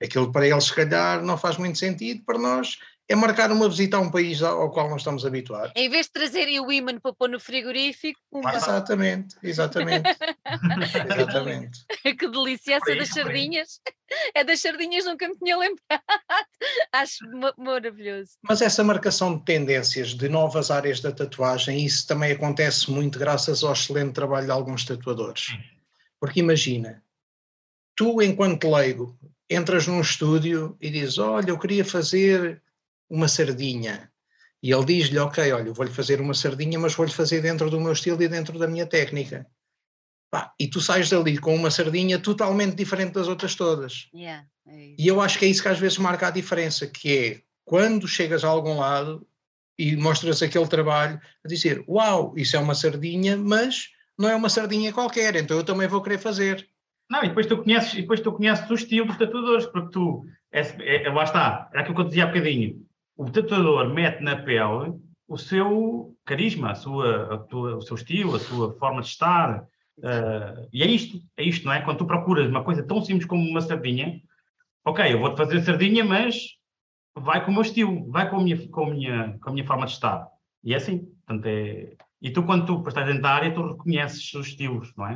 Aquilo 0.02 0.32
para 0.32 0.48
eles, 0.48 0.64
se 0.64 0.74
calhar, 0.74 1.22
não 1.22 1.38
faz 1.38 1.56
muito 1.56 1.78
sentido, 1.78 2.24
para 2.24 2.38
nós 2.38 2.78
é 3.12 3.14
marcar 3.14 3.52
uma 3.52 3.68
visita 3.68 3.98
a 3.98 4.00
um 4.00 4.10
país 4.10 4.42
ao 4.42 4.70
qual 4.70 4.88
não 4.88 4.96
estamos 4.96 5.26
habituados. 5.26 5.70
Em 5.76 5.88
vez 5.90 6.06
de 6.06 6.12
trazerem 6.12 6.60
o 6.60 6.72
imã 6.72 6.98
para 6.98 7.12
pôr 7.12 7.28
no 7.28 7.38
frigorífico. 7.38 8.18
Uma... 8.30 8.54
Exatamente, 8.54 9.36
exatamente. 9.42 10.08
exatamente. 11.18 11.84
que 12.02 12.28
delícia 12.28 12.76
essa 12.76 12.96
das 12.96 13.08
sardinhas. 13.08 13.80
É 14.34 14.44
das 14.44 14.60
sardinhas, 14.60 15.06
nunca 15.06 15.26
me 15.26 15.34
tinha 15.38 15.56
lembrado. 15.56 15.80
Acho 16.92 17.24
maravilhoso. 17.56 18.32
Mas 18.42 18.60
essa 18.60 18.84
marcação 18.84 19.38
de 19.38 19.44
tendências 19.46 20.12
de 20.12 20.28
novas 20.28 20.70
áreas 20.70 21.00
da 21.00 21.10
tatuagem, 21.10 21.82
isso 21.82 22.06
também 22.06 22.32
acontece 22.32 22.90
muito 22.90 23.18
graças 23.18 23.64
ao 23.64 23.72
excelente 23.72 24.12
trabalho 24.12 24.44
de 24.44 24.52
alguns 24.52 24.84
tatuadores. 24.84 25.56
Porque 26.20 26.40
imagina, 26.40 27.02
tu, 27.96 28.20
enquanto 28.20 28.70
leigo, 28.70 29.18
entras 29.48 29.86
num 29.86 30.02
estúdio 30.02 30.76
e 30.78 30.90
dizes: 30.90 31.16
Olha, 31.16 31.48
eu 31.48 31.58
queria 31.58 31.84
fazer 31.84 32.60
uma 33.12 33.28
sardinha. 33.28 34.10
E 34.62 34.72
ele 34.72 34.84
diz-lhe: 34.86 35.18
Ok, 35.18 35.52
olha, 35.52 35.72
vou-lhe 35.72 35.92
fazer 35.92 36.20
uma 36.20 36.34
sardinha, 36.34 36.78
mas 36.78 36.94
vou-lhe 36.94 37.12
fazer 37.12 37.42
dentro 37.42 37.68
do 37.68 37.78
meu 37.78 37.92
estilo 37.92 38.22
e 38.22 38.28
dentro 38.28 38.58
da 38.58 38.66
minha 38.66 38.86
técnica. 38.86 39.46
Pá, 40.30 40.54
e 40.58 40.66
tu 40.66 40.80
sais 40.80 41.10
dali 41.10 41.36
com 41.36 41.54
uma 41.54 41.70
sardinha 41.70 42.18
totalmente 42.18 42.74
diferente 42.74 43.12
das 43.12 43.28
outras 43.28 43.54
todas. 43.54 44.08
Yeah, 44.14 44.46
é 44.66 44.94
e 44.98 45.06
eu 45.06 45.20
acho 45.20 45.38
que 45.38 45.44
é 45.44 45.48
isso 45.48 45.62
que 45.62 45.68
às 45.68 45.78
vezes 45.78 45.98
marca 45.98 46.28
a 46.28 46.30
diferença, 46.30 46.86
que 46.86 47.18
é 47.18 47.42
quando 47.66 48.08
chegas 48.08 48.42
a 48.42 48.48
algum 48.48 48.78
lado 48.78 49.26
e 49.78 49.94
mostras 49.94 50.42
aquele 50.42 50.66
trabalho, 50.66 51.20
a 51.44 51.48
dizer, 51.48 51.84
uau, 51.86 52.32
isso 52.36 52.56
é 52.56 52.58
uma 52.58 52.74
sardinha, 52.74 53.36
mas 53.36 53.90
não 54.18 54.28
é 54.28 54.34
uma 54.34 54.48
sardinha 54.48 54.92
qualquer, 54.92 55.36
então 55.36 55.56
eu 55.56 55.64
também 55.64 55.88
vou 55.88 56.00
querer 56.00 56.18
fazer. 56.18 56.66
Não, 57.10 57.22
e 57.22 57.28
depois 57.28 57.46
tu 57.46 57.58
conheces, 57.58 57.92
e 57.94 58.02
depois 58.02 58.20
tu 58.20 58.32
conheces 58.32 58.70
o 58.70 58.74
estilo 58.74 59.06
dos 59.06 59.18
tatuadores, 59.18 59.66
porque 59.66 59.90
tu, 59.90 60.24
é, 60.50 61.04
é, 61.04 61.10
lá 61.10 61.24
está, 61.24 61.70
é 61.74 61.80
aquilo 61.80 61.94
que 61.94 62.00
eu 62.00 62.06
dizia 62.06 62.24
há 62.24 62.26
bocadinho, 62.26 62.86
o 63.22 63.30
tatuador 63.30 63.88
mete 63.92 64.20
na 64.22 64.36
pele 64.36 64.94
o 65.28 65.38
seu 65.38 66.14
carisma, 66.24 66.72
a 66.72 66.74
sua, 66.74 67.34
a 67.34 67.38
tua, 67.38 67.76
o 67.76 67.82
seu 67.82 67.96
estilo, 67.96 68.34
a 68.34 68.38
sua 68.38 68.74
forma 68.78 69.00
de 69.00 69.08
estar. 69.08 69.62
Uh, 69.98 70.68
e 70.72 70.82
é 70.82 70.86
isto, 70.86 71.18
é 71.36 71.44
isto, 71.44 71.64
não 71.64 71.72
é? 71.72 71.80
Quando 71.80 71.98
tu 71.98 72.06
procuras 72.06 72.48
uma 72.48 72.64
coisa 72.64 72.82
tão 72.82 73.02
simples 73.02 73.26
como 73.26 73.48
uma 73.48 73.60
sardinha, 73.60 74.20
ok, 74.84 75.12
eu 75.12 75.20
vou-te 75.20 75.36
fazer 75.36 75.62
sardinha, 75.62 76.04
mas 76.04 76.56
vai 77.16 77.44
com 77.44 77.50
o 77.50 77.54
meu 77.54 77.62
estilo, 77.62 78.10
vai 78.10 78.28
com 78.28 78.36
a 78.36 78.42
minha, 78.42 78.68
com 78.68 78.84
a 78.84 78.90
minha, 78.90 79.38
com 79.40 79.50
a 79.50 79.52
minha 79.52 79.66
forma 79.66 79.86
de 79.86 79.92
estar. 79.92 80.26
E 80.64 80.74
é 80.74 80.76
assim, 80.76 80.98
portanto 80.98 81.46
é... 81.46 81.94
E 82.20 82.30
tu, 82.30 82.42
quando 82.44 82.66
tu 82.66 82.88
estás 82.88 83.06
dentro 83.06 83.22
da 83.22 83.30
área, 83.30 83.52
tu 83.52 83.66
reconheces 83.66 84.32
os 84.34 84.48
estilos, 84.48 84.92
não 84.96 85.06
é? 85.06 85.14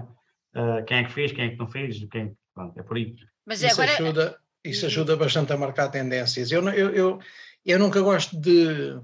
Uh, 0.55 0.85
quem 0.87 0.99
é 0.99 1.05
que 1.05 1.13
fez, 1.13 1.33
quem 1.33 1.45
é 1.45 1.51
que 1.51 1.59
não 1.59 1.69
fez, 1.69 2.05
quem... 2.11 2.37
Pronto, 2.55 2.79
é 2.79 2.83
por 2.83 2.97
aí. 2.97 3.15
Mas 3.45 3.63
isso 3.63 3.81
agora... 3.81 3.97
ajuda, 3.97 4.39
isso 4.65 4.87
ajuda 4.87 5.17
bastante 5.17 5.53
a 5.53 5.57
marcar 5.57 5.89
tendências. 5.89 6.51
Eu, 6.51 6.67
eu, 6.71 6.91
eu, 6.91 7.19
eu 7.67 7.79
nunca 7.79 8.01
gosto 8.01 8.41
de 8.41 8.99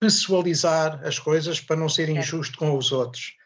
pessoalizar 0.00 1.00
as 1.06 1.18
coisas 1.18 1.60
para 1.60 1.76
não 1.76 1.88
ser 1.88 2.08
injusto 2.08 2.58
com 2.58 2.76
os 2.76 2.90
outros. 2.90 3.36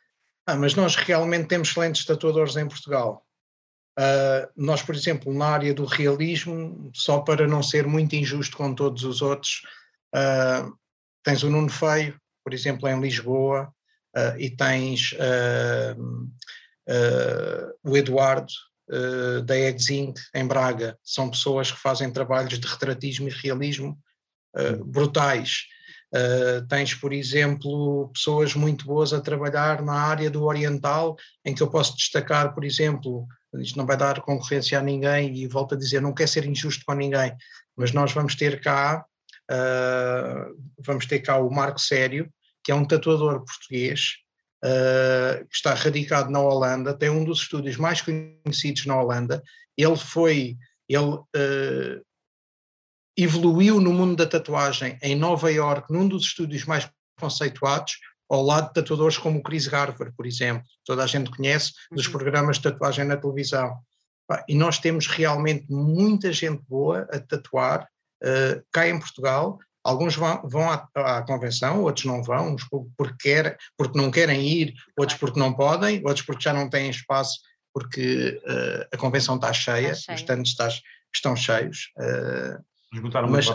Ah, 0.46 0.56
mas 0.56 0.74
nós 0.74 0.96
realmente 0.96 1.48
temos 1.48 1.68
excelentes 1.68 2.04
tatuadores 2.04 2.56
em 2.56 2.66
Portugal. 2.66 3.24
Uh, 3.98 4.50
nós, 4.56 4.82
por 4.82 4.94
exemplo, 4.94 5.32
na 5.32 5.46
área 5.46 5.72
do 5.72 5.84
realismo, 5.84 6.90
só 6.92 7.20
para 7.20 7.46
não 7.46 7.62
ser 7.62 7.86
muito 7.86 8.16
injusto 8.16 8.56
com 8.56 8.74
todos 8.74 9.04
os 9.04 9.22
outros, 9.22 9.62
uh, 10.14 10.76
tens 11.22 11.42
o 11.42 11.50
Nuno 11.50 11.68
Feio, 11.68 12.18
por 12.42 12.52
exemplo, 12.52 12.88
em 12.88 13.00
Lisboa, 13.00 13.72
uh, 14.16 14.38
e 14.38 14.50
tens 14.50 15.14
o 17.82 17.96
Eduardo 17.96 18.52
da 19.46 19.56
Exing 19.56 20.12
em 20.34 20.46
Braga. 20.46 20.98
São 21.02 21.30
pessoas 21.30 21.72
que 21.72 21.78
fazem 21.78 22.12
trabalhos 22.12 22.58
de 22.58 22.66
retratismo 22.66 23.28
e 23.28 23.32
realismo 23.32 23.98
uh, 24.56 24.84
brutais. 24.84 25.64
Uh, 26.14 26.64
tens, 26.68 26.94
por 26.94 27.12
exemplo, 27.12 28.08
pessoas 28.14 28.54
muito 28.54 28.86
boas 28.86 29.12
a 29.12 29.20
trabalhar 29.20 29.82
na 29.82 29.94
área 29.94 30.30
do 30.30 30.44
oriental, 30.44 31.16
em 31.44 31.52
que 31.52 31.60
eu 31.60 31.68
posso 31.68 31.96
destacar, 31.96 32.54
por 32.54 32.64
exemplo, 32.64 33.26
isto 33.54 33.76
não 33.76 33.84
vai 33.84 33.96
dar 33.96 34.20
concorrência 34.20 34.78
a 34.78 34.82
ninguém, 34.82 35.34
e 35.36 35.48
volto 35.48 35.74
a 35.74 35.78
dizer, 35.78 36.00
não 36.00 36.14
quer 36.14 36.28
ser 36.28 36.44
injusto 36.46 36.84
com 36.86 36.94
ninguém, 36.94 37.34
mas 37.76 37.92
nós 37.92 38.12
vamos 38.12 38.36
ter 38.36 38.60
cá, 38.60 39.04
uh, 39.50 40.56
vamos 40.78 41.04
ter 41.06 41.18
cá 41.18 41.36
o 41.38 41.50
Marco 41.50 41.80
Sério, 41.80 42.30
que 42.62 42.70
é 42.70 42.74
um 42.76 42.84
tatuador 42.84 43.44
português, 43.44 44.18
uh, 44.64 45.44
que 45.46 45.56
está 45.56 45.74
radicado 45.74 46.30
na 46.30 46.40
Holanda, 46.40 46.94
tem 46.94 47.10
um 47.10 47.24
dos 47.24 47.40
estúdios 47.40 47.76
mais 47.76 48.00
conhecidos 48.00 48.86
na 48.86 49.00
Holanda, 49.00 49.42
ele 49.76 49.96
foi, 49.96 50.56
ele 50.88 51.18
evoluiu 53.16 53.80
no 53.80 53.92
mundo 53.92 54.16
da 54.16 54.26
tatuagem 54.26 54.98
em 55.02 55.14
Nova 55.14 55.50
York, 55.50 55.92
num 55.92 56.08
dos 56.08 56.24
estúdios 56.24 56.64
mais 56.64 56.88
conceituados, 57.18 57.98
ao 58.28 58.42
lado 58.42 58.68
de 58.68 58.74
tatuadores 58.74 59.18
como 59.18 59.38
o 59.38 59.42
Chris 59.42 59.66
Garver, 59.66 60.12
por 60.16 60.26
exemplo, 60.26 60.64
toda 60.84 61.04
a 61.04 61.06
gente 61.06 61.30
conhece 61.30 61.72
dos 61.92 62.06
uhum. 62.06 62.12
programas 62.12 62.56
de 62.56 62.62
tatuagem 62.62 63.04
na 63.04 63.16
televisão. 63.16 63.78
E 64.48 64.54
nós 64.54 64.78
temos 64.78 65.06
realmente 65.06 65.66
muita 65.70 66.32
gente 66.32 66.62
boa 66.66 67.06
a 67.12 67.20
tatuar 67.20 67.86
uh, 68.22 68.64
cá 68.72 68.88
em 68.88 68.98
Portugal. 68.98 69.58
Alguns 69.84 70.16
vão, 70.16 70.40
vão 70.48 70.70
à, 70.70 70.88
à, 70.96 71.22
convenção, 71.22 71.82
outros 71.82 72.06
não 72.06 72.22
vão, 72.22 72.54
uns 72.54 72.64
porque, 72.96 73.14
quer, 73.20 73.58
porque 73.76 73.98
não 73.98 74.10
querem 74.10 74.48
ir, 74.48 74.74
outros 74.96 75.18
porque 75.18 75.38
não 75.38 75.52
podem, 75.52 76.02
outros 76.06 76.24
porque 76.24 76.42
já 76.42 76.54
não 76.54 76.70
têm 76.70 76.88
espaço 76.88 77.40
porque 77.74 78.40
uh, 78.44 78.88
a 78.92 78.96
convenção 78.96 79.34
está 79.34 79.52
cheia, 79.52 79.90
está 79.92 80.16
cheia. 80.16 80.42
os 80.42 80.50
stands 80.50 80.82
estão 81.14 81.36
cheios. 81.36 81.90
Uh, 81.98 82.64
Esgotaram 82.94 83.28
mas, 83.28 83.46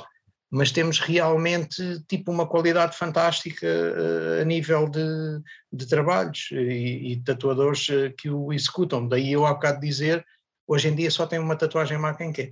mas 0.51 0.71
temos 0.71 0.99
realmente 0.99 2.03
tipo 2.07 2.31
uma 2.31 2.47
qualidade 2.47 2.97
fantástica 2.97 3.65
uh, 3.67 4.41
a 4.41 4.45
nível 4.45 4.89
de, 4.89 5.41
de 5.71 5.87
trabalhos 5.87 6.49
e, 6.51 7.13
e 7.13 7.23
tatuadores 7.23 7.87
uh, 7.89 8.13
que 8.17 8.29
o 8.29 8.51
executam. 8.51 9.07
Daí 9.07 9.31
eu 9.31 9.45
há 9.45 9.53
bocado 9.53 9.79
dizer, 9.79 10.25
hoje 10.67 10.89
em 10.89 10.95
dia 10.95 11.11
só 11.11 11.25
tem 11.27 11.39
uma 11.39 11.55
tatuagem 11.55 11.97
má 11.97 12.13
quem 12.13 12.33
quer. 12.33 12.49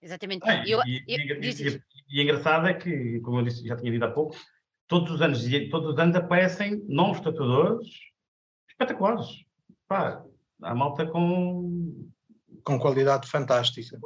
Exatamente. 0.00 0.46
Eu, 0.46 0.64
e, 0.64 0.70
eu, 0.70 0.80
e, 0.86 1.04
e, 1.08 1.82
e, 2.10 2.22
engraçado 2.22 2.66
é 2.66 2.74
que, 2.74 3.20
como 3.20 3.38
eu 3.38 3.44
disse, 3.44 3.66
já 3.66 3.74
tinha 3.74 3.90
dito 3.90 4.04
há 4.04 4.10
pouco, 4.10 4.36
todos 4.86 5.10
os 5.10 5.22
anos, 5.22 5.42
todos 5.70 5.94
os 5.94 5.98
anos 5.98 6.14
aparecem 6.14 6.84
novos 6.86 7.20
tatuadores 7.22 7.88
espetaculares. 8.68 9.26
Pá, 9.88 10.22
a 10.62 10.74
malta 10.74 11.06
com 11.06 12.06
com 12.64 12.78
qualidade 12.78 13.28
fantástica. 13.28 13.98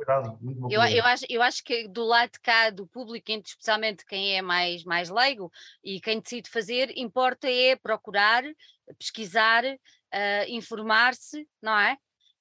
Eu, 0.68 0.82
eu, 0.82 1.04
acho, 1.04 1.24
eu 1.30 1.40
acho 1.40 1.62
que 1.62 1.86
do 1.86 2.04
lado 2.04 2.32
de 2.32 2.40
cá, 2.40 2.70
do 2.70 2.86
público, 2.86 3.30
especialmente 3.30 4.04
quem 4.04 4.36
é 4.36 4.42
mais, 4.42 4.84
mais 4.84 5.09
leigo 5.09 5.50
e 5.82 6.00
quem 6.00 6.20
decide 6.20 6.50
fazer, 6.50 6.92
importa 6.96 7.48
é 7.48 7.76
procurar, 7.76 8.42
pesquisar, 8.98 9.64
uh, 9.64 10.44
informar-se, 10.48 11.46
não 11.62 11.78
é? 11.78 11.96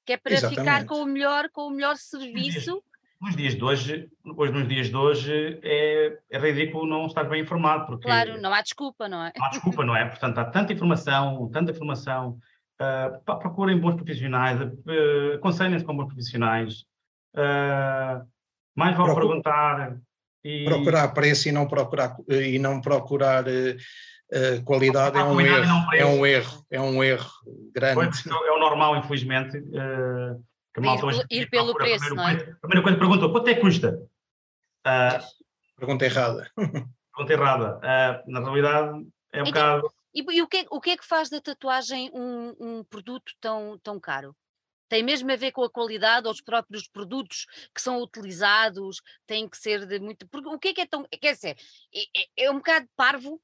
Que 0.06 0.14
é 0.14 0.18
para 0.18 0.34
Exatamente. 0.34 0.60
ficar 0.60 0.86
com 0.86 1.04
o 1.04 1.06
melhor, 1.06 1.50
com 1.52 1.68
o 1.68 1.70
melhor 1.70 1.96
serviço. 1.98 2.84
Nos 3.22 3.36
dias 3.36 3.56
de 3.56 3.64
hoje, 3.64 4.10
hoje 4.26 4.54
nos 4.54 4.68
dias 4.68 4.90
de 4.90 4.96
hoje 4.96 5.60
é, 5.64 6.20
é 6.30 6.40
ridículo 6.40 6.88
não 6.88 7.08
estar 7.08 7.24
bem 7.24 7.42
informado. 7.42 7.86
Porque 7.86 8.04
claro, 8.04 8.40
não 8.42 8.54
há 8.54 8.62
desculpa, 8.62 9.08
não 9.08 9.24
é? 9.24 9.34
Não 9.36 9.46
há 9.46 9.50
desculpa, 9.50 9.86
não 9.86 9.96
é? 9.96 10.06
Portanto, 10.10 10.38
há 10.38 10.46
tanta 10.46 10.74
informação, 10.74 11.50
tanta 11.52 11.72
informação, 11.72 12.40
Uh, 12.80 13.40
procurem 13.40 13.80
bons 13.80 13.96
profissionais, 13.96 14.62
uh, 14.62 15.36
aconselhem-se 15.36 15.84
com 15.84 15.96
bons 15.96 16.08
profissionais. 16.08 16.84
Uh, 17.36 18.26
mais 18.76 18.96
vão 18.96 19.16
perguntar. 19.16 19.98
E... 20.44 20.66
Procurar 20.66 21.08
preço 21.10 21.50
e 21.50 21.52
não 21.52 21.68
procurar, 21.68 22.16
e 22.30 22.60
não 22.60 22.80
procurar 22.80 23.46
uh, 23.48 24.64
qualidade 24.64 25.18
é 25.18 25.24
um 25.24 25.42
erro. 25.42 25.94
É 25.94 26.06
um 26.06 26.26
erro, 26.26 26.66
é 26.70 26.82
um 26.82 27.04
erro 27.04 27.32
grande. 27.74 28.30
é 28.30 28.52
o 28.52 28.60
normal, 28.60 28.96
infelizmente. 28.98 29.58
Uh, 29.58 30.40
ir, 30.78 31.42
ir 31.42 31.50
pelo 31.50 31.74
preço, 31.74 32.06
primeiro, 32.06 32.16
não 32.16 32.30
é? 32.30 32.36
Primeiro, 32.62 32.84
quando 32.84 33.00
perguntam 33.00 33.32
quanto 33.32 33.50
é 33.50 33.56
que 33.56 33.62
custa? 33.62 34.00
Uh, 34.86 35.20
pergunta 35.78 36.06
errada. 36.06 36.52
Pergunta 36.56 37.34
errada. 37.34 37.78
Uh, 37.78 38.32
na 38.32 38.40
realidade, 38.42 39.08
é 39.34 39.42
um 39.42 39.48
então, 39.48 39.80
bocado. 39.82 39.92
E, 40.18 40.26
e, 40.36 40.42
o, 40.42 40.48
que 40.48 40.58
é, 40.58 40.66
o 40.72 40.82
que 40.82 40.90
é 40.90 40.98
que 40.98 41.06
faz 41.06 41.30
da 41.30 41.40
tatuagem 41.40 42.10
um, 42.12 42.56
um 42.60 42.84
produto 42.84 43.34
tão, 43.40 43.78
tão 43.84 44.00
caro? 44.00 44.36
tem 44.90 45.04
mesmo 45.04 45.30
a 45.32 45.36
ver 45.36 45.52
com 45.52 45.64
a 45.64 45.70
qualidade 45.70 46.28
ou 46.28 46.34
os 46.34 46.42
próprios 46.42 46.88
produtos 46.88 47.46
que 47.76 47.82
são 47.82 48.02
utilizados, 48.02 49.02
tem 49.26 49.48
que 49.48 49.58
ser 49.58 49.86
de 49.86 50.00
muito. 50.00 50.28
Porque 50.30 50.48
o 50.48 50.58
que 50.58 50.70
é 50.70 50.74
que 50.74 50.82
é 50.82 50.86
tão. 50.86 51.06
Quer 51.22 51.34
dizer, 51.34 51.58
é, 51.94 52.02
é, 52.22 52.46
é 52.46 52.52
um 52.52 52.56
bocado 52.56 52.88
parvo 52.96 53.42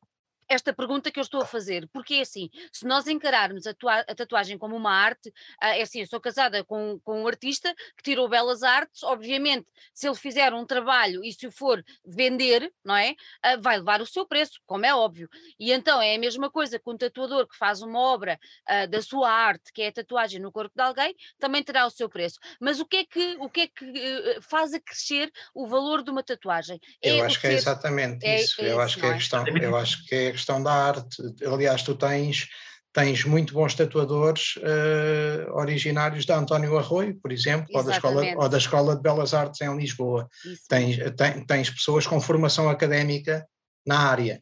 esta 0.47 0.73
pergunta 0.73 1.11
que 1.11 1.19
eu 1.19 1.23
estou 1.23 1.41
a 1.41 1.45
fazer, 1.45 1.87
porque 1.91 2.15
é 2.15 2.21
assim, 2.21 2.49
se 2.71 2.85
nós 2.85 3.07
encararmos 3.07 3.65
a, 3.67 3.71
a 4.07 4.15
tatuagem 4.15 4.57
como 4.57 4.75
uma 4.75 4.91
arte, 4.91 5.33
ah, 5.59 5.77
é 5.77 5.81
assim, 5.81 6.01
eu 6.01 6.07
sou 6.07 6.19
casada 6.19 6.63
com, 6.63 6.99
com 7.03 7.21
um 7.21 7.27
artista 7.27 7.73
que 7.97 8.03
tirou 8.03 8.27
belas 8.29 8.63
artes, 8.63 9.03
obviamente, 9.03 9.67
se 9.93 10.07
ele 10.07 10.15
fizer 10.15 10.53
um 10.53 10.65
trabalho 10.65 11.23
e 11.23 11.31
se 11.31 11.47
o 11.47 11.51
for 11.51 11.83
vender, 12.05 12.71
não 12.83 12.95
é? 12.95 13.15
Ah, 13.41 13.57
vai 13.57 13.77
levar 13.77 14.01
o 14.01 14.05
seu 14.05 14.25
preço, 14.25 14.59
como 14.65 14.85
é 14.85 14.93
óbvio. 14.93 15.29
E 15.59 15.71
então 15.71 16.01
é 16.01 16.15
a 16.15 16.19
mesma 16.19 16.49
coisa 16.49 16.79
que 16.79 16.89
um 16.89 16.97
tatuador 16.97 17.47
que 17.47 17.57
faz 17.57 17.81
uma 17.81 17.99
obra 17.99 18.39
uh, 18.69 18.87
da 18.87 19.01
sua 19.01 19.31
arte, 19.31 19.71
que 19.73 19.81
é 19.81 19.87
a 19.87 19.91
tatuagem 19.91 20.39
no 20.39 20.51
corpo 20.51 20.73
de 20.75 20.81
alguém, 20.81 21.15
também 21.39 21.63
terá 21.63 21.85
o 21.85 21.89
seu 21.89 22.09
preço. 22.09 22.39
Mas 22.59 22.79
o 22.79 22.85
que 22.85 22.97
é 22.97 23.05
que, 23.05 23.37
o 23.39 23.49
que, 23.49 23.61
é 23.61 23.67
que 23.67 23.85
uh, 23.85 24.41
faz 24.41 24.73
a 24.73 24.79
crescer 24.79 25.31
o 25.53 25.65
valor 25.67 26.03
de 26.03 26.11
uma 26.11 26.23
tatuagem? 26.23 26.79
Eu 27.01 27.17
é 27.17 27.21
acho 27.21 27.39
que 27.39 27.47
é 27.47 27.53
exatamente 27.53 28.25
é, 28.25 28.41
isso. 28.41 28.61
É 28.61 28.71
eu, 28.71 28.79
acho 28.79 28.99
que 28.99 29.05
é 29.05 29.09
a 29.09 29.13
questão, 29.13 29.45
eu 29.47 29.75
acho 29.75 30.05
que 30.05 30.15
é 30.15 30.31
questão 30.33 30.61
da 30.61 30.73
arte. 30.73 31.23
Aliás, 31.45 31.83
tu 31.83 31.95
tens, 31.95 32.47
tens 32.91 33.23
muito 33.23 33.53
bons 33.53 33.73
tatuadores 33.73 34.55
uh, 34.57 35.51
originários 35.53 36.25
da 36.25 36.37
António 36.37 36.77
Arroio, 36.77 37.17
por 37.21 37.31
exemplo, 37.31 37.67
ou 37.73 37.83
da, 37.83 37.91
escola, 37.93 38.23
ou 38.35 38.49
da 38.49 38.57
Escola 38.57 38.95
de 38.95 39.01
Belas 39.01 39.33
Artes 39.33 39.61
em 39.61 39.77
Lisboa. 39.77 40.27
Tens, 40.67 40.97
tens, 41.15 41.45
tens 41.47 41.69
pessoas 41.69 42.05
com 42.05 42.19
formação 42.19 42.69
académica 42.69 43.47
na 43.85 43.99
área 43.99 44.41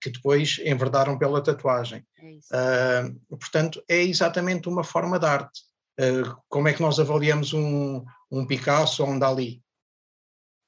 que 0.00 0.10
depois 0.10 0.58
enverdaram 0.64 1.16
pela 1.16 1.42
tatuagem. 1.42 2.04
É 2.52 3.02
uh, 3.04 3.36
portanto, 3.36 3.82
é 3.88 4.02
exatamente 4.02 4.68
uma 4.68 4.82
forma 4.82 5.18
de 5.18 5.26
arte. 5.26 5.60
Uh, 6.00 6.36
como 6.48 6.68
é 6.68 6.72
que 6.72 6.82
nós 6.82 6.98
avaliamos 6.98 7.52
um, 7.52 8.04
um 8.30 8.46
Picasso 8.46 9.04
ou 9.04 9.10
um 9.10 9.18
Dali? 9.18 9.62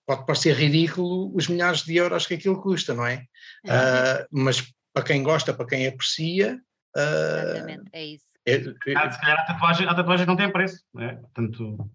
Pode 0.07 0.27
parecer 0.27 0.55
ridículo 0.55 1.35
os 1.35 1.49
milhares 1.49 1.83
de 1.83 1.97
euros 1.97 2.27
que 2.27 2.35
aquilo 2.35 2.61
custa, 2.61 2.95
não 2.95 3.07
é? 3.07 3.25
é. 3.65 3.71
Uh, 3.71 4.27
mas 4.31 4.63
para 4.93 5.05
quem 5.05 5.23
gosta, 5.23 5.53
para 5.53 5.67
quem 5.67 5.87
aprecia. 5.87 6.59
Uh, 6.97 7.57
Exatamente, 7.57 7.91
é 7.93 8.05
isso. 8.05 8.27
É, 8.47 8.57
é, 8.57 8.97
ah, 8.97 9.11
se 9.11 9.21
calhar 9.21 9.41
a 9.41 9.47
tatuagem, 9.47 9.89
a 9.89 9.95
tatuagem 9.95 10.27
não 10.27 10.37
tem 10.37 10.53
preço, 10.53 10.83
né? 10.93 11.15
portanto, 11.15 11.91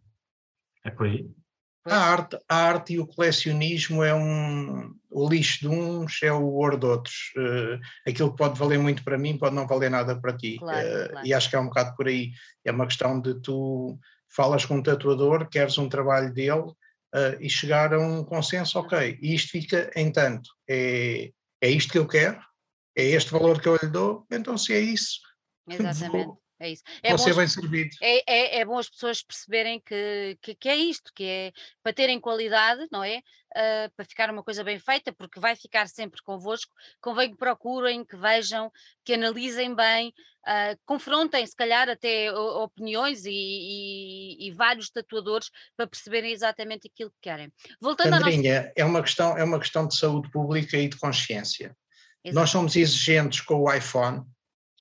é 0.83 0.89
por 0.89 1.05
aí. 1.05 1.29
A 1.85 1.95
arte, 1.95 2.37
a 2.47 2.55
arte 2.55 2.93
e 2.93 2.99
o 2.99 3.07
colecionismo 3.07 4.03
é 4.03 4.13
um. 4.13 4.93
O 5.09 5.29
lixo 5.29 5.61
de 5.61 5.67
uns 5.69 6.21
é 6.21 6.31
o 6.31 6.43
ouro 6.43 6.77
de 6.77 6.85
outros. 6.85 7.31
Uh, 7.37 7.79
aquilo 8.07 8.31
que 8.31 8.37
pode 8.37 8.59
valer 8.59 8.77
muito 8.77 9.03
para 9.03 9.17
mim 9.17 9.37
pode 9.37 9.55
não 9.55 9.65
valer 9.65 9.89
nada 9.89 10.19
para 10.19 10.35
ti. 10.35 10.57
Claro, 10.59 10.87
uh, 10.87 11.09
claro. 11.09 11.27
E 11.27 11.33
acho 11.33 11.49
que 11.49 11.55
é 11.55 11.59
um 11.59 11.65
bocado 11.65 11.95
por 11.95 12.07
aí. 12.07 12.31
É 12.65 12.71
uma 12.71 12.85
questão 12.85 13.19
de 13.19 13.39
tu 13.41 13.97
falas 14.27 14.65
com 14.65 14.75
um 14.75 14.83
tatuador, 14.83 15.47
queres 15.49 15.77
um 15.77 15.89
trabalho 15.89 16.33
dele 16.33 16.71
uh, 17.15 17.37
e 17.39 17.49
chegar 17.49 17.93
a 17.93 17.99
um 17.99 18.23
consenso, 18.23 18.79
ok, 18.79 19.17
isto 19.21 19.51
fica 19.51 19.91
em 19.95 20.11
tanto. 20.11 20.49
É, 20.67 21.31
é 21.61 21.69
isto 21.69 21.91
que 21.91 21.97
eu 21.97 22.07
quero, 22.07 22.39
é 22.95 23.03
este 23.03 23.31
valor 23.31 23.61
que 23.61 23.67
eu 23.67 23.77
lhe 23.81 23.89
dou, 23.89 24.25
então 24.31 24.57
se 24.57 24.73
é 24.73 24.79
isso. 24.79 25.19
Exatamente. 25.69 26.25
Vou, 26.25 26.41
é 26.59 26.69
isso. 26.71 26.83
É 27.01 27.17
ser 27.17 27.35
bem 27.35 27.47
servido. 27.47 27.89
É, 28.01 28.23
é, 28.31 28.59
é, 28.59 28.65
bom 28.65 28.77
as 28.77 28.89
pessoas 28.89 29.23
perceberem 29.23 29.79
que, 29.79 30.37
que, 30.41 30.55
que, 30.55 30.67
é 30.67 30.75
isto, 30.75 31.11
que 31.15 31.23
é 31.23 31.51
para 31.81 31.93
terem 31.93 32.19
qualidade, 32.19 32.85
não 32.91 33.03
é? 33.03 33.19
Uh, 33.55 33.89
para 33.95 34.05
ficar 34.05 34.29
uma 34.29 34.43
coisa 34.43 34.63
bem 34.63 34.77
feita, 34.77 35.13
porque 35.13 35.39
vai 35.39 35.55
ficar 35.55 35.87
sempre 35.87 36.21
convosco. 36.21 36.71
Convém 37.01 37.31
que 37.31 37.37
procurem, 37.37 38.03
que 38.03 38.17
vejam, 38.17 38.69
que 39.05 39.13
analisem 39.13 39.73
bem, 39.73 40.09
uh, 40.45 40.77
confrontem, 40.85 41.47
se 41.47 41.55
calhar, 41.55 41.87
até 41.87 42.31
opiniões 42.31 43.25
e, 43.25 43.31
e, 43.31 44.47
e, 44.47 44.51
vários 44.51 44.89
tatuadores 44.89 45.49
para 45.77 45.87
perceberem 45.87 46.33
exatamente 46.33 46.89
aquilo 46.93 47.09
que 47.11 47.21
querem. 47.21 47.51
Voltando 47.79 48.19
nossa... 48.19 48.73
é, 48.75 48.85
uma 48.85 49.01
questão, 49.01 49.37
é 49.37 49.43
uma 49.43 49.59
questão 49.59 49.87
de 49.87 49.95
saúde 49.95 50.29
pública 50.29 50.77
e 50.77 50.89
de 50.89 50.97
consciência. 50.97 51.75
Nós 52.33 52.49
somos 52.49 52.75
exigentes 52.75 53.39
com 53.41 53.63
o 53.63 53.73
iPhone. 53.73 54.23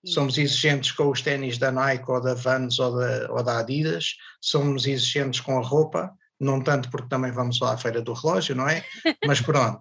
Somos 0.05 0.39
exigentes 0.39 0.93
com 0.93 1.11
os 1.11 1.23
ténis 1.23 1.59
da 1.59 1.71
Nike 1.73 2.11
ou 2.11 2.21
da 2.21 2.35
Vans 2.35 2.79
ou 2.79 2.97
da, 2.97 3.33
ou 3.33 3.43
da 3.43 3.59
Adidas, 3.59 4.15
somos 4.41 4.87
exigentes 4.87 5.41
com 5.41 5.59
a 5.59 5.63
roupa, 5.63 6.13
não 6.39 6.63
tanto 6.63 6.91
porque 6.91 7.09
também 7.09 7.33
vamos 7.33 7.61
lá 7.61 7.75
à 7.75 7.77
feira 7.77 8.01
do 8.01 8.13
relógio, 8.13 8.55
não 8.55 8.69
é? 8.69 8.85
Mas 9.27 9.41
pronto, 9.41 9.81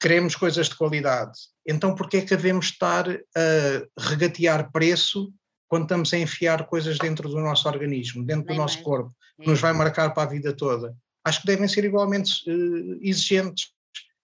queremos 0.00 0.36
coisas 0.36 0.68
de 0.68 0.76
qualidade. 0.76 1.38
Então 1.66 1.94
porquê 1.94 2.18
é 2.18 2.20
que 2.22 2.36
devemos 2.36 2.66
estar 2.66 3.08
a 3.08 4.02
regatear 4.02 4.70
preço 4.70 5.32
quando 5.68 5.82
estamos 5.82 6.12
a 6.12 6.18
enfiar 6.18 6.66
coisas 6.66 6.98
dentro 6.98 7.28
do 7.28 7.40
nosso 7.40 7.68
organismo, 7.68 8.24
dentro 8.24 8.46
do 8.46 8.54
nosso 8.54 8.82
corpo, 8.82 9.12
que 9.40 9.48
nos 9.48 9.60
vai 9.60 9.72
marcar 9.72 10.10
para 10.10 10.24
a 10.24 10.32
vida 10.32 10.52
toda? 10.52 10.94
Acho 11.24 11.42
que 11.42 11.46
devem 11.46 11.68
ser 11.68 11.84
igualmente 11.84 12.32
uh, 12.50 12.98
exigentes 13.02 13.72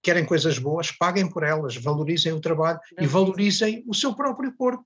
querem 0.07 0.25
coisas 0.25 0.57
boas, 0.57 0.93
paguem 0.93 1.29
por 1.29 1.43
elas, 1.43 1.77
valorizem 1.77 2.33
o 2.33 2.41
trabalho 2.41 2.79
e 2.97 3.09
valorizem 3.09 3.83
o 3.89 3.93
seu 3.93 4.15
próprio 4.15 4.55
corpo. 4.57 4.85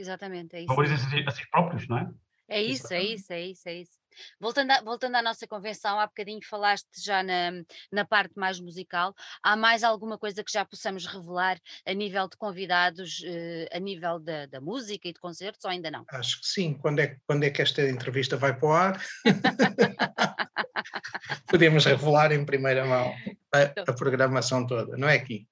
Exatamente, 0.00 0.56
é 0.56 0.60
isso. 0.60 0.68
Valorizem 0.68 1.26
a 1.26 1.30
si 1.30 1.48
próprios, 1.50 1.86
não 1.86 1.98
é? 1.98 2.10
É 2.48 2.60
isso, 2.60 2.92
é 2.92 3.00
isso, 3.00 3.32
é 3.32 3.42
isso, 3.42 3.68
é 3.68 3.74
isso. 3.74 3.92
Voltando, 4.40 4.72
a, 4.72 4.82
voltando 4.82 5.14
à 5.14 5.22
nossa 5.22 5.46
convenção, 5.46 6.00
há 6.00 6.06
bocadinho 6.06 6.40
falaste 6.44 6.88
já 6.98 7.22
na, 7.22 7.52
na 7.92 8.04
parte 8.04 8.36
mais 8.36 8.58
musical. 8.58 9.14
Há 9.40 9.56
mais 9.56 9.84
alguma 9.84 10.18
coisa 10.18 10.42
que 10.42 10.52
já 10.52 10.64
possamos 10.64 11.06
revelar 11.06 11.60
a 11.86 11.94
nível 11.94 12.28
de 12.28 12.36
convidados, 12.36 13.22
eh, 13.24 13.68
a 13.72 13.78
nível 13.78 14.18
da, 14.18 14.46
da, 14.46 14.60
música 14.60 15.06
e 15.06 15.12
de 15.12 15.20
concertos, 15.20 15.64
ou 15.64 15.70
ainda 15.70 15.92
não? 15.92 16.04
Acho 16.08 16.40
que 16.40 16.48
sim. 16.48 16.74
Quando 16.74 16.98
é, 16.98 17.16
quando 17.24 17.44
é 17.44 17.50
que 17.50 17.62
esta 17.62 17.88
entrevista 17.88 18.36
vai 18.36 18.58
para 18.58 18.68
o 18.68 18.72
ar? 18.72 19.00
Podemos 21.46 21.84
revelar 21.84 22.32
em 22.32 22.44
primeira 22.44 22.84
mão 22.84 23.14
a, 23.54 23.62
então 23.62 23.84
a, 23.86 23.92
programação 23.92 24.66
toda, 24.66 24.96
não 24.96 25.08
é 25.08 25.14
aqui? 25.14 25.46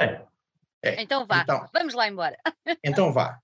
É. 0.00 0.24
é. 0.82 1.02
Então 1.02 1.24
vá, 1.26 1.42
então, 1.42 1.68
vamos 1.72 1.94
lá 1.94 2.08
embora. 2.08 2.36
então 2.82 3.12
vá. 3.12 3.38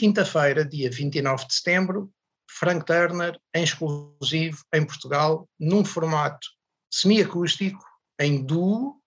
Quinta-feira, 0.00 0.64
dia 0.64 0.90
29 0.90 1.46
de 1.46 1.54
setembro, 1.54 2.10
Frank 2.50 2.86
Turner, 2.86 3.38
em 3.54 3.62
exclusivo, 3.62 4.64
em 4.72 4.86
Portugal, 4.86 5.46
num 5.58 5.84
formato 5.84 6.48
semiacústico, 6.90 7.84
em 8.18 8.42
duo, 8.42 8.98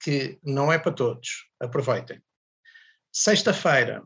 que 0.00 0.40
não 0.42 0.72
é 0.72 0.78
para 0.78 0.94
todos. 0.94 1.50
Aproveitem. 1.60 2.24
Sexta-feira, 3.12 4.02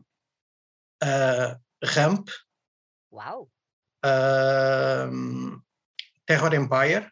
uh, 1.01 1.61
Ramp. 1.81 2.27
Uau! 3.09 3.49
Uh, 4.05 5.63
Terror 6.25 6.53
Empire. 6.55 7.09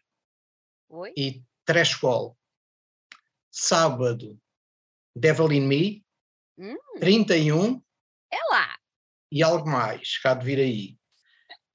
Oi? 0.90 1.10
E 1.16 1.42
Trash 1.64 2.02
Wall. 2.02 2.36
Sábado, 3.50 4.38
Devil 5.16 5.52
in 5.52 5.66
Me. 5.66 6.04
Hum. 6.58 6.76
31. 7.00 7.82
É 8.30 8.38
lá! 8.50 8.81
E 9.32 9.42
algo 9.42 9.66
mais, 9.66 10.18
cá 10.18 10.34
de 10.34 10.44
vir 10.44 10.58
aí. 10.58 10.98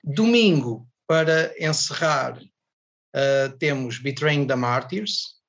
Domingo, 0.04 0.88
para 1.08 1.52
encerrar, 1.58 2.38
uh, 2.40 3.58
temos 3.58 3.98
Betraying 3.98 4.46
the 4.46 4.56
Martyrs, 4.56 5.42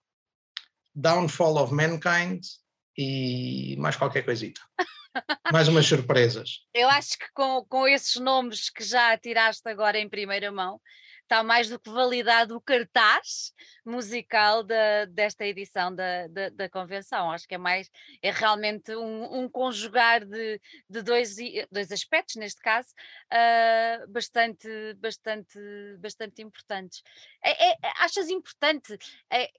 Downfall 0.95 1.59
of 1.59 1.75
Mankind 1.75 2.41
e 2.97 3.77
mais 3.79 3.95
qualquer 3.95 4.25
coisita. 4.25 4.59
mais 5.53 5.69
umas 5.69 5.85
surpresas. 5.85 6.61
Eu 6.73 6.89
acho 6.89 7.19
que 7.19 7.31
com, 7.35 7.63
com 7.67 7.87
esses 7.87 8.17
nomes 8.17 8.71
que 8.71 8.83
já 8.83 9.15
tiraste 9.19 9.69
agora 9.69 9.99
em 9.99 10.09
primeira 10.09 10.51
mão, 10.51 10.81
está 11.29 11.43
mais 11.43 11.69
do 11.69 11.79
que 11.79 11.91
validado 11.91 12.57
o 12.57 12.61
cartaz 12.61 13.53
musical 13.85 14.65
da, 14.65 15.05
desta 15.05 15.45
edição 15.45 15.95
da, 15.95 16.27
da, 16.27 16.49
da, 16.49 16.71
convenção. 16.71 17.31
Acho 17.31 17.47
que 17.47 17.55
é 17.55 17.59
mais, 17.59 17.91
é 18.23 18.31
realmente 18.31 18.97
um, 18.97 19.41
um 19.41 19.49
conjugar 19.49 20.25
de, 20.25 20.59
de 20.89 21.03
dois, 21.03 21.37
dois 21.71 21.93
aspectos, 21.93 22.37
neste 22.37 22.63
caso, 22.63 22.89
uh, 23.33 24.11
bastante, 24.11 24.69
bastante, 24.95 25.59
bastante 25.99 26.41
importantes. 26.41 27.03
É, 27.45 27.73
é, 27.73 27.77
achas 27.99 28.31
importante 28.31 28.97
é, 29.31 29.51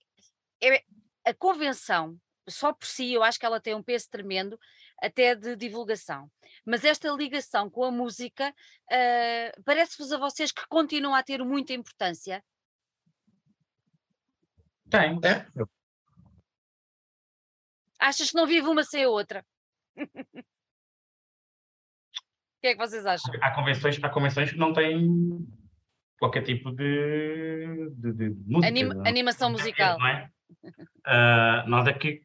é, 0.62 0.84
a 1.24 1.34
convenção, 1.36 2.20
só 2.48 2.74
por 2.74 2.88
si, 2.88 3.14
eu 3.14 3.22
acho 3.22 3.40
que 3.40 3.46
ela 3.46 3.62
tem 3.62 3.76
um 3.76 3.84
peso 3.84 4.10
tremendo, 4.10 4.60
até 5.02 5.36
de 5.36 5.56
divulgação. 5.56 6.30
Mas 6.66 6.84
esta 6.84 7.10
ligação 7.12 7.70
com 7.70 7.84
a 7.84 7.92
música 7.92 8.50
uh, 8.50 9.64
parece-vos 9.64 10.12
a 10.12 10.18
vocês 10.18 10.52
que 10.52 10.68
continua 10.68 11.20
a 11.20 11.24
ter 11.24 11.44
muita 11.44 11.74
importância? 11.74 12.44
Tem. 14.90 15.20
É. 15.24 15.46
Achas 18.00 18.32
que 18.32 18.36
não 18.36 18.48
vive 18.48 18.68
uma 18.68 18.84
sem 18.84 19.04
a 19.04 19.10
outra? 19.10 19.46
o 19.98 20.04
que 22.62 22.68
é 22.68 22.74
que 22.74 22.78
vocês 22.80 23.06
acham? 23.06 23.34
Há 23.42 23.52
convenções, 23.52 24.04
há 24.04 24.10
convenções 24.10 24.52
que 24.52 24.58
não 24.58 24.74
têm 24.74 25.48
qualquer 26.18 26.44
tipo 26.44 26.72
de, 26.72 27.90
de, 27.96 28.14
de 28.14 28.30
música. 28.46 28.68
Anim, 28.68 28.90
animação 29.08 29.52
musical. 29.52 29.98
Não 30.00 30.08
é? 30.08 30.30
Uh, 31.08 31.70
nós 31.70 31.88
aqui 31.88 32.22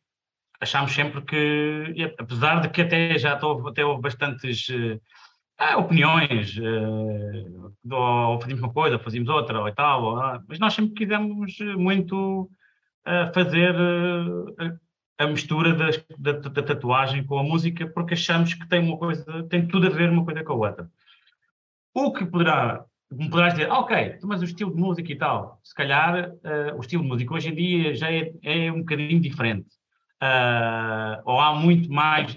achámos 0.61 0.93
sempre 0.93 1.23
que, 1.23 2.13
apesar 2.19 2.61
de 2.61 2.69
que 2.69 2.83
até 2.83 3.19
já 3.19 3.39
houve, 3.43 3.69
até 3.69 3.85
houve 3.85 4.03
bastantes 4.03 4.69
uh, 4.69 5.79
opiniões, 5.79 6.57
uh, 6.59 7.73
ou 7.91 8.41
fazíamos 8.41 8.63
uma 8.63 8.73
coisa, 8.73 8.99
fazíamos 8.99 9.29
outra, 9.29 9.61
ou 9.61 9.73
tal, 9.73 10.03
ou, 10.05 10.41
mas 10.49 10.59
nós 10.59 10.75
sempre 10.75 10.95
quisemos 10.95 11.59
muito 11.77 12.49
fazer 13.35 13.75
a 15.19 15.27
mistura 15.27 15.75
das, 15.75 16.03
da, 16.19 16.33
da, 16.33 16.63
tatuagem 16.63 17.23
com 17.25 17.39
a 17.39 17.43
música, 17.43 17.87
porque 17.87 18.15
achamos 18.15 18.55
que 18.55 18.67
tem 18.67 18.81
uma 18.81 18.97
coisa, 18.97 19.25
tem 19.49 19.67
tudo 19.67 19.87
a 19.87 19.91
ver 19.91 20.09
uma 20.11 20.25
coisa 20.25 20.43
com 20.43 20.55
a 20.55 20.69
outra. 20.69 20.91
O 21.93 22.13
que 22.13 22.25
poderá 22.25 22.85
me 23.13 23.31
poderás 23.31 23.55
dizer, 23.55 23.71
ah, 23.71 23.81
ok, 23.81 24.19
mas 24.23 24.41
o 24.41 24.45
estilo 24.45 24.75
de 24.75 24.81
música 24.81 25.13
e 25.13 25.17
tal, 25.17 25.61
se 25.63 25.75
calhar 25.75 26.31
uh, 26.31 26.77
o 26.77 26.81
estilo 26.81 27.03
de 27.03 27.09
música 27.09 27.35
hoje 27.35 27.51
em 27.51 27.55
dia 27.55 27.95
já 27.95 28.11
é, 28.11 28.33
é 28.43 28.73
um 28.73 28.81
bocadinho 28.81 29.21
diferente. 29.21 29.69
Uh, 30.23 31.21
ou 31.25 31.39
há 31.39 31.55
muito 31.55 31.91
mais, 31.91 32.37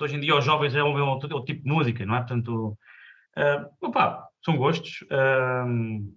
hoje 0.00 0.16
em 0.16 0.20
dia 0.20 0.36
os 0.36 0.44
jovens 0.44 0.72
já 0.72 0.84
ouvem 0.84 1.02
outro, 1.02 1.34
outro 1.34 1.52
tipo 1.52 1.64
de 1.64 1.70
música, 1.70 2.06
não 2.06 2.14
é? 2.14 2.18
Portanto, 2.18 2.78
uh, 3.36 3.86
opa, 3.86 4.28
são 4.44 4.56
gostos. 4.56 5.02
Uh, 5.02 6.12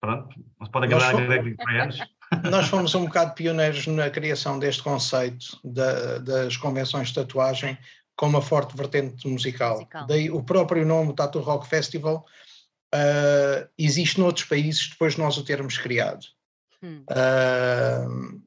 pronto, 0.00 0.36
não 0.58 0.66
se 0.66 0.72
pode 0.72 0.86
agradar 0.86 1.14
a 1.14 1.82
anos. 1.82 1.98
Nós 2.50 2.68
fomos 2.68 2.94
um 2.94 3.04
bocado 3.04 3.34
pioneiros 3.34 3.86
na 3.86 4.10
criação 4.10 4.58
deste 4.58 4.82
conceito 4.82 5.58
da, 5.62 6.18
das 6.18 6.56
convenções 6.56 7.08
de 7.08 7.14
tatuagem, 7.14 7.78
com 8.16 8.26
uma 8.26 8.42
forte 8.42 8.76
vertente 8.76 9.28
musical. 9.28 9.74
musical. 9.74 10.06
Daí 10.06 10.30
o 10.30 10.42
próprio 10.42 10.86
nome 10.86 11.14
Tattoo 11.14 11.42
Rock 11.42 11.66
Festival 11.66 12.24
uh, 12.94 13.68
existe 13.78 14.20
noutros 14.20 14.46
países 14.46 14.88
depois 14.88 15.14
de 15.14 15.20
nós 15.20 15.36
o 15.36 15.44
termos 15.44 15.78
criado. 15.78 16.24
Hum. 16.82 17.04
Uh, 17.10 18.42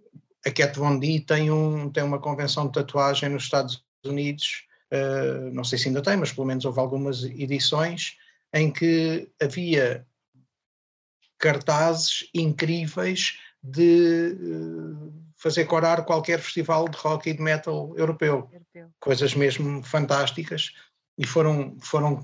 a 0.46 0.52
Cat 0.52 0.78
Von 0.78 1.00
D 1.00 1.22
tem, 1.22 1.52
um, 1.52 1.90
tem 1.90 2.04
uma 2.04 2.20
convenção 2.20 2.68
de 2.68 2.74
tatuagem 2.74 3.30
nos 3.30 3.44
Estados 3.44 3.84
Unidos, 4.06 4.66
uh, 4.92 5.52
não 5.52 5.64
sei 5.64 5.78
se 5.78 5.88
ainda 5.88 6.02
tem, 6.02 6.18
mas 6.18 6.32
pelo 6.32 6.48
menos 6.48 6.66
houve 6.66 6.80
algumas 6.80 7.24
edições 7.24 8.18
em 8.54 8.72
que 8.72 9.30
havia 9.42 10.06
cartazes 11.38 12.30
incríveis 12.34 13.38
de 13.62 14.36
fazer 15.36 15.66
corar 15.66 16.04
qualquer 16.04 16.40
festival 16.40 16.90
de 16.90 16.98
rock 16.98 17.30
e 17.30 17.34
de 17.34 17.42
metal 17.42 17.94
europeu. 17.96 18.50
europeu. 18.52 18.92
Coisas 19.00 19.36
mesmo 19.36 19.84
fantásticas 19.84 20.72
e 21.18 21.26
foram, 21.26 21.78
foram, 21.80 22.24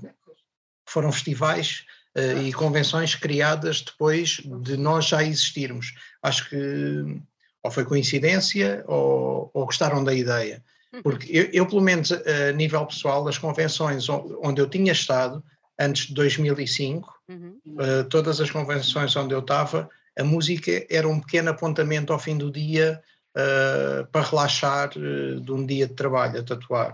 foram 0.86 1.12
festivais 1.12 1.84
uh, 2.16 2.42
e 2.42 2.52
convenções 2.52 3.14
criadas 3.14 3.82
depois 3.82 4.40
de 4.62 4.76
nós 4.76 5.06
já 5.06 5.22
existirmos. 5.22 5.94
Acho 6.22 6.48
que 6.48 7.22
ou 7.64 7.70
foi 7.70 7.84
coincidência 7.84 8.84
ou, 8.86 9.50
ou 9.54 9.64
gostaram 9.64 10.04
da 10.04 10.12
ideia. 10.12 10.62
Uhum. 10.92 11.02
Porque 11.02 11.26
eu, 11.36 11.48
eu, 11.52 11.66
pelo 11.66 11.80
menos 11.80 12.12
a 12.12 12.52
nível 12.52 12.86
pessoal, 12.86 13.24
das 13.24 13.38
convenções 13.38 14.06
onde 14.08 14.60
eu 14.60 14.68
tinha 14.68 14.92
estado, 14.92 15.42
antes 15.80 16.08
de 16.08 16.14
2005, 16.14 17.12
uhum. 17.28 17.58
uh, 17.66 18.04
todas 18.10 18.40
as 18.40 18.50
convenções 18.50 19.16
onde 19.16 19.34
eu 19.34 19.40
estava, 19.40 19.88
a 20.16 20.22
música 20.22 20.86
era 20.90 21.08
um 21.08 21.18
pequeno 21.18 21.50
apontamento 21.50 22.12
ao 22.12 22.18
fim 22.18 22.36
do 22.36 22.52
dia 22.52 23.02
uh, 23.34 24.06
para 24.12 24.26
relaxar 24.26 24.90
uh, 24.96 25.40
de 25.40 25.50
um 25.52 25.64
dia 25.64 25.88
de 25.88 25.94
trabalho 25.94 26.38
a 26.38 26.44
tatuar. 26.44 26.92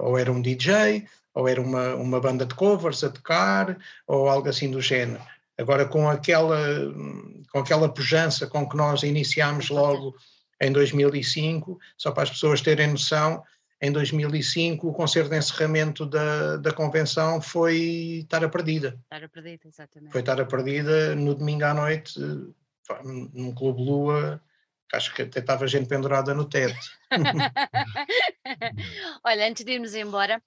Ou 0.00 0.18
era 0.18 0.30
um 0.30 0.42
DJ, 0.42 1.06
ou 1.34 1.48
era 1.48 1.58
uma, 1.58 1.94
uma 1.94 2.20
banda 2.20 2.44
de 2.44 2.54
covers 2.54 3.02
a 3.02 3.08
tocar, 3.08 3.78
ou 4.06 4.28
algo 4.28 4.46
assim 4.46 4.70
do 4.70 4.78
género. 4.78 5.22
Agora, 5.58 5.86
com 5.86 6.08
aquela, 6.08 6.58
com 7.52 7.58
aquela 7.58 7.92
pujança 7.92 8.46
com 8.46 8.68
que 8.68 8.76
nós 8.76 9.02
iniciámos 9.02 9.70
logo 9.70 10.14
em 10.60 10.72
2005, 10.72 11.78
só 11.96 12.12
para 12.12 12.22
as 12.22 12.30
pessoas 12.30 12.60
terem 12.60 12.88
noção, 12.88 13.42
em 13.80 13.92
2005 13.92 14.88
o 14.88 14.92
concerto 14.92 15.30
de 15.30 15.36
encerramento 15.36 16.06
da, 16.06 16.56
da 16.56 16.72
convenção 16.72 17.40
foi 17.40 18.26
Tara 18.28 18.48
Perdida. 18.48 18.98
Tara 19.08 19.28
Perdida, 19.28 19.66
exatamente. 19.66 20.12
Foi 20.12 20.22
Tara 20.22 20.46
Perdida 20.46 21.14
no 21.14 21.34
domingo 21.34 21.64
à 21.64 21.74
noite, 21.74 22.18
num 23.04 23.54
Clube 23.54 23.82
Lua, 23.82 24.40
acho 24.92 25.14
que 25.14 25.22
até 25.22 25.40
estava 25.40 25.66
gente 25.66 25.88
pendurada 25.88 26.34
no 26.34 26.44
teto. 26.44 26.78
Olha, 29.24 29.48
antes 29.48 29.64
de 29.64 29.72
irmos 29.72 29.94
embora, 29.94 30.42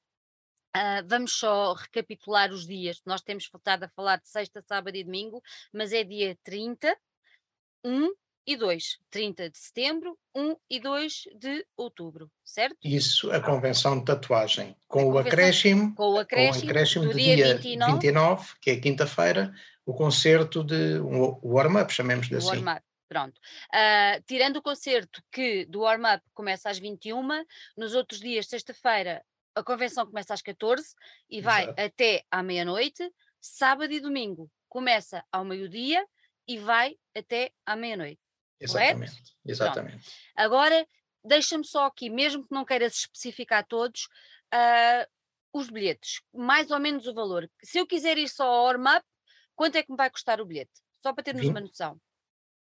Uh, 0.75 1.05
vamos 1.05 1.33
só 1.33 1.73
recapitular 1.73 2.51
os 2.51 2.65
dias. 2.65 3.01
Nós 3.05 3.21
temos 3.21 3.47
voltado 3.51 3.85
a 3.85 3.89
falar 3.89 4.17
de 4.17 4.29
sexta, 4.29 4.61
sábado 4.61 4.95
e 4.95 5.03
domingo, 5.03 5.41
mas 5.73 5.91
é 5.91 6.03
dia 6.03 6.37
30, 6.43 6.95
1 7.83 8.11
e 8.47 8.55
2. 8.55 8.97
30 9.09 9.49
de 9.49 9.57
setembro, 9.57 10.17
1 10.35 10.55
e 10.69 10.79
2 10.79 11.23
de 11.35 11.65
outubro, 11.75 12.31
certo? 12.43 12.77
Isso, 12.83 13.31
a 13.31 13.39
convenção 13.39 13.99
de 13.99 14.05
tatuagem, 14.05 14.75
com, 14.87 15.05
o 15.05 15.17
acréscimo, 15.17 15.93
com 15.95 16.13
o 16.13 16.17
acréscimo, 16.17 16.63
com 16.63 16.67
o 16.67 16.69
acréscimo 16.69 17.05
do 17.05 17.13
dia, 17.13 17.35
dia 17.35 17.55
29, 17.57 17.91
29, 17.93 18.53
que 18.61 18.71
é 18.71 18.75
quinta-feira, 18.77 19.53
o 19.85 19.93
concerto 19.93 20.63
de 20.63 20.99
um 20.99 21.37
warm-up, 21.43 21.93
chamemos-lhe 21.93 22.37
assim. 22.37 22.47
Warm-up. 22.47 22.81
Pronto. 23.07 23.37
Uh, 23.73 24.23
tirando 24.25 24.55
o 24.55 24.61
concerto 24.61 25.21
que 25.29 25.65
do 25.65 25.81
warm-up 25.81 26.23
começa 26.33 26.69
às 26.69 26.79
21, 26.79 27.21
nos 27.75 27.93
outros 27.93 28.21
dias, 28.21 28.47
sexta-feira, 28.47 29.21
a 29.55 29.63
convenção 29.63 30.05
começa 30.05 30.33
às 30.33 30.41
14 30.41 30.95
e 31.29 31.41
vai 31.41 31.63
Exato. 31.63 31.81
até 31.81 32.23
à 32.29 32.41
meia-noite. 32.41 33.11
Sábado 33.39 33.91
e 33.91 33.99
domingo 33.99 34.49
começa 34.69 35.23
ao 35.31 35.43
meio-dia 35.43 36.05
e 36.47 36.57
vai 36.57 36.97
até 37.15 37.51
à 37.65 37.75
meia-noite. 37.75 38.21
Exatamente. 38.59 39.11
Correto? 39.11 39.31
Exatamente. 39.45 40.03
Pronto. 40.03 40.11
Agora, 40.35 40.87
deixa-me 41.23 41.65
só 41.65 41.85
aqui, 41.85 42.09
mesmo 42.09 42.43
que 42.43 42.53
não 42.53 42.63
queiras 42.63 42.95
especificar 42.95 43.65
todos, 43.65 44.07
uh, 44.53 45.09
os 45.53 45.69
bilhetes, 45.69 46.21
mais 46.33 46.71
ou 46.71 46.79
menos 46.79 47.07
o 47.07 47.13
valor. 47.13 47.49
Se 47.63 47.79
eu 47.79 47.87
quiser 47.87 48.17
ir 48.17 48.29
só 48.29 48.45
ao 48.45 48.65
warm-up, 48.65 49.05
quanto 49.55 49.75
é 49.75 49.83
que 49.83 49.91
me 49.91 49.97
vai 49.97 50.09
custar 50.09 50.39
o 50.39 50.45
bilhete? 50.45 50.71
Só 50.99 51.13
para 51.13 51.23
termos 51.23 51.41
20, 51.41 51.51
uma 51.51 51.61
noção. 51.61 51.99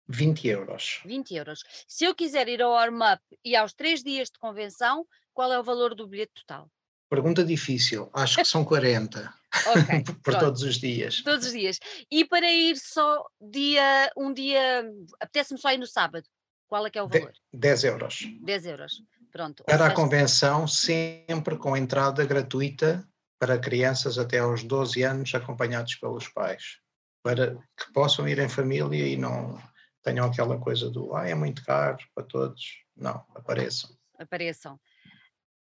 20 0.09 0.49
euros. 0.49 1.01
20 1.05 1.34
euros. 1.34 1.62
Se 1.86 2.05
eu 2.05 2.14
quiser 2.14 2.49
ir 2.49 2.62
ao 2.62 2.72
warm-up 2.72 3.22
e 3.45 3.55
aos 3.55 3.74
três 3.74 4.03
dias 4.03 4.30
de 4.30 4.39
convenção, 4.39 5.07
qual 5.34 5.53
é 5.53 5.59
o 5.59 5.64
valor 5.64 5.95
do 5.95 6.07
bilhete 6.07 6.32
total? 6.34 6.70
Pergunta 7.09 7.45
difícil, 7.45 8.11
acho 8.13 8.37
que 8.37 8.45
são 8.45 8.65
40 8.65 9.33
okay, 9.67 10.05
por 10.05 10.21
pronto. 10.21 10.41
todos 10.41 10.63
os 10.63 10.77
dias. 10.77 11.23
Todos 11.23 11.47
os 11.47 11.53
dias. 11.53 11.79
E 12.11 12.25
para 12.25 12.51
ir 12.53 12.77
só 12.77 13.25
dia, 13.41 14.11
um 14.17 14.33
dia, 14.33 14.85
apetece-me 15.21 15.59
só 15.59 15.73
ir 15.73 15.79
no 15.79 15.87
sábado, 15.87 16.27
qual 16.67 16.87
é 16.87 16.91
que 16.91 16.99
é 16.99 17.03
o 17.03 17.09
valor? 17.09 17.33
De, 17.53 17.59
10 17.59 17.85
euros. 17.85 18.29
10 18.43 18.67
euros, 18.67 19.03
pronto. 19.33 19.65
Para 19.65 19.79
seja... 19.79 19.91
a 19.91 19.95
convenção, 19.95 20.69
sempre 20.69 21.57
com 21.57 21.77
entrada 21.77 22.25
gratuita 22.27 23.07
para 23.39 23.59
crianças 23.59 24.19
até 24.19 24.39
aos 24.39 24.63
12 24.63 25.03
anos, 25.03 25.35
acompanhados 25.35 25.95
pelos 25.95 26.29
pais, 26.29 26.79
para 27.23 27.55
que 27.55 27.93
possam 27.93 28.29
ir 28.29 28.39
em 28.39 28.49
família 28.49 29.07
e 29.07 29.17
não 29.17 29.59
tenham 30.03 30.27
aquela 30.27 30.59
coisa 30.59 30.91
do, 30.91 31.15
ah, 31.15 31.27
é 31.27 31.35
muito 31.35 31.65
caro 31.65 31.99
para 32.15 32.25
todos. 32.25 32.83
Não, 32.97 33.25
apareçam. 33.35 33.91
Apareçam. 34.19 34.79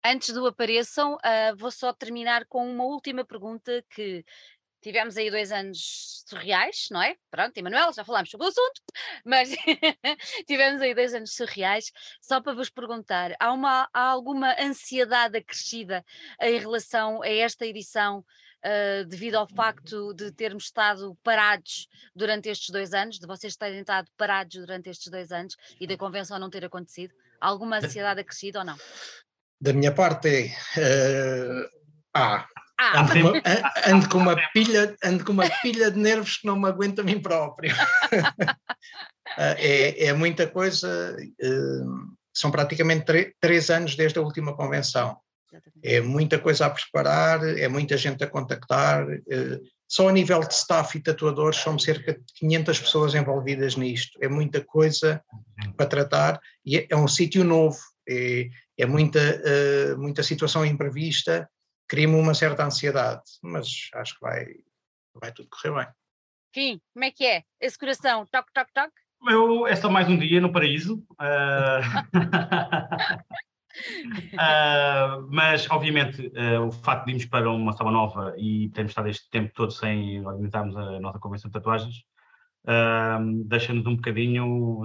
Antes 0.07 0.31
do 0.35 0.45
apareçam, 0.45 1.15
uh, 1.15 1.55
vou 1.57 1.71
só 1.71 1.91
terminar 1.91 2.45
com 2.45 2.69
uma 2.69 2.83
última 2.83 3.25
pergunta 3.25 3.83
que 3.89 4.23
tivemos 4.79 5.17
aí 5.17 5.31
dois 5.31 5.51
anos 5.51 6.23
surreais, 6.27 6.89
não 6.91 7.01
é? 7.01 7.15
Pronto, 7.31 7.57
Emanuel, 7.57 7.91
já 7.91 8.05
falámos 8.05 8.29
sobre 8.29 8.45
o 8.45 8.49
assunto, 8.51 8.83
mas 9.25 9.49
tivemos 10.45 10.79
aí 10.83 10.93
dois 10.93 11.11
anos 11.15 11.35
surreais. 11.35 11.91
Só 12.21 12.39
para 12.39 12.53
vos 12.53 12.69
perguntar, 12.69 13.35
há, 13.39 13.51
uma, 13.51 13.89
há 13.91 14.01
alguma 14.01 14.55
ansiedade 14.61 15.39
acrescida 15.39 16.05
em 16.39 16.59
relação 16.59 17.23
a 17.23 17.27
esta 17.27 17.65
edição, 17.65 18.19
uh, 18.19 19.05
devido 19.07 19.37
ao 19.37 19.47
facto 19.47 20.13
de 20.13 20.31
termos 20.31 20.65
estado 20.65 21.17
parados 21.23 21.87
durante 22.15 22.47
estes 22.47 22.69
dois 22.69 22.93
anos, 22.93 23.17
de 23.17 23.25
vocês 23.25 23.55
terem 23.55 23.79
estado 23.79 24.07
parados 24.15 24.55
durante 24.55 24.87
estes 24.87 25.07
dois 25.07 25.31
anos 25.31 25.55
e 25.81 25.87
da 25.87 25.97
convenção 25.97 26.37
não 26.37 26.51
ter 26.51 26.63
acontecido? 26.63 27.11
Alguma 27.41 27.77
ansiedade 27.77 28.21
acrescida 28.21 28.59
ou 28.59 28.65
não? 28.65 28.77
Da 29.65 29.73
minha 29.73 29.91
parte 29.91 30.53
é 30.77 31.65
uh, 31.65 31.69
ah, 32.13 32.47
Ando, 32.93 33.13
com 33.13 33.19
uma, 33.19 33.41
ando, 33.87 34.09
com 34.09 34.17
uma 34.19 34.35
pilha, 34.53 34.95
ando 35.03 35.25
com 35.25 35.31
uma 35.31 35.49
pilha 35.63 35.89
de 35.89 35.97
nervos 35.97 36.37
que 36.37 36.45
não 36.45 36.55
me 36.55 36.67
aguenta 36.67 37.01
a 37.01 37.03
mim 37.03 37.19
próprio. 37.19 37.73
é, 39.39 40.05
é, 40.05 40.13
muita 40.13 40.45
coisa, 40.45 41.17
uh, 41.17 42.15
são 42.31 42.51
praticamente 42.51 43.33
três 43.39 43.71
anos 43.71 43.95
desde 43.95 44.19
a 44.19 44.21
última 44.21 44.55
convenção. 44.55 45.17
É 45.83 45.99
muita 45.99 46.37
coisa 46.37 46.67
a 46.67 46.69
preparar, 46.69 47.43
é 47.57 47.67
muita 47.67 47.97
gente 47.97 48.23
a 48.23 48.27
contactar, 48.27 49.03
uh, 49.07 49.61
só 49.87 50.09
a 50.09 50.11
nível 50.11 50.41
de 50.41 50.53
staff 50.53 50.95
e 50.95 51.01
tatuadores 51.01 51.57
são 51.57 51.79
cerca 51.79 52.13
de 52.13 52.23
500 52.35 52.79
pessoas 52.81 53.15
envolvidas 53.15 53.75
nisto. 53.75 54.19
É 54.21 54.27
muita 54.27 54.63
coisa 54.63 55.23
para 55.75 55.87
tratar 55.87 56.39
e 56.63 56.77
é, 56.77 56.87
é 56.91 56.95
um 56.95 57.07
sítio 57.07 57.43
novo, 57.43 57.79
é, 58.07 58.49
é 58.77 58.85
muita, 58.85 59.19
uh, 59.19 59.97
muita 59.97 60.23
situação 60.23 60.65
imprevista, 60.65 61.49
cria-me 61.87 62.15
uma 62.15 62.33
certa 62.33 62.65
ansiedade, 62.65 63.23
mas 63.41 63.89
acho 63.93 64.15
que 64.15 64.21
vai, 64.21 64.45
vai 65.13 65.31
tudo 65.31 65.49
correr 65.49 65.85
bem. 65.85 65.93
Kim, 66.53 66.81
como 66.93 67.05
é 67.05 67.11
que 67.11 67.25
é? 67.25 67.43
Esse 67.59 67.77
coração, 67.77 68.25
toque, 68.27 68.51
toque, 68.53 68.71
toque? 68.73 68.93
Eu, 69.27 69.65
é 69.67 69.75
só 69.75 69.89
mais 69.89 70.07
um 70.07 70.17
dia 70.17 70.39
no 70.39 70.51
paraíso. 70.51 71.03
Uh... 71.19 71.81
Uh, 74.33 75.27
mas, 75.29 75.69
obviamente, 75.69 76.27
uh, 76.27 76.67
o 76.67 76.71
facto 76.71 77.05
de 77.05 77.11
irmos 77.11 77.25
para 77.25 77.49
uma 77.49 77.73
sala 77.73 77.91
nova 77.91 78.33
e 78.37 78.69
termos 78.69 78.91
estado 78.91 79.09
este 79.09 79.29
tempo 79.29 79.51
todo 79.53 79.71
sem 79.71 80.25
organizarmos 80.25 80.77
a 80.77 80.99
nossa 80.99 81.19
convenção 81.19 81.49
de 81.49 81.53
tatuagens 81.53 82.05
uh, 82.67 83.43
deixa-nos 83.45 83.85
um 83.85 83.95
bocadinho 83.95 84.81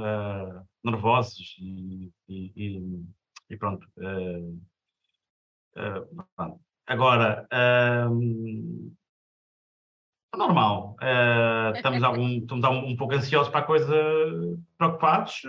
nervosos 0.85 1.57
e, 1.61 2.13
e, 2.29 3.03
e, 3.51 3.57
pronto. 3.57 3.87
pronto. 6.37 6.61
Agora, 6.87 7.47
normal. 10.37 10.97
Uh, 11.01 11.77
estamos, 11.77 12.03
algum, 12.03 12.29
estamos 12.39 12.65
um, 12.65 12.97
pouco 12.97 13.15
ansiosos 13.15 13.51
para 13.51 13.61
a 13.61 13.65
coisa, 13.65 13.95
preocupados, 14.79 15.43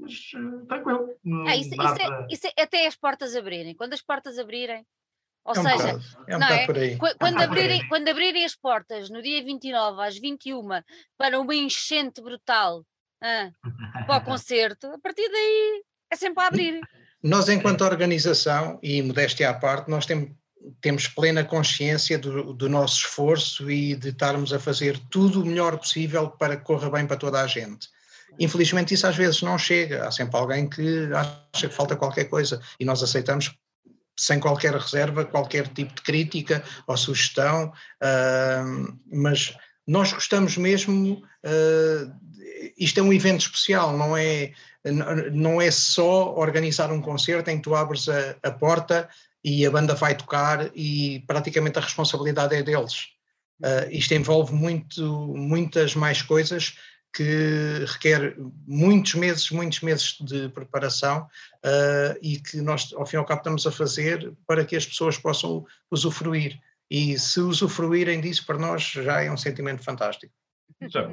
mas 0.00 0.32
uh, 0.34 0.66
tranquilo. 0.66 1.08
Ah, 1.46 1.56
isso, 1.56 1.74
isso, 1.74 2.02
é, 2.02 2.26
isso, 2.30 2.46
é, 2.46 2.62
até 2.62 2.86
as 2.86 2.96
portas 2.96 3.36
abrirem. 3.36 3.74
Quando 3.74 3.92
as 3.92 4.02
portas 4.02 4.38
abrirem, 4.38 4.84
ou 5.44 5.54
é 5.54 5.58
um 5.58 5.62
seja, 5.62 5.76
bocado, 5.76 6.04
é 6.28 6.36
um 6.36 6.38
não 6.38 6.46
é? 6.46 6.66
Quando, 7.18 7.40
é 7.40 7.44
abrirem, 7.44 7.88
quando 7.88 8.08
abrirem 8.08 8.44
as 8.44 8.54
portas 8.54 9.10
no 9.10 9.20
dia 9.20 9.42
29 9.44 10.02
às 10.02 10.18
21 10.18 10.68
para 11.18 11.40
uma 11.40 11.54
enchente 11.54 12.20
brutal 12.20 12.84
ah, 13.22 13.50
para 14.06 14.16
o 14.18 14.20
concerto, 14.24 14.86
a 14.86 14.98
partir 14.98 15.28
daí 15.28 15.82
é 16.10 16.16
sempre 16.16 16.42
a 16.44 16.46
abrir. 16.46 16.80
Nós, 17.22 17.48
enquanto 17.48 17.84
organização, 17.84 18.78
e 18.82 19.00
modéstia 19.00 19.50
à 19.50 19.54
parte, 19.54 19.90
nós 19.90 20.06
temos 20.06 20.30
temos 20.80 21.08
plena 21.08 21.44
consciência 21.44 22.18
do, 22.18 22.52
do, 22.52 22.68
nosso 22.68 22.98
esforço 22.98 23.70
e 23.70 23.96
de 23.96 24.10
estarmos 24.10 24.52
a 24.52 24.60
fazer 24.60 24.98
tudo 25.10 25.42
o 25.42 25.46
melhor 25.46 25.76
possível 25.76 26.30
para 26.30 26.56
que 26.56 26.64
corra 26.64 26.90
bem 26.90 27.06
para 27.06 27.16
toda 27.16 27.40
a 27.40 27.46
gente. 27.46 27.88
Infelizmente 28.38 28.94
isso 28.94 29.06
às 29.06 29.16
vezes 29.16 29.42
não 29.42 29.58
chega, 29.58 30.06
há 30.06 30.10
sempre 30.10 30.36
alguém 30.36 30.68
que 30.68 31.10
acha 31.12 31.68
que 31.68 31.74
falta 31.74 31.96
qualquer 31.96 32.24
coisa 32.24 32.60
e 32.78 32.84
nós 32.84 33.02
aceitamos 33.02 33.52
sem 34.22 34.38
qualquer 34.38 34.72
reserva, 34.72 35.24
qualquer 35.24 35.66
tipo 35.66 35.92
de 35.94 36.02
crítica 36.02 36.62
ou 36.86 36.96
sugestão, 36.96 37.72
uh, 38.00 38.98
mas 39.12 39.56
nós 39.84 40.12
gostamos 40.12 40.56
mesmo, 40.56 41.24
uh, 41.44 42.12
isto 42.78 43.00
é 43.00 43.02
um 43.02 43.12
evento 43.12 43.40
especial, 43.40 43.96
não 43.96 44.16
é, 44.16 44.52
não 45.32 45.60
é 45.60 45.72
só 45.72 46.36
organizar 46.36 46.92
um 46.92 47.00
concerto 47.00 47.50
em 47.50 47.56
que 47.56 47.64
tu 47.64 47.74
abres 47.74 48.08
a, 48.08 48.36
a 48.44 48.52
porta 48.52 49.08
e 49.42 49.66
a 49.66 49.70
banda 49.72 49.92
vai 49.96 50.16
tocar 50.16 50.70
e 50.72 51.24
praticamente 51.26 51.80
a 51.80 51.82
responsabilidade 51.82 52.54
é 52.54 52.62
deles. 52.62 53.08
Uh, 53.60 53.90
isto 53.90 54.14
envolve 54.14 54.54
muito, 54.54 55.34
muitas 55.36 55.96
mais 55.96 56.22
coisas 56.22 56.76
que 57.12 57.84
requer 57.86 58.36
muitos 58.66 59.14
meses, 59.14 59.50
muitos 59.50 59.80
meses 59.80 60.16
de 60.20 60.48
preparação 60.48 61.28
uh, 61.64 62.18
e 62.22 62.38
que 62.38 62.60
nós, 62.60 62.92
ao 62.94 63.04
fim 63.04 63.16
e 63.16 63.18
ao 63.18 63.24
cabo, 63.24 63.40
estamos 63.40 63.66
a 63.66 63.72
fazer 63.72 64.32
para 64.46 64.64
que 64.64 64.76
as 64.76 64.86
pessoas 64.86 65.18
possam 65.18 65.66
usufruir. 65.90 66.58
E 66.90 67.18
se 67.18 67.40
usufruírem 67.40 68.20
disso, 68.20 68.44
para 68.46 68.58
nós 68.58 68.82
já 68.82 69.22
é 69.22 69.30
um 69.30 69.36
sentimento 69.36 69.82
fantástico. 69.82 70.32
Já, 70.82 71.08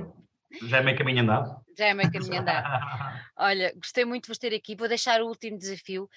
já 0.64 0.78
é 0.78 0.84
meio 0.84 0.98
caminho 0.98 1.22
andado. 1.22 1.64
Já 1.78 1.88
é 1.88 1.94
meio 1.94 2.12
caminho 2.12 2.42
andado. 2.42 2.66
Olha, 3.38 3.72
gostei 3.76 4.04
muito 4.04 4.24
de 4.24 4.28
vos 4.30 4.38
ter 4.38 4.54
aqui. 4.54 4.76
Vou 4.76 4.88
deixar 4.88 5.22
o 5.22 5.28
último 5.28 5.58
desafio. 5.58 6.10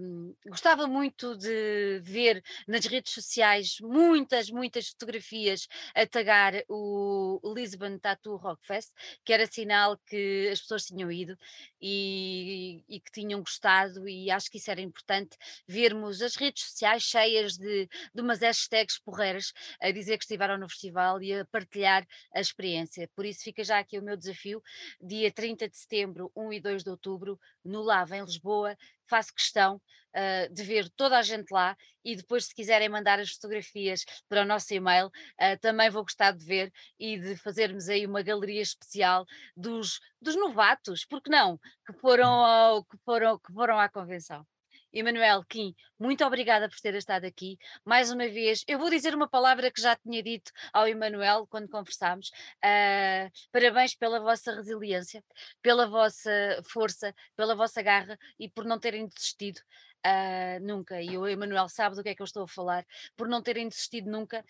Um, 0.00 0.34
gostava 0.46 0.88
muito 0.88 1.36
de 1.36 2.00
ver 2.02 2.42
nas 2.66 2.86
redes 2.86 3.12
sociais 3.12 3.76
muitas, 3.80 4.50
muitas 4.50 4.88
fotografias 4.88 5.68
a 5.94 6.06
tagar 6.06 6.54
o 6.68 7.40
Lisbon 7.54 7.98
Tattoo 7.98 8.36
Rock 8.36 8.66
Fest, 8.66 8.90
que 9.24 9.32
era 9.32 9.46
sinal 9.46 9.96
que 10.06 10.48
as 10.50 10.60
pessoas 10.60 10.86
tinham 10.86 11.12
ido 11.12 11.38
e, 11.80 12.82
e 12.88 12.98
que 12.98 13.12
tinham 13.12 13.40
gostado. 13.40 14.08
E 14.08 14.30
acho 14.30 14.50
que 14.50 14.58
isso 14.58 14.70
era 14.70 14.80
importante 14.80 15.36
vermos 15.66 16.22
as 16.22 16.34
redes 16.34 16.64
sociais 16.64 17.02
cheias 17.02 17.56
de, 17.56 17.88
de 18.14 18.20
umas 18.20 18.40
hashtags 18.40 18.98
porreiras 18.98 19.52
a 19.80 19.90
dizer 19.90 20.18
que 20.18 20.24
estiveram 20.24 20.58
no 20.58 20.68
festival 20.68 21.22
e 21.22 21.34
a 21.34 21.44
partilhar 21.44 22.04
a 22.34 22.40
experiência. 22.40 23.08
Por 23.14 23.24
isso 23.24 23.41
fica 23.42 23.64
já 23.64 23.78
aqui 23.78 23.98
o 23.98 24.02
meu 24.02 24.16
desafio 24.16 24.62
dia 25.00 25.30
30 25.30 25.68
de 25.68 25.76
setembro, 25.76 26.30
1 26.36 26.52
e 26.52 26.60
2 26.60 26.84
de 26.84 26.90
outubro, 26.90 27.38
no 27.64 27.82
Lava, 27.82 28.16
em 28.16 28.24
Lisboa. 28.24 28.76
Faço 29.06 29.34
questão 29.34 29.76
uh, 29.76 30.52
de 30.52 30.62
ver 30.62 30.88
toda 30.90 31.18
a 31.18 31.22
gente 31.22 31.50
lá 31.50 31.76
e 32.04 32.16
depois, 32.16 32.46
se 32.46 32.54
quiserem 32.54 32.88
mandar 32.88 33.20
as 33.20 33.30
fotografias 33.30 34.04
para 34.28 34.42
o 34.42 34.44
nosso 34.44 34.72
e-mail, 34.72 35.06
uh, 35.06 35.58
também 35.60 35.90
vou 35.90 36.02
gostar 36.02 36.32
de 36.32 36.44
ver 36.44 36.72
e 36.98 37.18
de 37.18 37.36
fazermos 37.36 37.88
aí 37.88 38.06
uma 38.06 38.22
galeria 38.22 38.62
especial 38.62 39.26
dos, 39.56 40.00
dos 40.20 40.36
novatos, 40.36 41.04
porque 41.04 41.30
não, 41.30 41.58
que 41.86 41.92
foram, 42.00 42.28
hum. 42.28 42.44
ao, 42.44 42.84
que, 42.84 42.96
foram, 43.04 43.38
que 43.38 43.52
foram 43.52 43.78
à 43.78 43.88
convenção. 43.88 44.46
Emanuel 44.92 45.42
Kim, 45.48 45.74
muito 45.98 46.24
obrigada 46.24 46.68
por 46.68 46.78
ter 46.80 46.94
estado 46.94 47.24
aqui. 47.24 47.58
Mais 47.84 48.10
uma 48.10 48.28
vez, 48.28 48.62
eu 48.68 48.78
vou 48.78 48.90
dizer 48.90 49.14
uma 49.14 49.28
palavra 49.28 49.70
que 49.70 49.80
já 49.80 49.96
tinha 49.96 50.22
dito 50.22 50.52
ao 50.72 50.86
Emanuel 50.86 51.46
quando 51.46 51.68
conversámos. 51.68 52.28
Uh, 52.62 53.30
parabéns 53.50 53.94
pela 53.94 54.20
vossa 54.20 54.54
resiliência, 54.54 55.24
pela 55.62 55.86
vossa 55.86 56.30
força, 56.68 57.14
pela 57.34 57.54
vossa 57.54 57.80
garra 57.80 58.18
e 58.38 58.48
por 58.48 58.64
não 58.64 58.78
terem 58.78 59.06
desistido. 59.06 59.60
Uh, 60.04 60.58
nunca, 60.60 61.00
e 61.00 61.16
o 61.16 61.28
Emanuel 61.28 61.68
sabe 61.68 61.94
do 61.94 62.02
que 62.02 62.08
é 62.08 62.14
que 62.14 62.20
eu 62.20 62.24
estou 62.24 62.42
a 62.42 62.48
falar, 62.48 62.84
por 63.16 63.28
não 63.28 63.40
terem 63.40 63.68
desistido 63.68 64.10
nunca, 64.10 64.44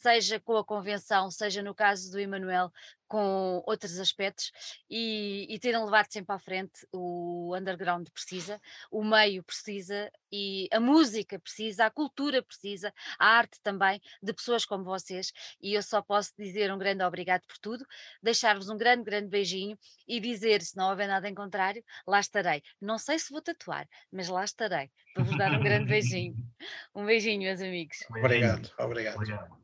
seja 0.00 0.40
com 0.40 0.56
a 0.56 0.64
convenção, 0.64 1.30
seja 1.30 1.62
no 1.62 1.74
caso 1.74 2.10
do 2.10 2.18
Emanuel, 2.18 2.72
com 3.14 3.62
outros 3.64 4.00
aspectos, 4.00 4.50
e, 4.90 5.46
e 5.48 5.56
terem 5.60 5.84
levado 5.84 6.10
sempre 6.10 6.34
à 6.34 6.38
frente. 6.40 6.84
O 6.90 7.54
underground 7.56 8.08
precisa, 8.08 8.60
o 8.90 9.04
meio 9.04 9.40
precisa, 9.44 10.10
e 10.32 10.68
a 10.72 10.80
música 10.80 11.38
precisa, 11.38 11.86
a 11.86 11.90
cultura 11.92 12.42
precisa, 12.42 12.92
a 13.16 13.28
arte 13.28 13.60
também, 13.62 14.00
de 14.20 14.32
pessoas 14.32 14.64
como 14.64 14.82
vocês, 14.82 15.32
e 15.62 15.74
eu 15.74 15.82
só 15.84 16.02
posso 16.02 16.32
dizer 16.36 16.72
um 16.72 16.78
grande 16.78 17.04
obrigado 17.04 17.42
por 17.46 17.56
tudo, 17.58 17.86
deixar-vos 18.20 18.68
um 18.68 18.76
grande, 18.76 19.04
grande 19.04 19.28
beijinho 19.28 19.78
e 20.08 20.18
dizer, 20.18 20.60
se 20.62 20.76
não 20.76 20.90
houver 20.90 21.06
nada 21.06 21.28
em 21.28 21.34
contrário, 21.36 21.84
lá 22.04 22.18
estarei. 22.18 22.64
Não 22.80 22.98
sei 22.98 23.16
se 23.20 23.30
vou 23.30 23.40
tatuar, 23.40 23.88
mas 24.10 24.28
lá 24.28 24.42
estarei 24.44 24.90
para 25.14 25.22
vos 25.22 25.38
dar 25.38 25.52
um 25.52 25.62
grande 25.62 25.86
beijinho. 25.88 26.34
Um 26.92 27.06
beijinho, 27.06 27.42
meus 27.42 27.60
amigos. 27.60 27.98
Obrigado, 28.10 28.72
obrigado. 28.76 29.14
obrigado. 29.14 29.63